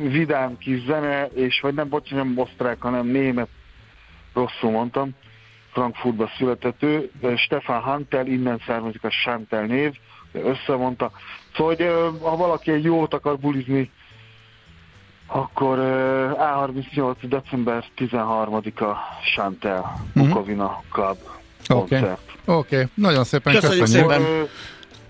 vidám 0.00 0.58
kis 0.58 0.82
zene, 0.84 1.26
és 1.26 1.60
vagy 1.60 1.74
nem, 1.74 1.88
bocsánat, 1.88 2.24
nem 2.24 2.38
osztrák, 2.38 2.80
hanem 2.80 3.06
német, 3.06 3.48
rosszul 4.34 4.70
mondtam, 4.70 5.10
Frankfurtba 5.72 6.30
született 6.38 6.82
ő, 6.82 7.10
Stefan 7.36 7.80
Hantel, 7.80 8.26
innen 8.26 8.60
származik 8.66 9.04
a 9.04 9.08
Chantel 9.08 9.62
név, 9.64 9.92
összemondta. 10.32 11.10
Szóval, 11.56 11.74
hogy 11.74 11.86
ha 12.22 12.36
valaki 12.36 12.70
egy 12.70 12.84
jót 12.84 13.14
akar 13.14 13.38
bulizni, 13.38 13.90
akkor 15.26 15.78
ö, 15.78 16.30
A38. 16.38 17.14
december 17.22 17.84
13-a 17.98 18.96
Chantel, 19.34 20.04
Bukovina 20.14 20.82
Club 20.90 21.16
Mhm. 21.68 21.78
Oké. 21.78 21.96
koncert. 21.98 22.20
Oké, 22.44 22.88
nagyon 22.94 23.24
szépen 23.24 23.52
Köszönjük 23.54 23.80
köszönjük. 23.80 24.10
szépen. 24.12 24.48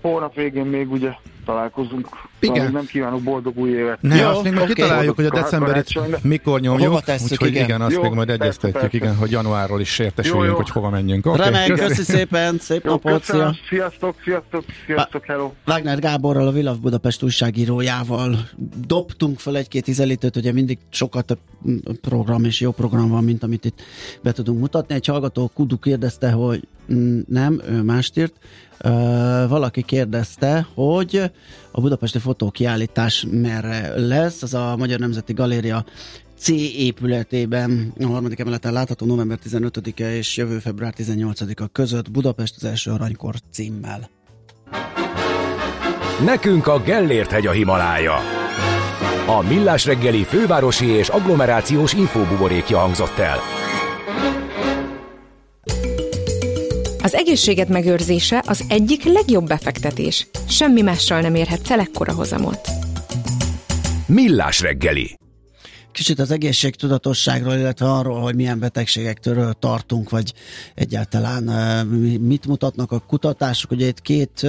Hónap 0.01 0.33
végén 0.35 0.65
még 0.65 0.91
ugye 0.91 1.09
találkozunk. 1.45 2.07
Igen. 2.39 2.71
Nem 2.71 2.85
kívánok 2.85 3.21
boldog 3.21 3.57
új 3.57 3.69
évet. 3.69 4.01
Ne, 4.01 4.15
Jó, 4.15 4.27
azt 4.27 4.43
még 4.43 4.53
majd 4.53 4.69
oké. 4.69 4.73
kitaláljuk, 4.73 5.15
hogy 5.15 5.25
a 5.25 5.29
decemberit 5.29 6.23
mikor 6.23 6.59
nyomjuk, 6.59 6.87
Hova 6.87 7.01
tesszük, 7.01 7.31
úgyhogy 7.31 7.47
igen. 7.47 7.63
igen, 7.63 7.81
azt 7.81 7.95
Jó, 7.95 8.01
még 8.01 8.11
majd 8.11 8.29
egyeztetjük, 8.29 8.81
persze. 8.81 8.97
igen, 8.97 9.15
hogy 9.15 9.31
januárról 9.31 9.81
is 9.81 9.99
értesüljünk, 9.99 10.45
Jó, 10.45 10.51
jó. 10.51 10.57
hogy 10.57 10.69
hova 10.69 10.89
menjünk. 10.89 11.25
Oké, 11.25 11.37
Remek, 11.37 11.67
köszi. 11.67 11.87
köszi 11.87 12.03
szépen, 12.03 12.57
szép 12.59 12.83
Jó, 12.83 12.91
napot, 12.91 13.19
köszönöm. 13.25 13.53
szia! 13.69 13.83
Sziasztok, 13.83 14.15
sziasztok, 14.23 14.63
sziasztok, 14.85 15.25
hello. 15.25 15.51
Wagner 15.67 15.99
Gáborral, 15.99 16.47
a 16.47 16.51
Vilav 16.51 16.79
Budapest 16.79 17.23
újságírójával 17.23 18.37
dobtunk 18.87 19.39
fel 19.39 19.57
egy-két 19.57 19.87
ízelítőt, 19.87 20.35
ugye 20.35 20.51
mindig 20.51 20.77
több 21.25 21.39
mm, 21.69 21.77
program 22.01 22.43
és 22.43 22.59
jó 22.59 22.71
program 22.71 23.09
van, 23.09 23.23
mint 23.23 23.43
amit 23.43 23.65
itt 23.65 23.81
be 24.21 24.31
tudunk 24.31 24.59
mutatni. 24.59 24.95
Egy 24.95 25.05
hallgató 25.05 25.51
Kudu 25.53 25.77
kérdezte, 25.79 26.31
hogy 26.31 26.67
mm, 26.93 27.19
nem, 27.27 27.61
ő 27.69 27.81
mást 27.81 28.17
írt. 28.17 28.33
Ö, 28.77 28.89
valaki 29.49 29.81
kérdezte, 29.81 30.67
hogy 30.73 31.31
a 31.71 31.81
budapesti 31.81 32.19
fotókiállítás 32.19 33.25
merre 33.31 33.99
lesz, 33.99 34.41
az 34.41 34.53
a 34.53 34.75
Magyar 34.77 34.99
Nemzeti 34.99 35.33
Galéria 35.33 35.85
C 36.37 36.49
épületében 36.77 37.93
a 37.99 38.05
harmadik 38.05 38.39
emeleten 38.39 38.73
látható 38.73 39.05
november 39.05 39.39
15-e 39.49 40.15
és 40.15 40.37
jövő 40.37 40.59
február 40.59 40.93
18-a 40.97 41.67
között 41.67 42.11
Budapest 42.11 42.55
az 42.55 42.63
első 42.63 42.91
aranykor 42.91 43.35
címmel. 43.51 44.09
Nekünk 46.25 46.67
a 46.67 46.79
Gellért 46.79 47.31
hegy 47.31 47.47
a 47.47 47.51
Himalája. 47.51 48.15
A 49.27 49.41
Millás 49.41 49.85
reggeli 49.85 50.23
fővárosi 50.23 50.85
és 50.85 51.09
agglomerációs 51.09 51.93
infóbuborékja 51.93 52.77
hangzott 52.77 53.17
el. 53.17 53.37
Az 57.03 57.13
egészséged 57.13 57.69
megőrzése 57.69 58.43
az 58.47 58.63
egyik 58.67 59.03
legjobb 59.03 59.47
befektetés. 59.47 60.27
Semmi 60.49 60.81
mással 60.81 61.21
nem 61.21 61.35
érhetsz 61.35 61.71
el 61.71 61.79
ekkora 61.79 62.13
hozamot. 62.13 62.67
Millás 64.05 64.61
reggeli. 64.61 65.15
Kicsit 65.93 66.19
az 66.19 66.31
egészségtudatosságról, 66.31 67.53
illetve 67.53 67.91
arról, 67.91 68.21
hogy 68.21 68.35
milyen 68.35 68.59
betegségektől 68.59 69.53
tartunk, 69.59 70.09
vagy 70.09 70.33
egyáltalán 70.75 71.43
mit 72.21 72.47
mutatnak 72.47 72.91
a 72.91 72.99
kutatások. 72.99 73.71
Ugye 73.71 73.87
itt 73.87 74.01
két 74.01 74.47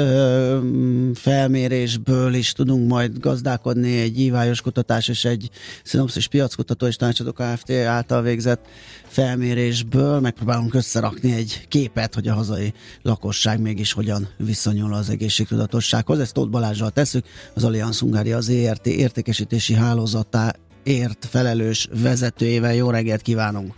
felmérésből 1.15 2.35
is 2.35 2.53
tudunk 2.53 2.89
majd 2.89 3.19
gazdálkodni, 3.19 4.01
egy 4.01 4.21
ívályos 4.21 4.61
kutatás 4.61 5.09
és 5.09 5.25
egy 5.25 5.51
szinopszis 5.85 6.29
piackutató 6.29 6.87
és 6.87 6.97
tanácsadó 6.97 7.33
Kft. 7.33 7.71
által 7.71 8.23
végzett 8.23 8.67
felmérésből 9.07 10.21
megpróbálunk 10.21 10.75
összerakni 10.75 11.35
egy 11.35 11.67
képet, 11.69 12.15
hogy 12.15 12.29
a 12.29 12.35
hazai 12.35 12.73
lakosság 13.03 13.61
mégis 13.61 13.93
hogyan 13.93 14.29
viszonyul 14.37 14.95
az 14.95 15.11
egészségtudatossághoz. 15.11 16.19
Ezt 16.19 16.33
Tóth 16.35 16.51
Balázsral 16.51 16.91
tesszük, 16.91 17.25
az 17.55 17.65
Allianz 17.65 17.99
Hungária 17.99 18.37
az 18.37 18.49
ERT 18.49 18.87
értékesítési 18.87 19.75
hálózatá 19.75 20.55
ért 20.85 21.26
felelős 21.30 21.89
vezetőjével. 22.03 22.74
Jó 22.74 22.91
reggelt 22.91 23.22
kívánunk! 23.22 23.74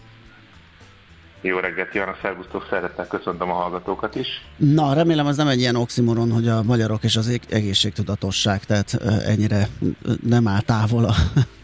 Jó 1.40 1.59
reggelt 1.59 1.88
kívánok, 1.90 2.18
szervusztok, 2.22 2.66
szeretettel 2.70 3.07
köszöntöm 3.07 3.50
a 3.50 3.54
hallgatókat 3.54 4.14
is. 4.14 4.26
Na, 4.57 4.94
remélem 4.94 5.26
az 5.26 5.36
nem 5.36 5.48
egy 5.48 5.59
ilyen 5.59 5.76
oximoron, 5.76 6.32
hogy 6.32 6.48
a 6.48 6.62
magyarok 6.62 7.04
és 7.04 7.16
az 7.16 7.28
eg- 7.28 7.52
egészségtudatosság, 7.52 8.64
tehát 8.64 8.94
ennyire 9.26 9.68
nem 10.22 10.48
áll 10.48 10.61
távol 10.61 11.04
a, 11.04 11.14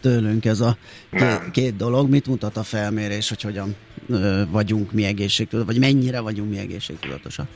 tőlünk 0.01 0.45
ez 0.45 0.59
a 0.59 0.77
két, 1.11 1.51
két 1.51 1.75
dolog. 1.75 2.09
Mit 2.09 2.27
mutat 2.27 2.57
a 2.57 2.63
felmérés, 2.63 3.29
hogy 3.29 3.41
hogyan 3.41 3.75
vagyunk 4.51 4.91
mi 4.91 5.05
egészségtudatosak, 5.05 5.73
vagy 5.81 5.93
mennyire 5.93 6.19
vagyunk 6.19 6.49
mi 6.49 6.57
egészségtudatosak? 6.57 7.47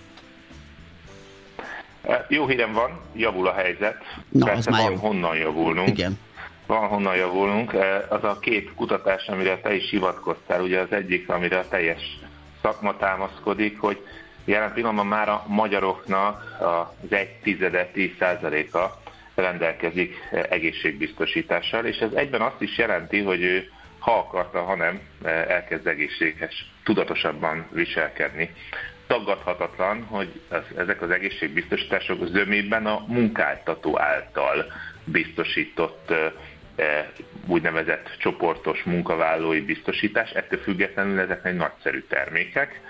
Jó 2.29 2.47
hírem 2.47 2.73
van, 2.73 2.99
javul 3.15 3.47
a 3.47 3.53
helyzet. 3.53 3.95
Na, 4.29 4.45
Persze 4.45 4.59
az 4.59 4.75
már 4.75 4.81
van 4.81 4.91
jó. 4.91 4.97
honnan 4.97 5.35
javulnunk. 5.37 5.87
Igen. 5.87 6.17
Van 6.67 6.87
honnan 6.87 7.15
javulnunk. 7.15 7.73
E, 7.73 8.05
Az 8.09 8.23
a 8.23 8.39
két 8.39 8.73
kutatás, 8.75 9.27
amire 9.27 9.57
te 9.57 9.75
is 9.75 9.89
hivatkoztál, 9.89 10.61
ugye 10.61 10.79
az 10.79 10.91
egyik, 10.91 11.29
amire 11.29 11.57
a 11.57 11.67
teljes 11.67 12.19
szakma 12.61 12.97
támaszkodik, 12.97 13.79
hogy 13.79 14.05
jelen 14.45 14.73
pillanatban 14.73 15.07
már 15.07 15.29
a 15.29 15.43
magyaroknak 15.47 16.57
az 16.59 17.11
egy 17.11 17.29
tizede, 17.29 17.85
10 17.85 18.11
százaléka 18.19 19.01
rendelkezik 19.35 20.15
egészségbiztosítással, 20.49 21.85
és 21.85 21.97
ez 21.97 22.11
egyben 22.13 22.41
azt 22.41 22.61
is 22.61 22.77
jelenti, 22.77 23.21
hogy 23.21 23.41
ő 23.41 23.71
ha 23.99 24.17
akarta, 24.17 24.61
ha 24.61 24.75
nem, 24.75 24.99
e, 25.23 25.29
elkezd 25.29 25.87
egészséges, 25.87 26.71
tudatosabban 26.83 27.65
viselkedni. 27.71 28.53
Tagadhatatlan, 29.07 30.03
hogy 30.03 30.41
ez, 30.51 30.63
ezek 30.77 31.01
az 31.01 31.09
egészségbiztosítások 31.09 32.25
zömében 32.25 32.85
a 32.85 33.03
munkáltató 33.07 33.99
által 33.99 34.65
biztosított 35.03 36.11
e, 36.11 36.33
úgynevezett 37.47 38.15
csoportos 38.17 38.83
munkavállalói 38.83 39.61
biztosítás, 39.61 40.29
ettől 40.29 40.59
függetlenül 40.59 41.19
ezek 41.19 41.45
egy 41.45 41.55
nagyszerű 41.55 42.03
termékek, 42.09 42.81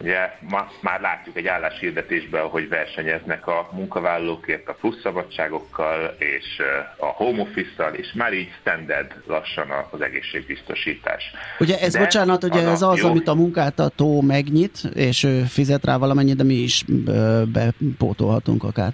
Ugye 0.00 0.18
ma 0.48 0.70
már 0.80 1.00
látjuk 1.00 1.36
egy 1.36 1.46
álláshirdetésben, 1.46 2.46
hogy 2.46 2.68
versenyeznek 2.68 3.46
a 3.46 3.68
munkavállalókért 3.72 4.68
a 4.68 4.76
plusz 4.80 5.00
szabadságokkal 5.02 6.16
és 6.18 6.62
a 6.96 7.06
home 7.06 7.40
office 7.40 7.90
és 7.92 8.12
már 8.14 8.32
így 8.32 8.48
standard 8.60 9.14
lassan 9.26 9.66
az 9.90 10.00
egészségbiztosítás. 10.00 11.22
Ugye 11.58 11.78
ez, 11.80 11.92
de 11.92 11.98
bocsánat, 11.98 12.44
ugye 12.44 12.68
ez 12.68 12.82
az, 12.82 12.98
jó... 12.98 13.08
amit 13.08 13.28
a 13.28 13.34
munkáltató 13.34 14.20
megnyit, 14.20 14.78
és 14.94 15.22
ő 15.24 15.42
fizet 15.42 15.84
rá 15.84 15.96
valamennyit, 15.96 16.36
de 16.36 16.44
mi 16.44 16.54
is 16.54 16.84
bepótolhatunk 17.52 18.64
akár. 18.64 18.92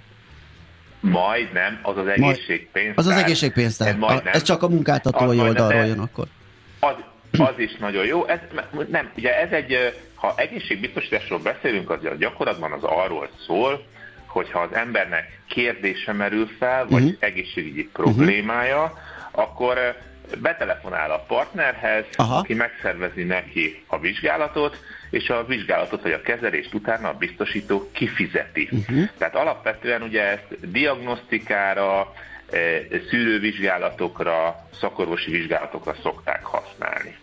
Majd 1.11 1.53
nem, 1.53 1.79
az 1.81 1.97
az 1.97 2.07
egészségpénz. 2.07 2.93
Az 2.95 3.07
az 3.07 3.17
egészségpénz, 3.17 3.77
tehát. 3.77 4.25
Ez 4.25 4.41
csak 4.41 4.63
a 4.63 4.67
munkáltatói 4.67 5.39
oldalról 5.39 5.85
jön 5.85 5.99
akkor. 5.99 6.25
Az, 6.79 6.95
az 7.39 7.53
is 7.57 7.75
nagyon 7.79 8.05
jó. 8.05 8.25
Ez, 8.25 8.39
nem, 8.89 9.09
ugye 9.17 9.41
ez 9.41 9.51
egy, 9.51 9.93
ha 10.15 10.33
egészségbiztosításról 10.37 11.39
beszélünk, 11.39 11.89
az 11.89 11.99
gyakorlatban 12.19 12.71
az 12.71 12.83
arról 12.83 13.29
szól, 13.45 13.85
hogyha 14.25 14.59
az 14.59 14.73
embernek 14.73 15.39
kérdése 15.47 16.13
merül 16.13 16.49
fel, 16.59 16.85
vagy 16.89 17.03
uh-huh. 17.03 17.17
egészségügyi 17.19 17.89
problémája, 17.93 18.83
uh-huh. 18.83 18.99
akkor 19.31 19.95
betelefonál 20.41 21.11
a 21.11 21.23
partnerhez, 21.27 22.05
Aha. 22.15 22.37
aki 22.37 22.53
megszervezi 22.53 23.23
neki 23.23 23.83
a 23.87 23.99
vizsgálatot, 23.99 24.79
és 25.09 25.29
a 25.29 25.45
vizsgálatot 25.45 26.01
vagy 26.01 26.11
a 26.11 26.21
kezelést 26.21 26.73
utána 26.73 27.09
a 27.09 27.13
biztosító 27.13 27.89
kifizeti. 27.91 28.69
Uh-huh. 28.71 29.09
Tehát 29.17 29.35
alapvetően 29.35 30.01
ugye 30.01 30.21
ezt 30.21 30.69
diagnosztikára, 30.71 32.13
szűrővizsgálatokra, 33.09 34.67
szakorvosi 34.79 35.31
vizsgálatokra 35.31 35.95
szokták 36.01 36.43
használni. 36.43 37.17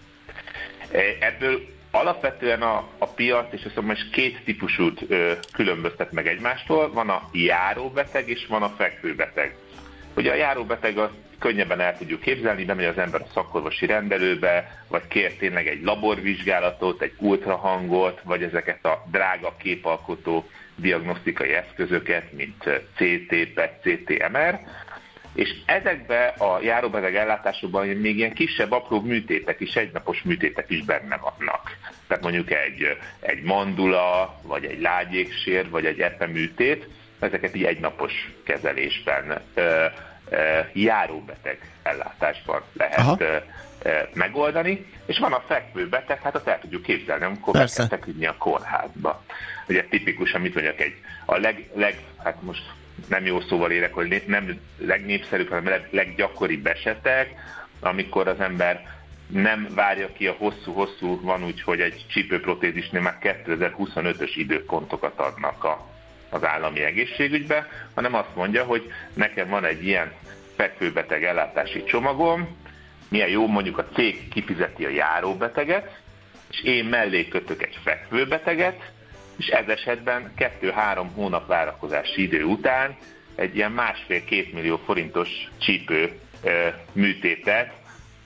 Ebből 1.20 1.60
alapvetően 1.90 2.62
a, 2.62 2.88
a 2.98 3.06
piac, 3.06 3.52
és 3.52 3.64
azt 3.64 3.74
mondom, 3.76 3.96
hogy 3.96 4.10
két 4.10 4.44
típusút 4.44 5.04
ö, 5.08 5.32
különböztet 5.52 6.12
meg 6.12 6.26
egymástól. 6.26 6.92
Van 6.92 7.08
a 7.08 7.28
járóbeteg, 7.32 8.28
és 8.28 8.46
van 8.46 8.62
a 8.62 8.74
fekvőbeteg. 8.76 9.56
Ugye 10.16 10.30
a 10.30 10.34
járóbeteg 10.34 10.98
az 10.98 11.10
könnyebben 11.42 11.80
el 11.80 11.98
tudjuk 11.98 12.20
képzelni, 12.20 12.64
bemegy 12.64 12.84
az 12.84 12.98
ember 12.98 13.20
a 13.20 13.30
szakorvosi 13.32 13.86
rendelőbe, 13.86 14.84
vagy 14.88 15.08
kér 15.08 15.36
tényleg 15.36 15.66
egy 15.66 15.82
laborvizsgálatot, 15.82 17.02
egy 17.02 17.12
ultrahangot, 17.18 18.20
vagy 18.24 18.42
ezeket 18.42 18.84
a 18.84 19.04
drága 19.10 19.56
képalkotó 19.56 20.48
diagnosztikai 20.76 21.52
eszközöket, 21.52 22.32
mint 22.32 22.62
CT, 22.96 23.52
PET, 23.54 23.80
CT, 23.82 24.30
MR, 24.32 24.58
és 25.34 25.54
ezekbe 25.66 26.26
a 26.26 26.60
járóbeteg 26.62 27.16
ellátásokban 27.16 27.86
még 27.86 28.16
ilyen 28.16 28.32
kisebb, 28.32 28.72
apró 28.72 29.00
műtétek 29.00 29.60
is, 29.60 29.76
egynapos 29.76 30.22
műtétek 30.22 30.70
is 30.70 30.84
benne 30.84 31.16
vannak. 31.16 31.76
Tehát 32.06 32.22
mondjuk 32.22 32.50
egy, 32.50 32.96
egy 33.20 33.42
mandula, 33.42 34.40
vagy 34.42 34.64
egy 34.64 34.80
lágyéksér, 34.80 35.70
vagy 35.70 35.86
egy 35.86 36.00
epeműtét, 36.00 36.88
ezeket 37.18 37.56
így 37.56 37.64
egynapos 37.64 38.12
kezelésben, 38.44 39.40
ö, 39.54 39.84
járóbeteg 40.72 41.58
ellátásban 41.82 42.62
lehet 42.72 43.20
ö, 43.20 43.36
megoldani, 44.12 44.86
és 45.06 45.18
van 45.18 45.32
a 45.32 45.44
fekvőbeteg, 45.46 46.20
hát 46.22 46.34
azt 46.34 46.46
el 46.46 46.58
tudjuk 46.60 46.82
képzelni, 46.82 47.24
amikor 47.24 47.52
Persze. 47.52 47.80
meg 47.80 47.90
kell 47.90 47.98
feküdni 47.98 48.26
a 48.26 48.36
kórházba. 48.38 49.24
Ugye 49.68 49.84
tipikusan, 49.84 50.40
mit 50.40 50.54
mondjak, 50.54 50.80
egy, 50.80 50.94
a 51.24 51.36
leg, 51.36 51.68
leg, 51.74 51.98
hát 52.24 52.42
most 52.42 52.62
nem 53.08 53.26
jó 53.26 53.40
szóval 53.40 53.70
érek, 53.70 53.94
hogy 53.94 54.22
nem 54.26 54.60
legnépszerűbb, 54.78 55.48
hanem 55.48 55.82
leggyakoribb 55.90 56.66
esetek, 56.66 57.34
amikor 57.80 58.28
az 58.28 58.40
ember 58.40 58.90
nem 59.26 59.68
várja 59.74 60.12
ki 60.12 60.26
a 60.26 60.34
hosszú-hosszú, 60.38 61.20
van 61.20 61.44
úgy, 61.44 61.62
hogy 61.62 61.80
egy 61.80 62.04
csípőprotézisnél 62.08 63.00
már 63.00 63.18
2025-ös 63.22 64.32
időpontokat 64.34 65.18
adnak 65.18 65.64
a, 65.64 65.86
az 66.30 66.44
állami 66.44 66.82
egészségügybe, 66.82 67.68
hanem 67.94 68.14
azt 68.14 68.34
mondja, 68.34 68.64
hogy 68.64 68.92
nekem 69.14 69.48
van 69.48 69.64
egy 69.64 69.84
ilyen 69.84 70.12
fekvőbeteg 70.56 71.24
ellátási 71.24 71.84
csomagom, 71.84 72.56
milyen 73.08 73.28
jó, 73.28 73.46
mondjuk 73.46 73.78
a 73.78 73.88
cég 73.94 74.28
kifizeti 74.28 74.84
a 74.84 74.88
járóbeteget, 74.88 76.00
és 76.50 76.62
én 76.62 76.84
mellé 76.84 77.28
kötök 77.28 77.62
egy 77.62 77.78
fekvőbeteget, 77.84 78.90
és 79.36 79.46
ez 79.46 79.68
esetben 79.68 80.32
2-3 80.36 81.06
hónap 81.14 81.46
várakozási 81.46 82.22
idő 82.22 82.44
után 82.44 82.96
egy 83.34 83.56
ilyen 83.56 83.72
másfél-két 83.72 84.52
millió 84.52 84.76
forintos 84.84 85.28
csípő 85.58 86.12
műtétet, 86.92 87.72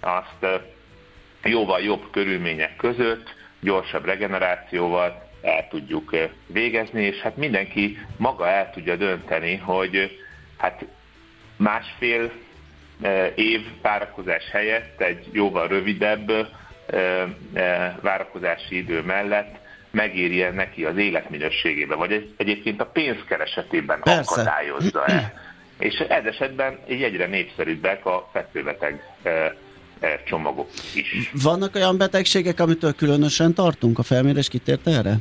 azt 0.01 0.47
jóval 1.43 1.81
jobb 1.81 2.11
körülmények 2.11 2.77
között, 2.77 3.35
gyorsabb 3.61 4.05
regenerációval 4.05 5.29
el 5.43 5.69
tudjuk 5.69 6.17
végezni, 6.47 7.03
és 7.03 7.17
hát 7.17 7.37
mindenki 7.37 7.99
maga 8.17 8.49
el 8.49 8.71
tudja 8.71 8.97
dönteni, 8.97 9.57
hogy 9.57 10.21
hát 10.57 10.85
másfél 11.57 12.33
év 13.35 13.61
várakozás 13.83 14.51
helyett 14.51 15.01
egy 15.01 15.29
jóval 15.33 15.69
rövidebb 15.69 16.31
várakozási 18.01 18.77
idő 18.77 19.03
mellett 19.03 19.65
megéri-e 19.91 20.51
neki 20.51 20.85
az 20.85 20.97
életminőségébe, 20.97 21.95
vagy 21.95 22.35
egyébként 22.37 22.81
a 22.81 22.87
pénzkeresetében 22.87 24.01
akadályozza-e. 24.01 25.33
És 25.79 25.95
ez 25.95 26.25
esetben 26.25 26.79
így 26.91 27.03
egyre 27.03 27.27
népszerűbbek 27.27 28.07
a 28.07 28.29
fekvőbeteg 28.33 29.03
e, 29.23 29.31
e, 30.01 30.23
csomagok 30.27 30.69
is. 30.95 31.31
Vannak 31.43 31.75
olyan 31.75 31.99
betegségek, 31.99 32.61
amitől 32.61 32.95
különösen 32.95 33.55
tartunk? 33.55 33.99
A 33.99 34.03
felmérés 34.03 34.49
kitért 34.49 34.87
erre? 34.87 35.17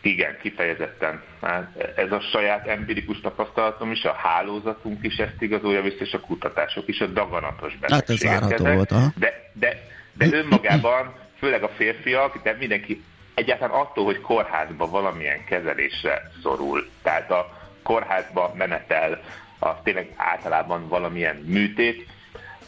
Igen, 0.00 0.36
kifejezetten. 0.42 1.22
Hát 1.42 1.92
ez 1.96 2.12
a 2.12 2.20
saját 2.20 2.66
empirikus 2.66 3.20
tapasztalatom 3.20 3.90
is, 3.90 4.04
a 4.04 4.12
hálózatunk 4.12 5.04
is 5.04 5.16
ezt 5.16 5.42
igazolja 5.42 5.82
vissza, 5.82 6.04
és 6.04 6.12
a 6.12 6.20
kutatások 6.20 6.88
is, 6.88 7.00
a 7.00 7.06
daganatos 7.06 7.76
betegségek. 7.76 8.40
Hát 8.40 8.52
ez 8.52 8.60
volt, 8.60 8.92
aha. 8.92 9.12
De, 9.16 9.50
de, 9.52 9.82
de 10.14 10.28
önmagában, 10.32 11.14
főleg 11.38 11.62
a 11.62 11.68
férfiak, 11.68 12.42
de 12.42 12.56
mindenki 12.58 13.04
egyáltalán 13.34 13.80
attól, 13.80 14.04
hogy 14.04 14.20
kórházba 14.20 14.86
valamilyen 14.86 15.44
kezelésre 15.44 16.30
szorul. 16.42 16.88
Tehát 17.02 17.30
a 17.30 17.58
kórházba 17.82 18.54
menetel, 18.56 19.20
az 19.58 19.74
tényleg 19.82 20.12
általában 20.16 20.88
valamilyen 20.88 21.36
műtét, 21.36 22.06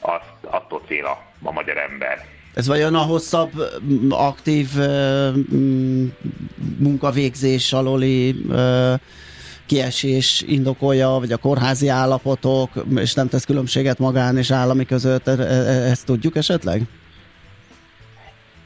azt 0.00 0.44
attól 0.44 0.82
fél 0.86 1.04
a, 1.04 1.22
a 1.42 1.52
magyar 1.52 1.76
ember. 1.76 2.26
Ez 2.54 2.66
vajon 2.66 2.94
a 2.94 2.98
hosszabb 2.98 3.52
aktív 4.08 4.68
munkavégzés 6.78 7.72
aloli 7.72 8.44
kiesés 9.66 10.42
indokolja, 10.46 11.08
vagy 11.08 11.32
a 11.32 11.36
kórházi 11.36 11.88
állapotok, 11.88 12.70
és 12.96 13.14
nem 13.14 13.28
tesz 13.28 13.44
különbséget 13.44 13.98
magán 13.98 14.36
és 14.36 14.50
állami 14.50 14.84
között, 14.84 15.28
e, 15.28 15.30
e, 15.30 15.44
ezt 15.90 16.06
tudjuk 16.06 16.36
esetleg? 16.36 16.82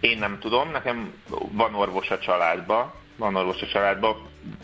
Én 0.01 0.19
nem 0.19 0.39
tudom, 0.41 0.71
nekem 0.71 1.13
van 1.53 1.75
orvos 1.75 2.11
a 2.11 2.19
családban, 2.19 2.93
van 3.17 3.37
orvos 3.37 3.63
a 3.63 3.67
családban, 3.67 4.17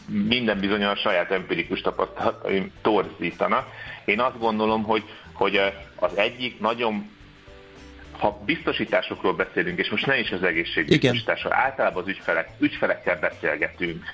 minden 0.07 0.61
bizony 0.61 0.85
a 0.85 0.97
saját 0.97 1.31
empirikus 1.31 1.81
tapasztalataim 1.81 2.73
torzítanak. 2.83 3.67
Én 4.05 4.21
azt 4.21 4.39
gondolom, 4.39 4.83
hogy, 4.83 5.03
hogy 5.33 5.61
az 5.97 6.17
egyik 6.17 6.61
nagyon 6.61 7.11
ha 8.21 8.41
biztosításokról 8.45 9.33
beszélünk, 9.35 9.79
és 9.79 9.91
most 9.91 10.07
ne 10.07 10.19
is 10.19 10.31
az 10.31 10.43
egészségbiztosításról, 10.43 11.53
általában 11.53 12.03
az 12.03 12.09
ügyfelek, 12.09 12.49
ügyfelekkel 12.59 13.19
beszélgetünk, 13.19 14.05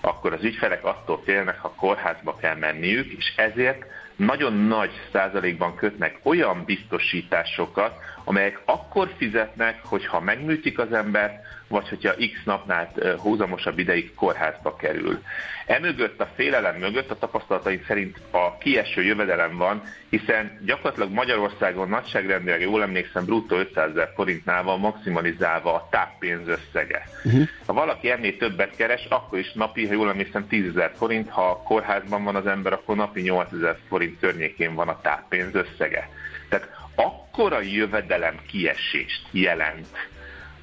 akkor 0.00 0.32
az 0.32 0.44
ügyfelek 0.44 0.84
attól 0.84 1.22
félnek, 1.24 1.60
ha 1.60 1.74
kórházba 1.76 2.36
kell 2.36 2.56
menniük, 2.56 3.12
és 3.12 3.32
ezért 3.36 3.84
nagyon 4.16 4.52
nagy 4.52 4.90
százalékban 5.12 5.74
kötnek 5.74 6.18
olyan 6.22 6.64
biztosításokat, 6.64 7.98
amelyek 8.24 8.60
akkor 8.64 9.10
fizetnek, 9.16 9.80
hogyha 9.84 10.20
megműtik 10.20 10.78
az 10.78 10.92
ember, 10.92 11.42
vagy 11.68 11.88
hogyha 11.88 12.12
x 12.12 12.44
napnál 12.44 12.92
hózamosabb 13.18 13.78
ideig 13.78 14.14
kórházba 14.14 14.76
kerül. 14.76 15.22
Emögött 15.66 16.20
a 16.20 16.30
félelem 16.34 16.76
mögött 16.76 17.10
a 17.10 17.18
tapasztalataink 17.18 17.84
szerint 17.86 18.20
a 18.30 18.58
kieső 18.58 19.02
jövedelem 19.02 19.56
van, 19.56 19.82
hiszen 20.08 20.58
gyakorlatilag 20.64 21.10
Magyarországon 21.10 21.88
nagyságrendileg, 21.88 22.60
jól 22.60 22.82
emlékszem, 22.82 23.24
bruttó 23.24 23.56
500 23.56 23.90
ezer 23.90 24.12
forintnál 24.14 24.62
van 24.62 24.80
maximalizálva 24.80 25.74
a 25.74 25.88
táppénz 25.90 26.48
összege. 26.48 27.08
Uh-huh. 27.24 27.48
Ha 27.66 27.72
valaki 27.72 28.10
ennél 28.10 28.36
többet 28.36 28.76
keres, 28.76 29.04
akkor 29.08 29.38
is 29.38 29.52
napi, 29.52 29.86
ha 29.86 29.92
jól 29.92 30.08
emlékszem, 30.08 30.48
10 30.48 30.68
ezer 30.68 30.92
forint, 30.96 31.30
ha 31.30 31.62
kórházban 31.62 32.24
van 32.24 32.36
az 32.36 32.46
ember, 32.46 32.72
akkor 32.72 32.96
napi 32.96 33.20
8 33.20 33.52
ezer 33.52 33.78
forint 33.88 34.20
környékén 34.20 34.74
van 34.74 34.88
a 34.88 35.00
táppénz 35.00 35.54
összege. 35.54 36.08
Tehát 36.48 36.68
akkora 36.94 37.60
jövedelem 37.60 38.40
kiesést 38.46 39.26
jelent 39.30 39.88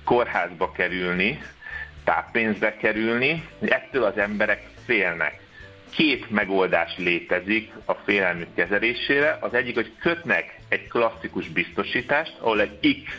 kórházba 0.03 0.71
kerülni, 0.71 1.41
táppénzbe 2.03 2.77
kerülni, 2.77 3.47
ettől 3.59 4.03
az 4.03 4.17
emberek 4.17 4.67
félnek. 4.85 5.39
Két 5.89 6.29
megoldás 6.29 6.97
létezik 6.97 7.71
a 7.85 7.93
félelmük 7.93 8.55
kezelésére. 8.55 9.37
Az 9.39 9.53
egyik, 9.53 9.75
hogy 9.75 9.91
kötnek 9.99 10.59
egy 10.67 10.87
klasszikus 10.87 11.47
biztosítást, 11.47 12.37
ahol 12.39 12.61
egy 12.61 13.03
X 13.05 13.11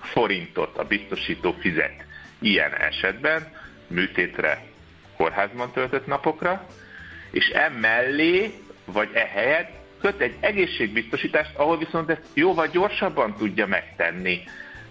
forintot 0.00 0.78
a 0.78 0.84
biztosító 0.84 1.52
fizet 1.60 2.04
ilyen 2.38 2.74
esetben, 2.74 3.52
műtétre, 3.86 4.62
kórházban 5.16 5.72
töltött 5.72 6.06
napokra, 6.06 6.66
és 7.30 7.48
emellé, 7.48 8.52
vagy 8.84 9.10
ehelyett 9.12 9.77
köt 10.00 10.20
egy 10.20 10.34
egészségbiztosítást, 10.40 11.56
ahol 11.56 11.78
viszont 11.78 12.10
ezt 12.10 12.22
jóval 12.34 12.66
gyorsabban 12.66 13.34
tudja 13.38 13.66
megtenni. 13.66 14.42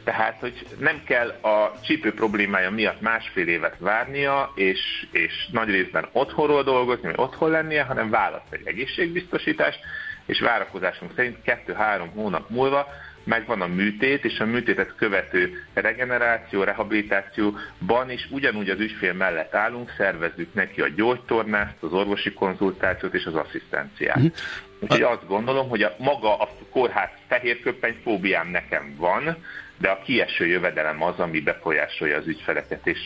Tehát, 0.03 0.39
hogy 0.39 0.67
nem 0.79 1.01
kell 1.05 1.27
a 1.29 1.79
csípő 1.83 2.13
problémája 2.13 2.71
miatt 2.71 3.01
másfél 3.01 3.47
évet 3.47 3.75
várnia, 3.79 4.51
és, 4.55 5.07
és 5.11 5.47
nagy 5.51 5.69
részben 5.69 6.07
otthonról 6.11 6.63
dolgozni, 6.63 7.07
vagy 7.07 7.15
otthon 7.17 7.49
lennie, 7.49 7.83
hanem 7.83 8.09
választ 8.09 8.53
egy 8.53 8.67
egészségbiztosítást, 8.67 9.79
és 10.25 10.39
várakozásunk 10.39 11.11
szerint 11.15 11.37
2-3 11.45 12.07
hónap 12.13 12.49
múlva 12.49 12.87
megvan 13.27 13.61
a 13.61 13.67
műtét, 13.67 14.25
és 14.25 14.39
a 14.39 14.45
műtétet 14.45 14.95
követő 14.95 15.63
regeneráció, 15.73 16.63
rehabilitációban 16.63 18.09
is 18.09 18.27
ugyanúgy 18.31 18.69
az 18.69 18.79
ügyfél 18.79 19.13
mellett 19.13 19.55
állunk, 19.55 19.93
szervezzük 19.97 20.53
neki 20.53 20.81
a 20.81 20.87
gyógytornást, 20.95 21.75
az 21.79 21.93
orvosi 21.93 22.33
konzultációt 22.33 23.13
és 23.13 23.25
az 23.25 23.35
asszisztenciát. 23.35 24.15
Uh-huh. 24.15 24.31
Úgyhogy 24.79 25.01
azt 25.01 25.27
gondolom, 25.27 25.69
hogy 25.69 25.81
a 25.81 25.95
maga 25.97 26.37
a 26.37 26.49
kórház 26.69 27.09
fehérköppeny 27.27 27.95
fóbiám 28.03 28.47
nekem 28.47 28.95
van, 28.97 29.37
de 29.77 29.89
a 29.89 30.01
kieső 30.01 30.45
jövedelem 30.45 31.03
az, 31.03 31.19
ami 31.19 31.41
befolyásolja 31.41 32.17
az 32.17 32.27
ügyfeleket, 32.27 32.87
és 32.87 32.99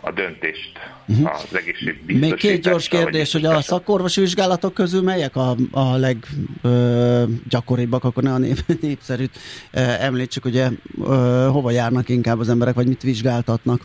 a 0.00 0.12
döntést 0.12 0.78
uh-huh. 1.08 1.34
az 1.34 1.54
egészségbiztosításra. 1.54 2.28
Még 2.28 2.34
két 2.34 2.62
gyors 2.62 2.88
kérdés, 2.88 3.32
hogy 3.32 3.44
a 3.44 3.60
szakorvosi 3.60 4.20
vizsgálatok 4.20 4.74
közül 4.74 5.02
melyek 5.02 5.36
a, 5.36 5.56
a 5.70 5.96
leggyakoribbak, 5.96 8.04
akkor 8.04 8.22
ne 8.22 8.32
a 8.32 8.38
nép, 8.38 8.58
népszerűt 8.80 9.38
említsük, 10.00 10.44
ugye 10.44 10.68
ö, 11.04 11.48
hova 11.52 11.70
járnak 11.70 12.08
inkább 12.08 12.38
az 12.38 12.48
emberek, 12.48 12.74
vagy 12.74 12.86
mit 12.86 13.02
vizsgáltatnak? 13.02 13.80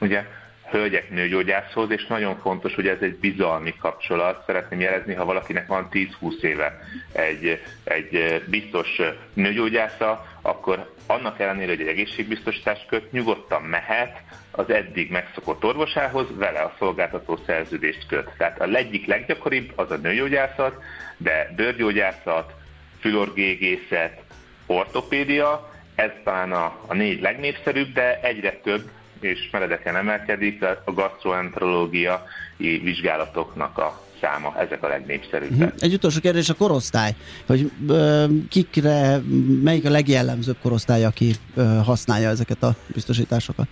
Ugye 0.00 0.24
hölgyek 0.70 1.10
nőgyógyászhoz, 1.10 1.90
és 1.90 2.06
nagyon 2.06 2.38
fontos, 2.38 2.74
hogy 2.74 2.86
ez 2.86 2.98
egy 3.00 3.16
bizalmi 3.16 3.74
kapcsolat. 3.80 4.42
Szeretném 4.46 4.80
jelezni, 4.80 5.14
ha 5.14 5.24
valakinek 5.24 5.66
van 5.66 5.88
10-20 5.92 6.42
éve 6.42 6.78
egy, 7.12 7.60
egy 7.84 8.42
biztos 8.46 9.00
nőgyógyásza, 9.34 10.26
akkor 10.42 10.94
annak 11.06 11.40
ellenére, 11.40 11.70
hogy 11.70 11.80
egy 11.80 11.86
egészségbiztosítást 11.86 12.86
köt, 12.86 13.12
nyugodtan 13.12 13.62
mehet 13.62 14.22
az 14.50 14.70
eddig 14.70 15.10
megszokott 15.10 15.64
orvosához, 15.64 16.26
vele 16.34 16.60
a 16.60 16.74
szolgáltató 16.78 17.38
szerződést 17.46 18.06
köt. 18.06 18.30
Tehát 18.38 18.60
a 18.60 18.64
egyik 18.64 19.06
leggyakoribb 19.06 19.72
az 19.74 19.90
a 19.90 19.96
nőgyógyászat, 19.96 20.74
de 21.16 21.52
bőrgyógyászat, 21.56 22.52
fülorgégészet, 23.00 24.20
ortopédia, 24.66 25.70
ez 25.94 26.10
talán 26.24 26.52
a, 26.52 26.78
a 26.86 26.94
négy 26.94 27.20
legnépszerűbb, 27.20 27.92
de 27.92 28.20
egyre 28.20 28.60
több 28.62 28.90
és 29.20 29.48
meredeken 29.52 29.96
emelkedik 29.96 30.62
a 30.84 30.92
gastroenterológiai 30.92 32.18
vizsgálatoknak 32.56 33.78
a 33.78 34.04
száma, 34.20 34.54
ezek 34.58 34.82
a 34.82 34.88
legnépszerűbbek. 34.88 35.58
Uh-huh. 35.58 35.72
Egy 35.78 35.94
utolsó 35.94 36.20
kérdés 36.20 36.48
a 36.48 36.54
korosztály, 36.54 37.14
hogy 37.46 37.70
ö, 37.88 38.24
kikre, 38.48 39.20
melyik 39.62 39.84
a 39.84 39.90
legjellemzőbb 39.90 40.56
korosztály, 40.62 41.04
aki 41.04 41.34
ö, 41.54 41.62
használja 41.84 42.28
ezeket 42.28 42.62
a 42.62 42.74
biztosításokat? 42.94 43.66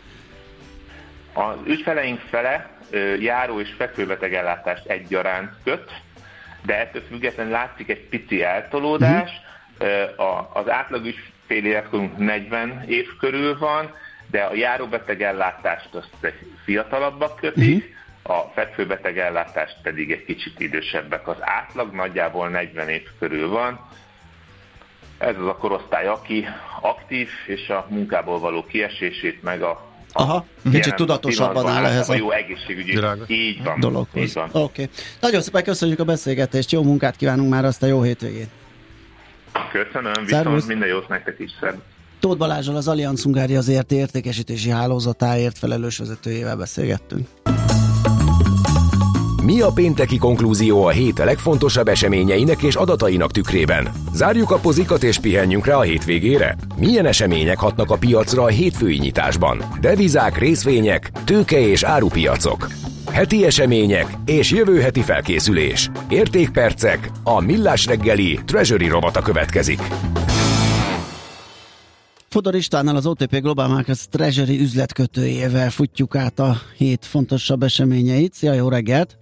Az 1.38 1.56
ügyfeleink 1.66 2.20
fele 2.20 2.70
járó 3.18 3.60
és 3.60 3.74
fekvőbeteg 3.76 4.34
ellátást 4.34 4.86
egyaránt 4.86 5.52
köt, 5.64 5.90
de 6.64 6.78
ettől 6.78 7.02
függetlenül 7.08 7.52
látszik 7.52 7.88
egy 7.88 8.08
pici 8.08 8.42
eltolódás. 8.42 9.30
A, 10.16 10.58
az 10.58 10.68
átlag 10.68 11.04
ügyfél 11.06 11.64
életkorunk 11.64 12.16
40 12.16 12.84
év 12.88 13.06
körül 13.20 13.58
van, 13.58 13.94
de 14.30 14.42
a 14.42 14.54
járóbeteg 14.54 15.22
ellátást 15.22 15.94
azt 15.94 16.32
fiatalabbak 16.64 17.36
kötik, 17.36 17.76
uh-huh 17.76 17.96
a 18.28 18.50
fekvőbeteg 18.54 19.18
ellátást 19.18 19.76
pedig 19.82 20.12
egy 20.12 20.24
kicsit 20.24 20.60
idősebbek. 20.60 21.28
Az 21.28 21.36
átlag 21.40 21.94
nagyjából 21.94 22.48
40 22.48 22.88
év 22.88 23.08
körül 23.18 23.48
van. 23.48 23.80
Ez 25.18 25.36
az 25.36 25.46
a 25.46 25.56
korosztály, 25.56 26.06
aki 26.06 26.46
aktív, 26.80 27.28
és 27.46 27.68
a 27.68 27.86
munkából 27.88 28.38
való 28.38 28.64
kiesését, 28.64 29.42
meg 29.42 29.62
a 29.62 29.87
Aha, 30.12 30.44
kicsit 30.70 30.94
tudatosabban 30.94 31.66
áll 31.66 31.84
ehhez 31.84 32.08
a, 32.08 32.12
a 32.12 32.16
jó 32.16 32.30
egészségügyi 32.30 32.90
Világos. 32.90 33.28
így 33.28 33.62
van, 33.62 33.80
dologhoz. 33.80 34.22
Így 34.22 34.32
van. 34.32 34.48
Oké. 34.48 34.62
Okay. 34.62 34.88
Nagyon 35.20 35.40
szépen 35.40 35.62
köszönjük 35.62 35.98
a 35.98 36.04
beszélgetést, 36.04 36.72
jó 36.72 36.82
munkát 36.82 37.16
kívánunk 37.16 37.50
már, 37.50 37.64
azt 37.64 37.82
a 37.82 37.86
jó 37.86 38.02
hétvégét. 38.02 38.48
Köszönöm, 39.72 40.24
viszont 40.24 40.66
minden 40.66 40.88
jót 40.88 41.08
nektek 41.08 41.38
is, 41.38 41.50
szerint. 41.60 41.82
Tóth 42.20 42.38
Balázsral 42.38 42.76
az 42.76 42.88
Allianz 42.88 43.22
Hungária 43.22 43.58
az 43.58 43.68
értékesítési 43.88 44.70
hálózatáért 44.70 45.58
felelős 45.58 45.98
vezetőjével 45.98 46.56
beszélgettünk. 46.56 47.28
Mi 49.42 49.60
a 49.60 49.70
pénteki 49.74 50.16
konklúzió 50.16 50.84
a 50.84 50.90
hét 50.90 51.18
legfontosabb 51.18 51.88
eseményeinek 51.88 52.62
és 52.62 52.74
adatainak 52.74 53.30
tükrében? 53.30 53.88
Zárjuk 54.12 54.50
a 54.50 54.58
pozikat 54.58 55.02
és 55.02 55.18
pihenjünk 55.18 55.66
rá 55.66 55.76
a 55.76 55.82
hétvégére? 55.82 56.56
Milyen 56.76 57.06
események 57.06 57.58
hatnak 57.58 57.90
a 57.90 57.96
piacra 57.96 58.42
a 58.42 58.46
hétfői 58.46 58.98
nyitásban? 58.98 59.62
Devizák, 59.80 60.38
részvények, 60.38 61.10
tőke 61.24 61.60
és 61.60 61.82
árupiacok. 61.82 62.68
Heti 63.10 63.44
események 63.44 64.16
és 64.24 64.50
jövő 64.50 64.80
heti 64.80 65.00
felkészülés. 65.00 65.90
Értékpercek, 66.08 67.10
a 67.22 67.40
millás 67.40 67.86
reggeli 67.86 68.40
Treasury 68.44 68.88
robata 68.88 69.22
következik. 69.22 69.80
Fodor 72.28 72.54
Istvánnal 72.54 72.96
az 72.96 73.06
OTP 73.06 73.40
Global 73.40 73.68
Markets 73.68 74.04
Treasury 74.10 74.60
üzletkötőjével 74.60 75.70
futjuk 75.70 76.14
át 76.14 76.38
a 76.38 76.56
hét 76.76 77.04
fontosabb 77.04 77.62
eseményeit. 77.62 78.34
Szia, 78.34 78.52
jó 78.52 78.68
reggelt! 78.68 79.18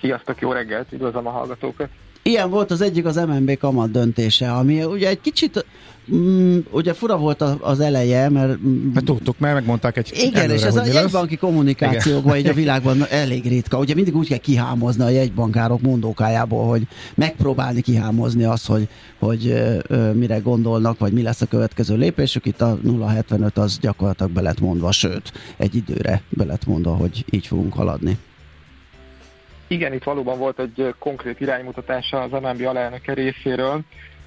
Sziasztok, 0.00 0.40
jó 0.40 0.52
reggelt, 0.52 0.92
üdvözlöm 0.92 1.26
a 1.26 1.30
hallgatókat! 1.30 1.88
Ilyen 2.22 2.50
volt 2.50 2.70
az 2.70 2.80
egyik 2.80 3.04
az 3.04 3.16
MNB 3.16 3.58
kamat 3.58 3.90
döntése, 3.90 4.52
ami 4.52 4.84
ugye 4.84 5.08
egy 5.08 5.20
kicsit 5.20 5.64
Mm, 6.14 6.58
ugye 6.70 6.92
fura 6.92 7.16
volt 7.16 7.40
az 7.60 7.80
eleje, 7.80 8.28
mert... 8.28 8.58
Mm, 8.58 8.94
hát 8.94 9.04
tudtuk, 9.04 9.38
mert 9.38 9.54
megmondták 9.54 9.96
egy 9.96 10.12
Igen, 10.14 10.42
előre, 10.42 10.54
és 10.54 10.62
ez 10.62 10.76
a 10.76 10.84
jegybanki 10.84 11.36
kommunikációkban 11.36 12.36
így 12.36 12.46
a 12.46 12.52
világban 12.62 13.06
elég 13.10 13.48
ritka. 13.48 13.78
Ugye 13.78 13.94
mindig 13.94 14.16
úgy 14.16 14.28
kell 14.28 14.38
kihámozni 14.38 15.02
a 15.02 15.08
jegybankárok 15.08 15.80
mondókájából, 15.80 16.68
hogy 16.68 16.86
megpróbálni 17.14 17.80
kihámozni 17.80 18.44
azt, 18.44 18.66
hogy, 18.66 18.88
hogy 19.18 19.46
ö, 19.86 20.12
mire 20.12 20.38
gondolnak, 20.38 20.98
vagy 20.98 21.12
mi 21.12 21.22
lesz 21.22 21.40
a 21.40 21.46
következő 21.46 21.96
lépésük. 21.96 22.46
Itt 22.46 22.60
a 22.60 22.78
075 23.06 23.58
az 23.58 23.78
gyakorlatilag 23.78 24.32
be 24.32 24.40
lett 24.40 24.60
mondva, 24.60 24.92
sőt, 24.92 25.32
egy 25.56 25.74
időre 25.74 26.22
be 26.28 26.44
lett 26.44 26.66
mondva, 26.66 26.94
hogy 26.94 27.24
így 27.30 27.46
fogunk 27.46 27.72
haladni. 27.72 28.18
Igen, 29.68 29.92
itt 29.92 30.04
valóban 30.04 30.38
volt 30.38 30.58
egy 30.58 30.94
konkrét 30.98 31.40
iránymutatása 31.40 32.20
az 32.20 32.30
MNB 32.30 32.66
alelnöke 32.66 33.12
részéről, 33.12 33.80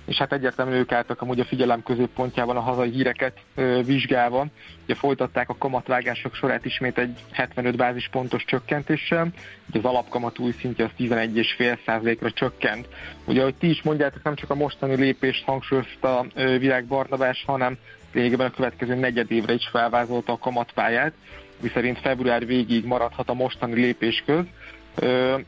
és 0.06 0.18
hát 0.18 0.34
egyértelműen 0.34 0.78
ők 0.80 0.92
álltak 0.92 1.22
amúgy 1.22 1.40
a 1.40 1.46
figyelem 1.46 1.84
középpontjában 1.84 2.58
a 2.58 2.60
hazai 2.60 2.90
híreket 2.90 3.38
ö, 3.56 3.82
vizsgálva. 3.86 4.46
Ugye 4.84 4.96
folytatták 4.96 5.50
a 5.50 5.56
kamatvágások 5.58 6.36
sorát 6.36 6.66
ismét 6.66 6.98
egy 6.98 7.20
75 7.32 7.76
bázispontos 7.76 8.46
csökkentéssel, 8.46 9.28
ugye 9.70 9.80
az 9.80 9.86
alapkamat 9.86 10.40
új 10.40 10.52
szintje 10.60 10.86
az 10.86 10.92
11,5%-ra 10.98 12.32
csökkent. 12.32 12.88
Ugye, 13.26 13.42
ahogy 13.42 13.56
ti 13.56 13.70
is 13.70 13.82
mondjátok, 13.82 14.24
nem 14.24 14.36
csak 14.36 14.50
a 14.50 14.56
mostani 14.56 14.96
lépést 14.96 15.46
hangsúlyozta 15.46 16.26
Virág 16.36 16.86
Barnabás, 16.86 17.44
hanem 17.48 17.78
lényegében 18.14 18.48
a 18.48 18.56
következő 18.56 18.96
negyed 18.96 19.32
évre 19.32 19.54
is 19.54 19.68
felvázolta 19.72 20.32
a 20.32 20.38
kamatpályát, 20.38 21.14
miszerint 21.62 22.00
február 22.00 22.46
végig 22.46 22.86
maradhat 22.86 23.30
a 23.30 23.34
mostani 23.34 23.74
lépés 23.74 24.24
köz, 24.26 24.46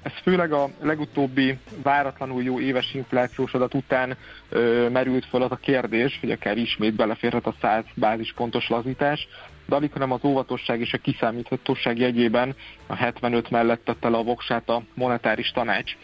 ez 0.04 0.12
főleg 0.24 0.52
a 0.54 0.70
legutóbbi 0.82 1.58
váratlanul 1.84 2.44
jó 2.44 2.60
éves 2.60 2.94
inflációs 2.94 3.54
adat 3.54 3.74
után 3.74 4.18
merült 4.92 5.26
fel 5.26 5.42
az 5.42 5.52
a 5.52 5.56
kérdés, 5.56 6.18
hogy 6.20 6.32
akár 6.32 6.58
ismét 6.58 6.94
beleférhet 6.96 7.46
a 7.46 7.54
100 7.62 7.84
bázispontos 7.96 8.70
lazítás, 8.70 9.28
de 9.66 9.76
alig, 9.76 9.92
hanem 9.92 10.12
az 10.12 10.20
óvatosság 10.24 10.80
és 10.80 10.94
a 10.94 10.98
kiszámíthatóság 10.98 11.98
jegyében 11.98 12.56
a 12.88 12.96
75 12.96 13.50
mellett 13.50 13.84
tette 13.86 14.10
le 14.10 14.18
a 14.18 14.24
voksát 14.24 14.70
a 14.70 14.82
monetáris 14.94 15.52
tanács. 15.52 15.98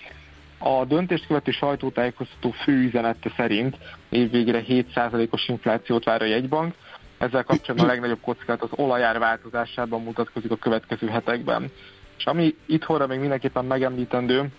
A 0.60 0.86
döntést 0.86 1.28
követő 1.28 1.52
sajtótájékoztató 1.52 2.52
fő 2.52 2.72
üzenete 2.74 3.32
szerint 3.36 3.78
évvégére 4.10 4.64
7%-os 4.68 5.48
inflációt 5.48 6.04
vár 6.04 6.22
a 6.22 6.26
jegybank, 6.26 6.74
ezzel 7.18 7.44
kapcsolatban 7.44 7.90
a 7.90 7.92
legnagyobb 7.92 8.22
kockázat 8.22 8.62
az 8.62 8.70
olajár 8.80 9.20
változásában 9.20 10.04
mutatkozik 10.04 10.52
a 10.52 10.56
következő 10.56 11.08
hetekben. 11.08 11.72
És 12.18 12.26
ami 12.26 12.56
itthonra 12.66 13.08
még 13.08 13.20
mindenképpen 13.20 13.66
megemlítendő, 13.66 14.50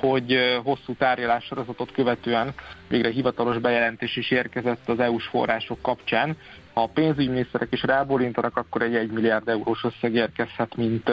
hogy 0.00 0.36
hosszú 0.64 0.94
tárgyalás 0.98 1.44
sorozatot 1.44 1.92
követően 1.92 2.54
végre 2.88 3.10
hivatalos 3.10 3.58
bejelentés 3.58 4.16
is 4.16 4.30
érkezett 4.30 4.88
az 4.88 5.00
EU-s 5.00 5.26
források 5.26 5.82
kapcsán. 5.82 6.36
Ha 6.72 6.82
a 6.82 6.90
pénzügyminiszterek 6.94 7.68
is 7.70 7.82
rábólintanak, 7.82 8.56
akkor 8.56 8.82
egy 8.82 8.94
1 8.94 9.10
milliárd 9.10 9.48
eurós 9.48 9.84
összeg 9.84 10.14
érkezhet, 10.14 10.76
mint 10.76 11.08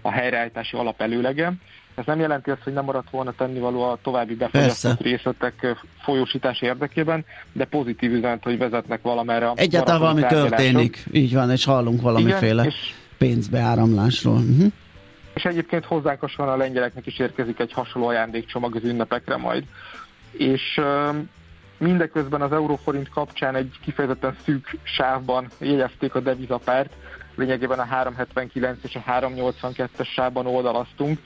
a 0.00 0.10
helyreállítási 0.10 0.76
alap 0.76 1.00
előlege. 1.00 1.52
Ez 1.94 2.04
nem 2.06 2.20
jelenti 2.20 2.50
azt, 2.50 2.62
hogy 2.62 2.72
nem 2.72 2.84
maradt 2.84 3.10
volna 3.10 3.32
tennivaló 3.32 3.82
a 3.82 3.98
további 4.02 4.34
befogyasztott 4.34 5.00
részletek 5.00 5.76
folyósítás 6.02 6.60
érdekében, 6.60 7.24
de 7.52 7.64
pozitív 7.64 8.12
üzenet, 8.12 8.42
hogy 8.42 8.58
vezetnek 8.58 9.02
valamerre. 9.02 9.52
Egyáltalán 9.54 10.00
valami 10.00 10.20
történik, 10.20 11.04
így 11.12 11.34
van, 11.34 11.50
és 11.50 11.64
hallunk 11.64 12.00
valamiféle. 12.00 12.62
Igen, 12.62 12.74
és 12.74 12.92
pénzbeáramlásról. 13.18 14.34
Uh-huh. 14.34 14.72
És 15.36 15.44
egyébként 15.44 15.84
hozzánk 15.84 16.20
hasonlóan 16.20 16.58
a 16.58 16.62
lengyeleknek 16.62 17.06
is 17.06 17.18
érkezik 17.18 17.58
egy 17.58 17.72
hasonló 17.72 18.08
ajándékcsomag 18.08 18.76
az 18.76 18.84
ünnepekre 18.84 19.36
majd. 19.36 19.64
És 20.30 20.80
mindeközben 21.78 22.40
az 22.40 22.52
euróforint 22.52 23.08
kapcsán 23.08 23.54
egy 23.54 23.78
kifejezetten 23.82 24.36
szűk 24.44 24.78
sávban 24.82 25.48
jegyezték 25.58 26.14
a 26.14 26.20
devizapárt, 26.20 26.92
lényegében 27.34 27.78
a 27.78 27.84
379 27.84 28.78
és 28.82 28.94
a 28.94 29.02
382-es 29.10 30.12
sávban 30.12 30.46
oldalaztunk. 30.46 31.18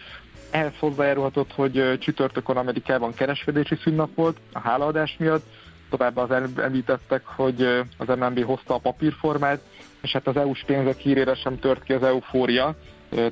Ehhez 0.50 0.72
hozzájárulhatott, 0.78 1.52
hogy 1.52 1.98
csütörtökön 1.98 2.56
Amerikában 2.56 3.14
kereskedési 3.14 3.76
szünnap 3.82 4.14
volt 4.14 4.36
a 4.52 4.58
hálaadás 4.58 5.16
miatt, 5.18 5.46
továbbá 5.90 6.22
az 6.22 6.30
említettek, 6.56 7.26
hogy 7.26 7.62
az 7.96 8.08
MNB 8.08 8.44
hozta 8.44 8.74
a 8.74 8.78
papírformát, 8.78 9.60
és 10.02 10.12
hát 10.12 10.26
az 10.26 10.36
EU-s 10.36 10.64
pénzek 10.64 10.96
hírére 10.96 11.34
sem 11.34 11.58
tört 11.58 11.82
ki 11.82 11.92
az 11.92 12.02
eufória. 12.02 12.76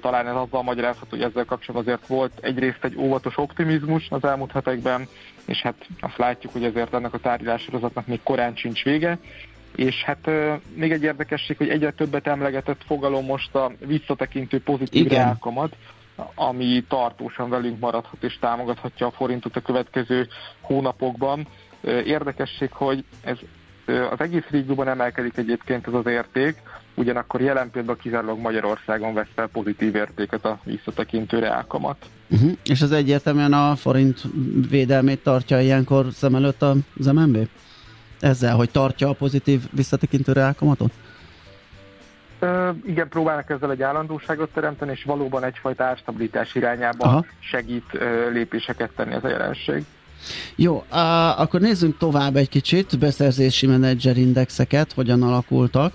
Talán 0.00 0.26
ez 0.28 0.34
azzal 0.34 0.62
magyarázható, 0.62 1.08
hogy 1.10 1.22
ezzel 1.22 1.44
kapcsolatban 1.44 1.94
azért 1.94 2.06
volt 2.06 2.38
egyrészt 2.40 2.84
egy 2.84 2.96
óvatos 2.96 3.36
optimizmus 3.36 4.06
az 4.10 4.24
elmúlt 4.24 4.52
hetekben, 4.52 5.08
és 5.46 5.60
hát 5.60 5.86
azt 6.00 6.16
látjuk, 6.16 6.52
hogy 6.52 6.64
ezért 6.64 6.94
ennek 6.94 7.14
a 7.14 7.18
tárgyalássorozatnak 7.18 8.06
még 8.06 8.20
korán 8.22 8.56
sincs 8.56 8.84
vége. 8.84 9.18
És 9.76 10.02
hát 10.02 10.30
még 10.74 10.92
egy 10.92 11.02
érdekesség, 11.02 11.56
hogy 11.56 11.68
egyre 11.68 11.90
többet 11.90 12.26
emlegetett 12.26 12.84
fogalom 12.86 13.24
most 13.24 13.54
a 13.54 13.72
visszatekintő 13.86 14.62
pozitív 14.62 15.08
reálkamat, 15.08 15.76
ami 16.34 16.84
tartósan 16.88 17.48
velünk 17.50 17.78
maradhat 17.78 18.22
és 18.22 18.38
támogathatja 18.38 19.06
a 19.06 19.10
forintot 19.10 19.56
a 19.56 19.60
következő 19.60 20.28
hónapokban. 20.60 21.46
Érdekesség, 22.04 22.72
hogy 22.72 23.04
ez 23.24 23.38
az 23.86 24.20
egész 24.20 24.46
régióban 24.50 24.88
emelkedik 24.88 25.36
egyébként 25.36 25.86
ez 25.86 25.94
az 25.94 26.06
érték, 26.06 26.56
ugyanakkor 26.98 27.40
jelen 27.40 27.70
például 27.70 27.96
kizárólag 27.96 28.38
Magyarországon 28.38 29.14
vesz 29.14 29.28
fel 29.34 29.46
pozitív 29.46 29.94
értéket 29.94 30.44
a 30.44 30.58
visszatekintő 30.64 31.38
reálkamat. 31.38 31.96
Uh-huh. 32.30 32.52
És 32.64 32.80
ez 32.80 32.90
egyértelműen 32.90 33.52
a 33.52 33.76
forint 33.76 34.22
védelmét 34.70 35.22
tartja 35.22 35.60
ilyenkor 35.60 36.06
szem 36.12 36.34
előtt 36.34 36.62
az 36.62 37.06
MNB? 37.06 37.48
Ezzel, 38.20 38.56
hogy 38.56 38.70
tartja 38.70 39.08
a 39.08 39.12
pozitív 39.12 39.60
visszatekintő 39.70 40.32
reálkamatot? 40.32 40.90
Igen, 42.84 43.08
próbálnak 43.08 43.50
ezzel 43.50 43.70
egy 43.70 43.82
állandóságot 43.82 44.48
teremteni, 44.48 44.90
és 44.90 45.04
valóban 45.04 45.44
egyfajta 45.44 45.84
árstabilitás 45.84 46.54
irányába 46.54 47.04
Aha. 47.04 47.24
segít 47.38 47.98
lépéseket 48.32 48.90
tenni 48.96 49.14
ez 49.14 49.24
a 49.24 49.28
jelenség. 49.28 49.84
Jó, 50.56 50.84
akkor 51.36 51.60
nézzünk 51.60 51.98
tovább 51.98 52.36
egy 52.36 52.48
kicsit, 52.48 52.98
beszerzési 52.98 53.66
menedzserindexeket, 53.66 54.92
hogyan 54.92 55.22
alakultak. 55.22 55.92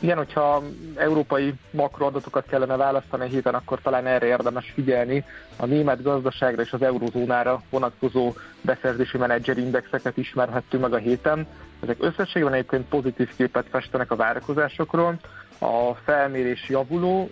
Igen, 0.00 0.16
hogyha 0.16 0.62
európai 0.96 1.54
makroadatokat 1.70 2.46
kellene 2.46 2.76
választani 2.76 3.22
a 3.22 3.26
héten, 3.26 3.54
akkor 3.54 3.80
talán 3.80 4.06
erre 4.06 4.26
érdemes 4.26 4.70
figyelni. 4.74 5.24
A 5.56 5.66
német 5.66 6.02
gazdaságra 6.02 6.62
és 6.62 6.72
az 6.72 6.82
eurozónára 6.82 7.62
vonatkozó 7.70 8.32
beszerzési 8.60 9.18
menedzserindexeket 9.18 10.16
ismerhettünk 10.16 10.82
meg 10.82 10.92
a 10.92 10.96
héten. 10.96 11.46
Ezek 11.82 11.96
összességben 12.00 12.52
egyébként 12.52 12.88
pozitív 12.88 13.30
képet 13.36 13.66
festenek 13.70 14.10
a 14.10 14.16
várakozásokról. 14.16 15.18
A 15.58 15.94
felmérés 16.04 16.68
javuló 16.68 17.30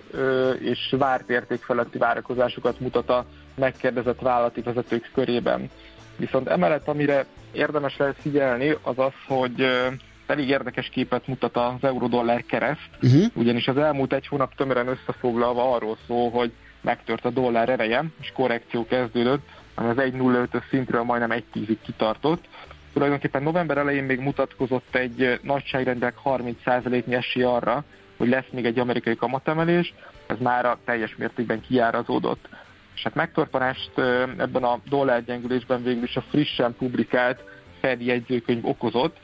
és 0.58 0.94
várt 0.98 1.30
érték 1.30 1.62
feletti 1.62 1.98
várakozásokat 1.98 2.80
mutat 2.80 3.10
a 3.10 3.26
megkérdezett 3.54 4.20
vállalati 4.20 4.60
vezetők 4.60 5.10
körében. 5.14 5.70
Viszont 6.16 6.48
emellett, 6.48 6.88
amire 6.88 7.26
érdemes 7.52 7.96
lehet 7.96 8.16
figyelni, 8.20 8.76
az 8.82 8.98
az, 8.98 9.12
hogy 9.26 9.66
elég 10.27 10.49
érdekes 10.49 10.89
képet 10.89 11.27
mutat 11.27 11.57
az 11.57 11.85
euró-dollár 11.85 12.45
kereszt, 12.45 12.91
uh-huh. 13.03 13.24
ugyanis 13.35 13.68
az 13.68 13.77
elmúlt 13.77 14.12
egy 14.12 14.27
hónap 14.27 14.55
tömören 14.55 14.89
összefoglalva 14.89 15.74
arról 15.74 15.97
szól, 16.07 16.31
hogy 16.31 16.53
megtört 16.81 17.24
a 17.24 17.31
dollár 17.31 17.68
ereje, 17.68 18.05
és 18.20 18.33
korrekció 18.35 18.87
kezdődött, 18.87 19.49
ami 19.74 19.89
az 19.89 19.97
1.05-ös 19.97 20.68
szintről 20.70 21.03
majdnem 21.03 21.43
1.10-ig 21.55 21.77
kitartott. 21.85 22.45
Tulajdonképpen 22.93 23.43
november 23.43 23.79
elején 23.79 24.05
még 24.05 24.20
mutatkozott 24.20 24.95
egy 24.95 25.41
nagyságrendek 25.43 26.14
30%-nyi 26.24 27.14
esély 27.14 27.43
arra, 27.43 27.85
hogy 28.16 28.29
lesz 28.29 28.47
még 28.51 28.64
egy 28.64 28.79
amerikai 28.79 29.16
kamatemelés, 29.16 29.95
ez 30.27 30.37
már 30.39 30.66
a 30.66 30.79
teljes 30.85 31.16
mértékben 31.16 31.61
kiárazódott. 31.61 32.49
És 32.95 33.03
hát 33.03 33.14
megtorpanást 33.14 33.91
ebben 34.37 34.64
a 34.64 34.79
dollárgyengülésben 34.89 35.83
végül 35.83 36.03
is 36.03 36.16
a 36.16 36.24
frissen 36.31 36.74
publikált 36.79 37.45
Fed 37.81 38.01
jegyzőkönyv 38.01 38.66
okozott, 38.66 39.16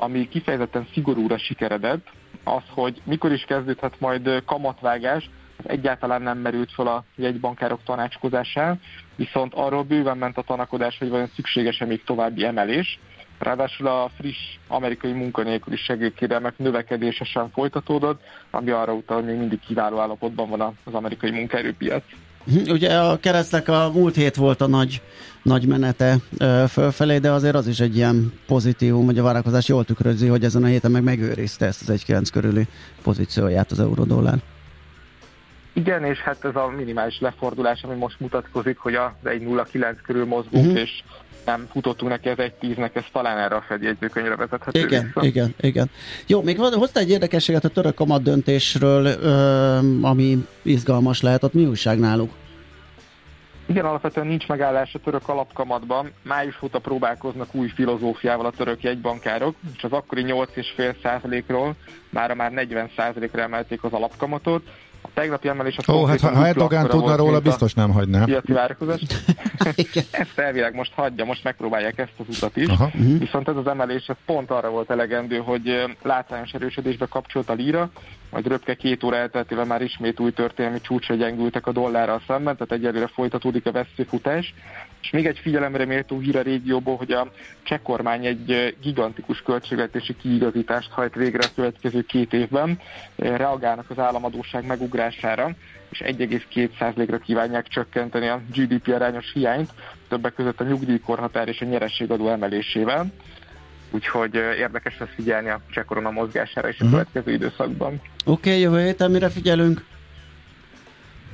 ami 0.00 0.28
kifejezetten 0.28 0.86
szigorúra 0.92 1.38
sikeredett, 1.38 2.06
az, 2.44 2.62
hogy 2.68 3.00
mikor 3.04 3.32
is 3.32 3.44
kezdődhet 3.44 4.00
majd 4.00 4.42
kamatvágás, 4.44 5.30
egyáltalán 5.64 6.22
nem 6.22 6.38
merült 6.38 6.72
fel 6.72 6.86
a 6.86 7.04
jegybankárok 7.16 7.82
tanácskozásán, 7.84 8.80
viszont 9.16 9.54
arról 9.54 9.82
bőven 9.82 10.18
ment 10.18 10.36
a 10.36 10.42
tanakodás, 10.42 10.98
hogy 10.98 11.08
vajon 11.08 11.30
szükséges-e 11.34 11.84
még 11.84 12.04
további 12.04 12.44
emelés. 12.44 12.98
Ráadásul 13.38 13.86
a 13.86 14.10
friss 14.16 14.58
amerikai 14.68 15.12
munkanélküli 15.12 15.76
segélykérelmek 15.76 16.58
növekedése 16.58 17.24
sem 17.24 17.48
folytatódott, 17.48 18.22
ami 18.50 18.70
arra 18.70 18.92
utal, 18.92 19.16
hogy 19.16 19.26
még 19.26 19.38
mindig 19.38 19.60
kiváló 19.60 19.98
állapotban 19.98 20.48
van 20.48 20.60
az 20.84 20.94
amerikai 20.94 21.30
munkaerőpiac. 21.30 22.04
Ugye 22.68 22.98
a 22.98 23.18
keresztnek 23.20 23.68
a 23.68 23.90
múlt 23.94 24.14
hét 24.14 24.36
volt 24.36 24.60
a 24.60 24.66
nagy, 24.66 25.02
nagy 25.42 25.66
menete 25.66 26.16
fölfelé, 26.68 27.18
de 27.18 27.30
azért 27.30 27.54
az 27.54 27.66
is 27.66 27.80
egy 27.80 27.96
ilyen 27.96 28.32
pozitívum, 28.46 29.04
hogy 29.04 29.18
a 29.18 29.22
várakozás 29.22 29.68
jól 29.68 29.84
tükrözi, 29.84 30.26
hogy 30.26 30.44
ezen 30.44 30.62
a 30.62 30.66
héten 30.66 30.90
meg 30.90 31.02
megőrizte 31.02 31.66
ezt 31.66 31.88
az 31.88 32.04
1,9 32.06 32.28
körüli 32.32 32.66
pozícióját 33.02 33.70
az 33.70 33.80
eurodollár. 33.80 34.38
Igen, 35.72 36.04
és 36.04 36.18
hát 36.18 36.44
ez 36.44 36.56
a 36.56 36.72
minimális 36.76 37.20
lefordulás, 37.20 37.82
ami 37.82 37.94
most 37.94 38.20
mutatkozik, 38.20 38.78
hogy 38.78 38.94
az 38.94 39.10
1,09 39.24 39.96
körül 40.02 40.24
mozgunk, 40.24 40.64
uh-huh. 40.66 40.80
és 40.80 41.02
nem 41.44 41.68
futottunk 41.72 42.10
neki 42.10 42.28
az 42.28 42.38
egy 42.38 42.52
tíznek, 42.52 42.96
ez 42.96 43.04
talán 43.12 43.38
erre 43.38 43.54
a 43.54 43.64
Fed 43.68 43.82
jegyzőkönyvre 43.82 44.36
vezethető 44.36 44.78
Igen, 44.78 45.04
vissza. 45.04 45.26
igen, 45.26 45.54
igen. 45.60 45.90
Jó, 46.26 46.42
még 46.42 46.58
hozta 46.58 47.00
egy 47.00 47.10
érdekességet 47.10 47.64
a 47.64 47.68
török 47.68 47.94
kamat 47.94 48.22
döntésről, 48.22 49.06
ami 50.02 50.46
izgalmas 50.62 51.22
lehet, 51.22 51.42
ott 51.42 51.52
mi 51.54 51.66
újság 51.66 51.98
náluk? 51.98 52.30
Igen, 53.66 53.84
alapvetően 53.84 54.26
nincs 54.26 54.46
megállás 54.46 54.94
a 54.94 54.98
török 54.98 55.28
alapkamatban. 55.28 56.12
Május 56.22 56.62
óta 56.62 56.78
próbálkoznak 56.78 57.54
új 57.54 57.68
filozófiával 57.68 58.46
a 58.46 58.50
török 58.50 58.82
jegybankárok, 58.82 59.54
és 59.76 59.84
az 59.84 59.92
akkori 59.92 60.24
8,5%-ról 60.26 61.76
már 62.08 62.34
már 62.34 62.52
40%-ra 62.54 63.42
emelték 63.42 63.84
az 63.84 63.92
alapkamatot, 63.92 64.62
a 65.02 65.08
tegnapi 65.14 65.48
emelés 65.48 65.76
az 65.76 65.88
Ó, 65.88 66.04
hát 66.04 66.20
ha, 66.20 66.34
ha 66.34 66.46
Erdogan 66.46 66.88
tudna 66.88 67.16
róla, 67.16 67.40
biztos 67.40 67.74
nem 67.74 67.90
hagyná. 67.90 68.24
Piaci 68.24 68.52
várakozás. 68.52 69.00
ezt 70.10 70.38
elvileg 70.38 70.74
most 70.74 70.92
hagyja, 70.94 71.24
most 71.24 71.44
megpróbálják 71.44 71.98
ezt 71.98 72.12
az 72.16 72.36
utat 72.36 72.56
is. 72.56 72.66
Aha. 72.66 72.84
Uh-huh. 72.84 73.18
Viszont 73.18 73.48
ez 73.48 73.56
az 73.56 73.66
emelés 73.66 74.06
ez 74.06 74.16
pont 74.26 74.50
arra 74.50 74.70
volt 74.70 74.90
elegendő, 74.90 75.36
hogy 75.36 75.96
látványos 76.02 76.52
erősödésbe 76.52 77.06
kapcsolt 77.06 77.48
a 77.48 77.52
líra, 77.52 77.90
majd 78.30 78.46
röpke 78.46 78.74
két 78.74 79.04
óra 79.04 79.16
elteltével 79.16 79.64
már 79.64 79.82
ismét 79.82 80.20
új 80.20 80.32
történelmi 80.32 80.80
csúcsra 80.80 81.14
gyengültek 81.14 81.66
a 81.66 81.72
dollárral 81.72 82.22
szemben, 82.26 82.56
tehát 82.56 82.72
egyelőre 82.72 83.06
folytatódik 83.06 83.66
a 83.66 83.72
veszőfutás. 83.72 84.54
És 85.02 85.10
még 85.10 85.26
egy 85.26 85.38
figyelemre 85.38 85.84
méltó 85.84 86.18
hír 86.18 86.36
a 86.36 86.42
régióból, 86.42 86.96
hogy 86.96 87.12
a 87.12 87.30
cseh 87.62 87.78
kormány 87.82 88.26
egy 88.26 88.76
gigantikus 88.82 89.42
költségvetési 89.42 90.16
kiigazítást 90.16 90.90
hajt 90.90 91.14
végre 91.14 91.44
a 91.44 91.54
következő 91.54 92.02
két 92.02 92.32
évben. 92.32 92.80
Reagálnak 93.16 93.90
az 93.90 93.98
államadóság 93.98 94.66
megugrására, 94.66 94.89
és 95.90 96.02
1,2%-ra 96.04 97.18
kívánják 97.18 97.68
csökkenteni 97.68 98.26
a 98.26 98.40
GDP 98.54 98.88
arányos 98.88 99.32
hiányt, 99.32 99.70
többek 100.08 100.34
között 100.34 100.60
a 100.60 100.64
nyugdíjkorhatár 100.64 101.48
és 101.48 101.60
a 101.60 101.64
nyerességadó 101.64 102.28
emelésével. 102.28 103.12
Úgyhogy 103.90 104.34
érdekes 104.34 104.98
lesz 104.98 105.14
figyelni 105.14 105.48
a 105.48 105.60
cseh 105.70 105.84
korona 105.84 106.10
mozgására 106.10 106.68
is 106.68 106.80
a 106.80 106.84
uh-huh. 106.84 106.98
következő 106.98 107.32
időszakban. 107.32 107.92
Oké, 107.92 108.00
okay, 108.24 108.60
jövő 108.60 108.84
héten 108.84 109.10
mire 109.10 109.28
figyelünk? 109.28 109.84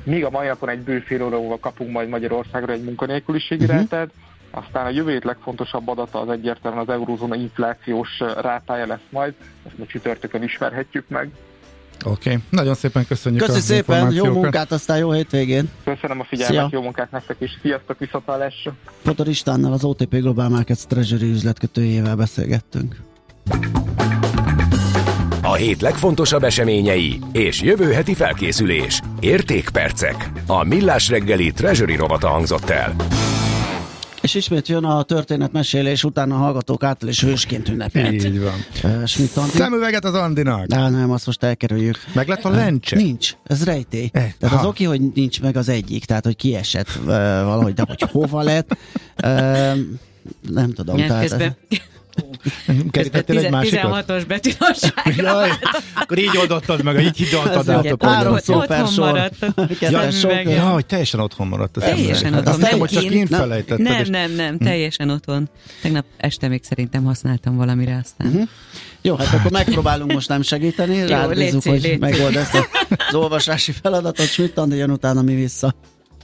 Míg 0.04 0.24
a 0.24 0.30
mai 0.30 0.46
napon 0.46 0.68
egy 0.68 0.80
bő 0.80 0.98
fél 0.98 1.22
óra 1.22 1.58
kapunk 1.58 1.90
majd 1.90 2.08
Magyarországra 2.08 2.72
egy 2.72 2.84
munkanélküliségi 2.84 3.64
uh-huh. 3.64 3.78
rátát, 3.78 4.10
aztán 4.50 4.86
a 4.86 4.90
jövő 4.90 5.10
hét 5.10 5.24
legfontosabb 5.24 5.88
adata 5.88 6.20
az 6.20 6.28
egyértelműen 6.28 6.82
az 6.88 6.94
eurózóna 6.94 7.34
inflációs 7.34 8.18
rátája 8.18 8.86
lesz 8.86 9.06
majd, 9.10 9.34
ezt 9.66 9.78
most 9.78 9.90
csütörtökön 9.90 10.42
ismerhetjük 10.42 11.08
meg. 11.08 11.30
Oké, 12.04 12.30
okay. 12.30 12.42
nagyon 12.50 12.74
szépen 12.74 13.06
köszönjük 13.06 13.44
Köszi 13.44 13.60
szépen, 13.60 14.12
jó 14.12 14.24
munkát, 14.24 14.72
aztán 14.72 14.98
jó 14.98 15.12
hétvégén. 15.12 15.68
Köszönöm 15.84 16.20
a 16.20 16.24
figyelmet, 16.24 16.56
Szia. 16.56 16.68
jó 16.72 16.82
munkát 16.82 17.10
nektek 17.10 17.36
is, 17.38 17.58
sziasztok, 17.62 17.98
viszontlátásra. 17.98 18.74
Potor 19.02 19.28
Istvánnal 19.28 19.72
az 19.72 19.84
OTP 19.84 20.14
Global 20.14 20.48
Markets 20.48 20.82
Treasury 20.82 21.30
üzletkötőjével 21.30 22.16
beszélgettünk. 22.16 22.96
A 25.42 25.54
hét 25.54 25.80
legfontosabb 25.80 26.42
eseményei 26.42 27.18
és 27.32 27.62
jövő 27.62 27.92
heti 27.92 28.14
felkészülés. 28.14 29.00
Értékpercek. 29.20 30.30
A 30.46 30.64
Millás 30.64 31.08
reggeli 31.08 31.52
Treasury 31.52 31.96
rovata 31.96 32.28
hangzott 32.28 32.68
el. 32.68 32.94
És 34.26 34.34
ismét 34.34 34.68
jön 34.68 34.84
a 34.84 35.02
történetmesélés, 35.02 36.04
utána 36.04 36.34
a 36.34 36.38
hallgatók 36.38 36.82
által 36.82 37.08
és 37.08 37.20
hősként 37.20 37.68
ünnepelt. 37.68 38.12
Így 38.12 38.40
van. 38.40 39.06
Schmidt 39.06 39.36
Andi. 39.36 39.50
Szemüveget 39.50 40.04
az 40.04 40.14
Andinak. 40.14 40.72
Á, 40.72 40.88
nem, 40.88 41.10
azt 41.10 41.26
most 41.26 41.42
elkerüljük. 41.42 41.98
Meg 42.14 42.28
lett 42.28 42.44
a 42.44 42.50
lencse? 42.50 42.96
Nincs, 42.96 43.36
ez 43.44 43.64
rejtély. 43.64 44.10
Eh, 44.12 44.32
tehát 44.38 44.56
az 44.56 44.62
ha. 44.62 44.68
oké, 44.68 44.84
hogy 44.84 45.00
nincs 45.14 45.40
meg 45.40 45.56
az 45.56 45.68
egyik, 45.68 46.04
tehát 46.04 46.24
hogy 46.24 46.36
kiesett 46.36 46.88
uh, 47.00 47.06
valahogy, 47.06 47.74
de 47.74 47.84
hogy 47.86 48.00
hova 48.10 48.42
lett, 48.42 48.76
uh, 49.24 49.30
nem 50.50 50.72
tudom. 50.74 50.96
Ja, 50.96 51.06
tehát, 51.06 51.22
közben, 51.22 51.56
közben 51.68 51.86
Kerítettél 52.90 53.38
egy 53.38 53.50
másikat? 53.50 54.04
16-os 54.08 54.24
betűnosságra. 54.28 55.22
Jaj, 55.40 55.50
akkor 55.94 56.18
így 56.18 56.36
oldottad 56.36 56.82
meg, 56.82 57.00
így 57.04 57.16
hidaltad 57.16 57.68
át 57.68 57.86
a 57.86 58.06
Három 58.06 58.32
Otthon- 58.34 58.96
maradt 58.96 59.42
a 59.42 59.66
Kettes 59.78 60.14
sok. 60.18 60.30
szemüvege. 60.30 60.50
Ja, 60.50 60.68
hogy 60.68 60.86
teljesen 60.86 61.20
otthon 61.20 61.46
maradt. 61.46 61.76
az 61.76 61.82
Teljesen 61.82 62.24
ember. 62.34 62.38
otthon. 62.40 62.52
Azt 62.62 62.70
nem, 62.70 62.78
hogy 62.80 62.88
csak 62.90 63.02
Megint. 63.02 63.26
kint 63.28 63.40
felejtetted. 63.40 63.86
Nem, 63.86 64.00
és- 64.00 64.08
nem, 64.08 64.32
nem, 64.32 64.58
teljesen 64.58 65.10
otthon. 65.10 65.48
Tegnap 65.82 66.04
este 66.16 66.48
még 66.48 66.60
szerintem 66.64 67.04
használtam 67.04 67.56
valamire 67.56 68.00
aztán. 68.04 68.28
Mhm. 68.28 68.42
Jó, 69.02 69.14
hát 69.16 69.34
akkor 69.34 69.50
megpróbálunk 69.50 70.12
most 70.12 70.28
nem 70.28 70.42
segíteni, 70.42 71.06
rád 71.06 71.34
szíves, 71.36 71.64
hogy 71.64 71.96
megold 72.00 72.36
ezt 72.36 72.54
az 73.08 73.14
olvasási 73.14 73.72
feladatot, 73.82 74.26
Schmidt 74.26 74.58
Andi 74.58 74.76
jön 74.76 74.90
utána 74.90 75.22
mi 75.22 75.34
vissza. 75.34 75.74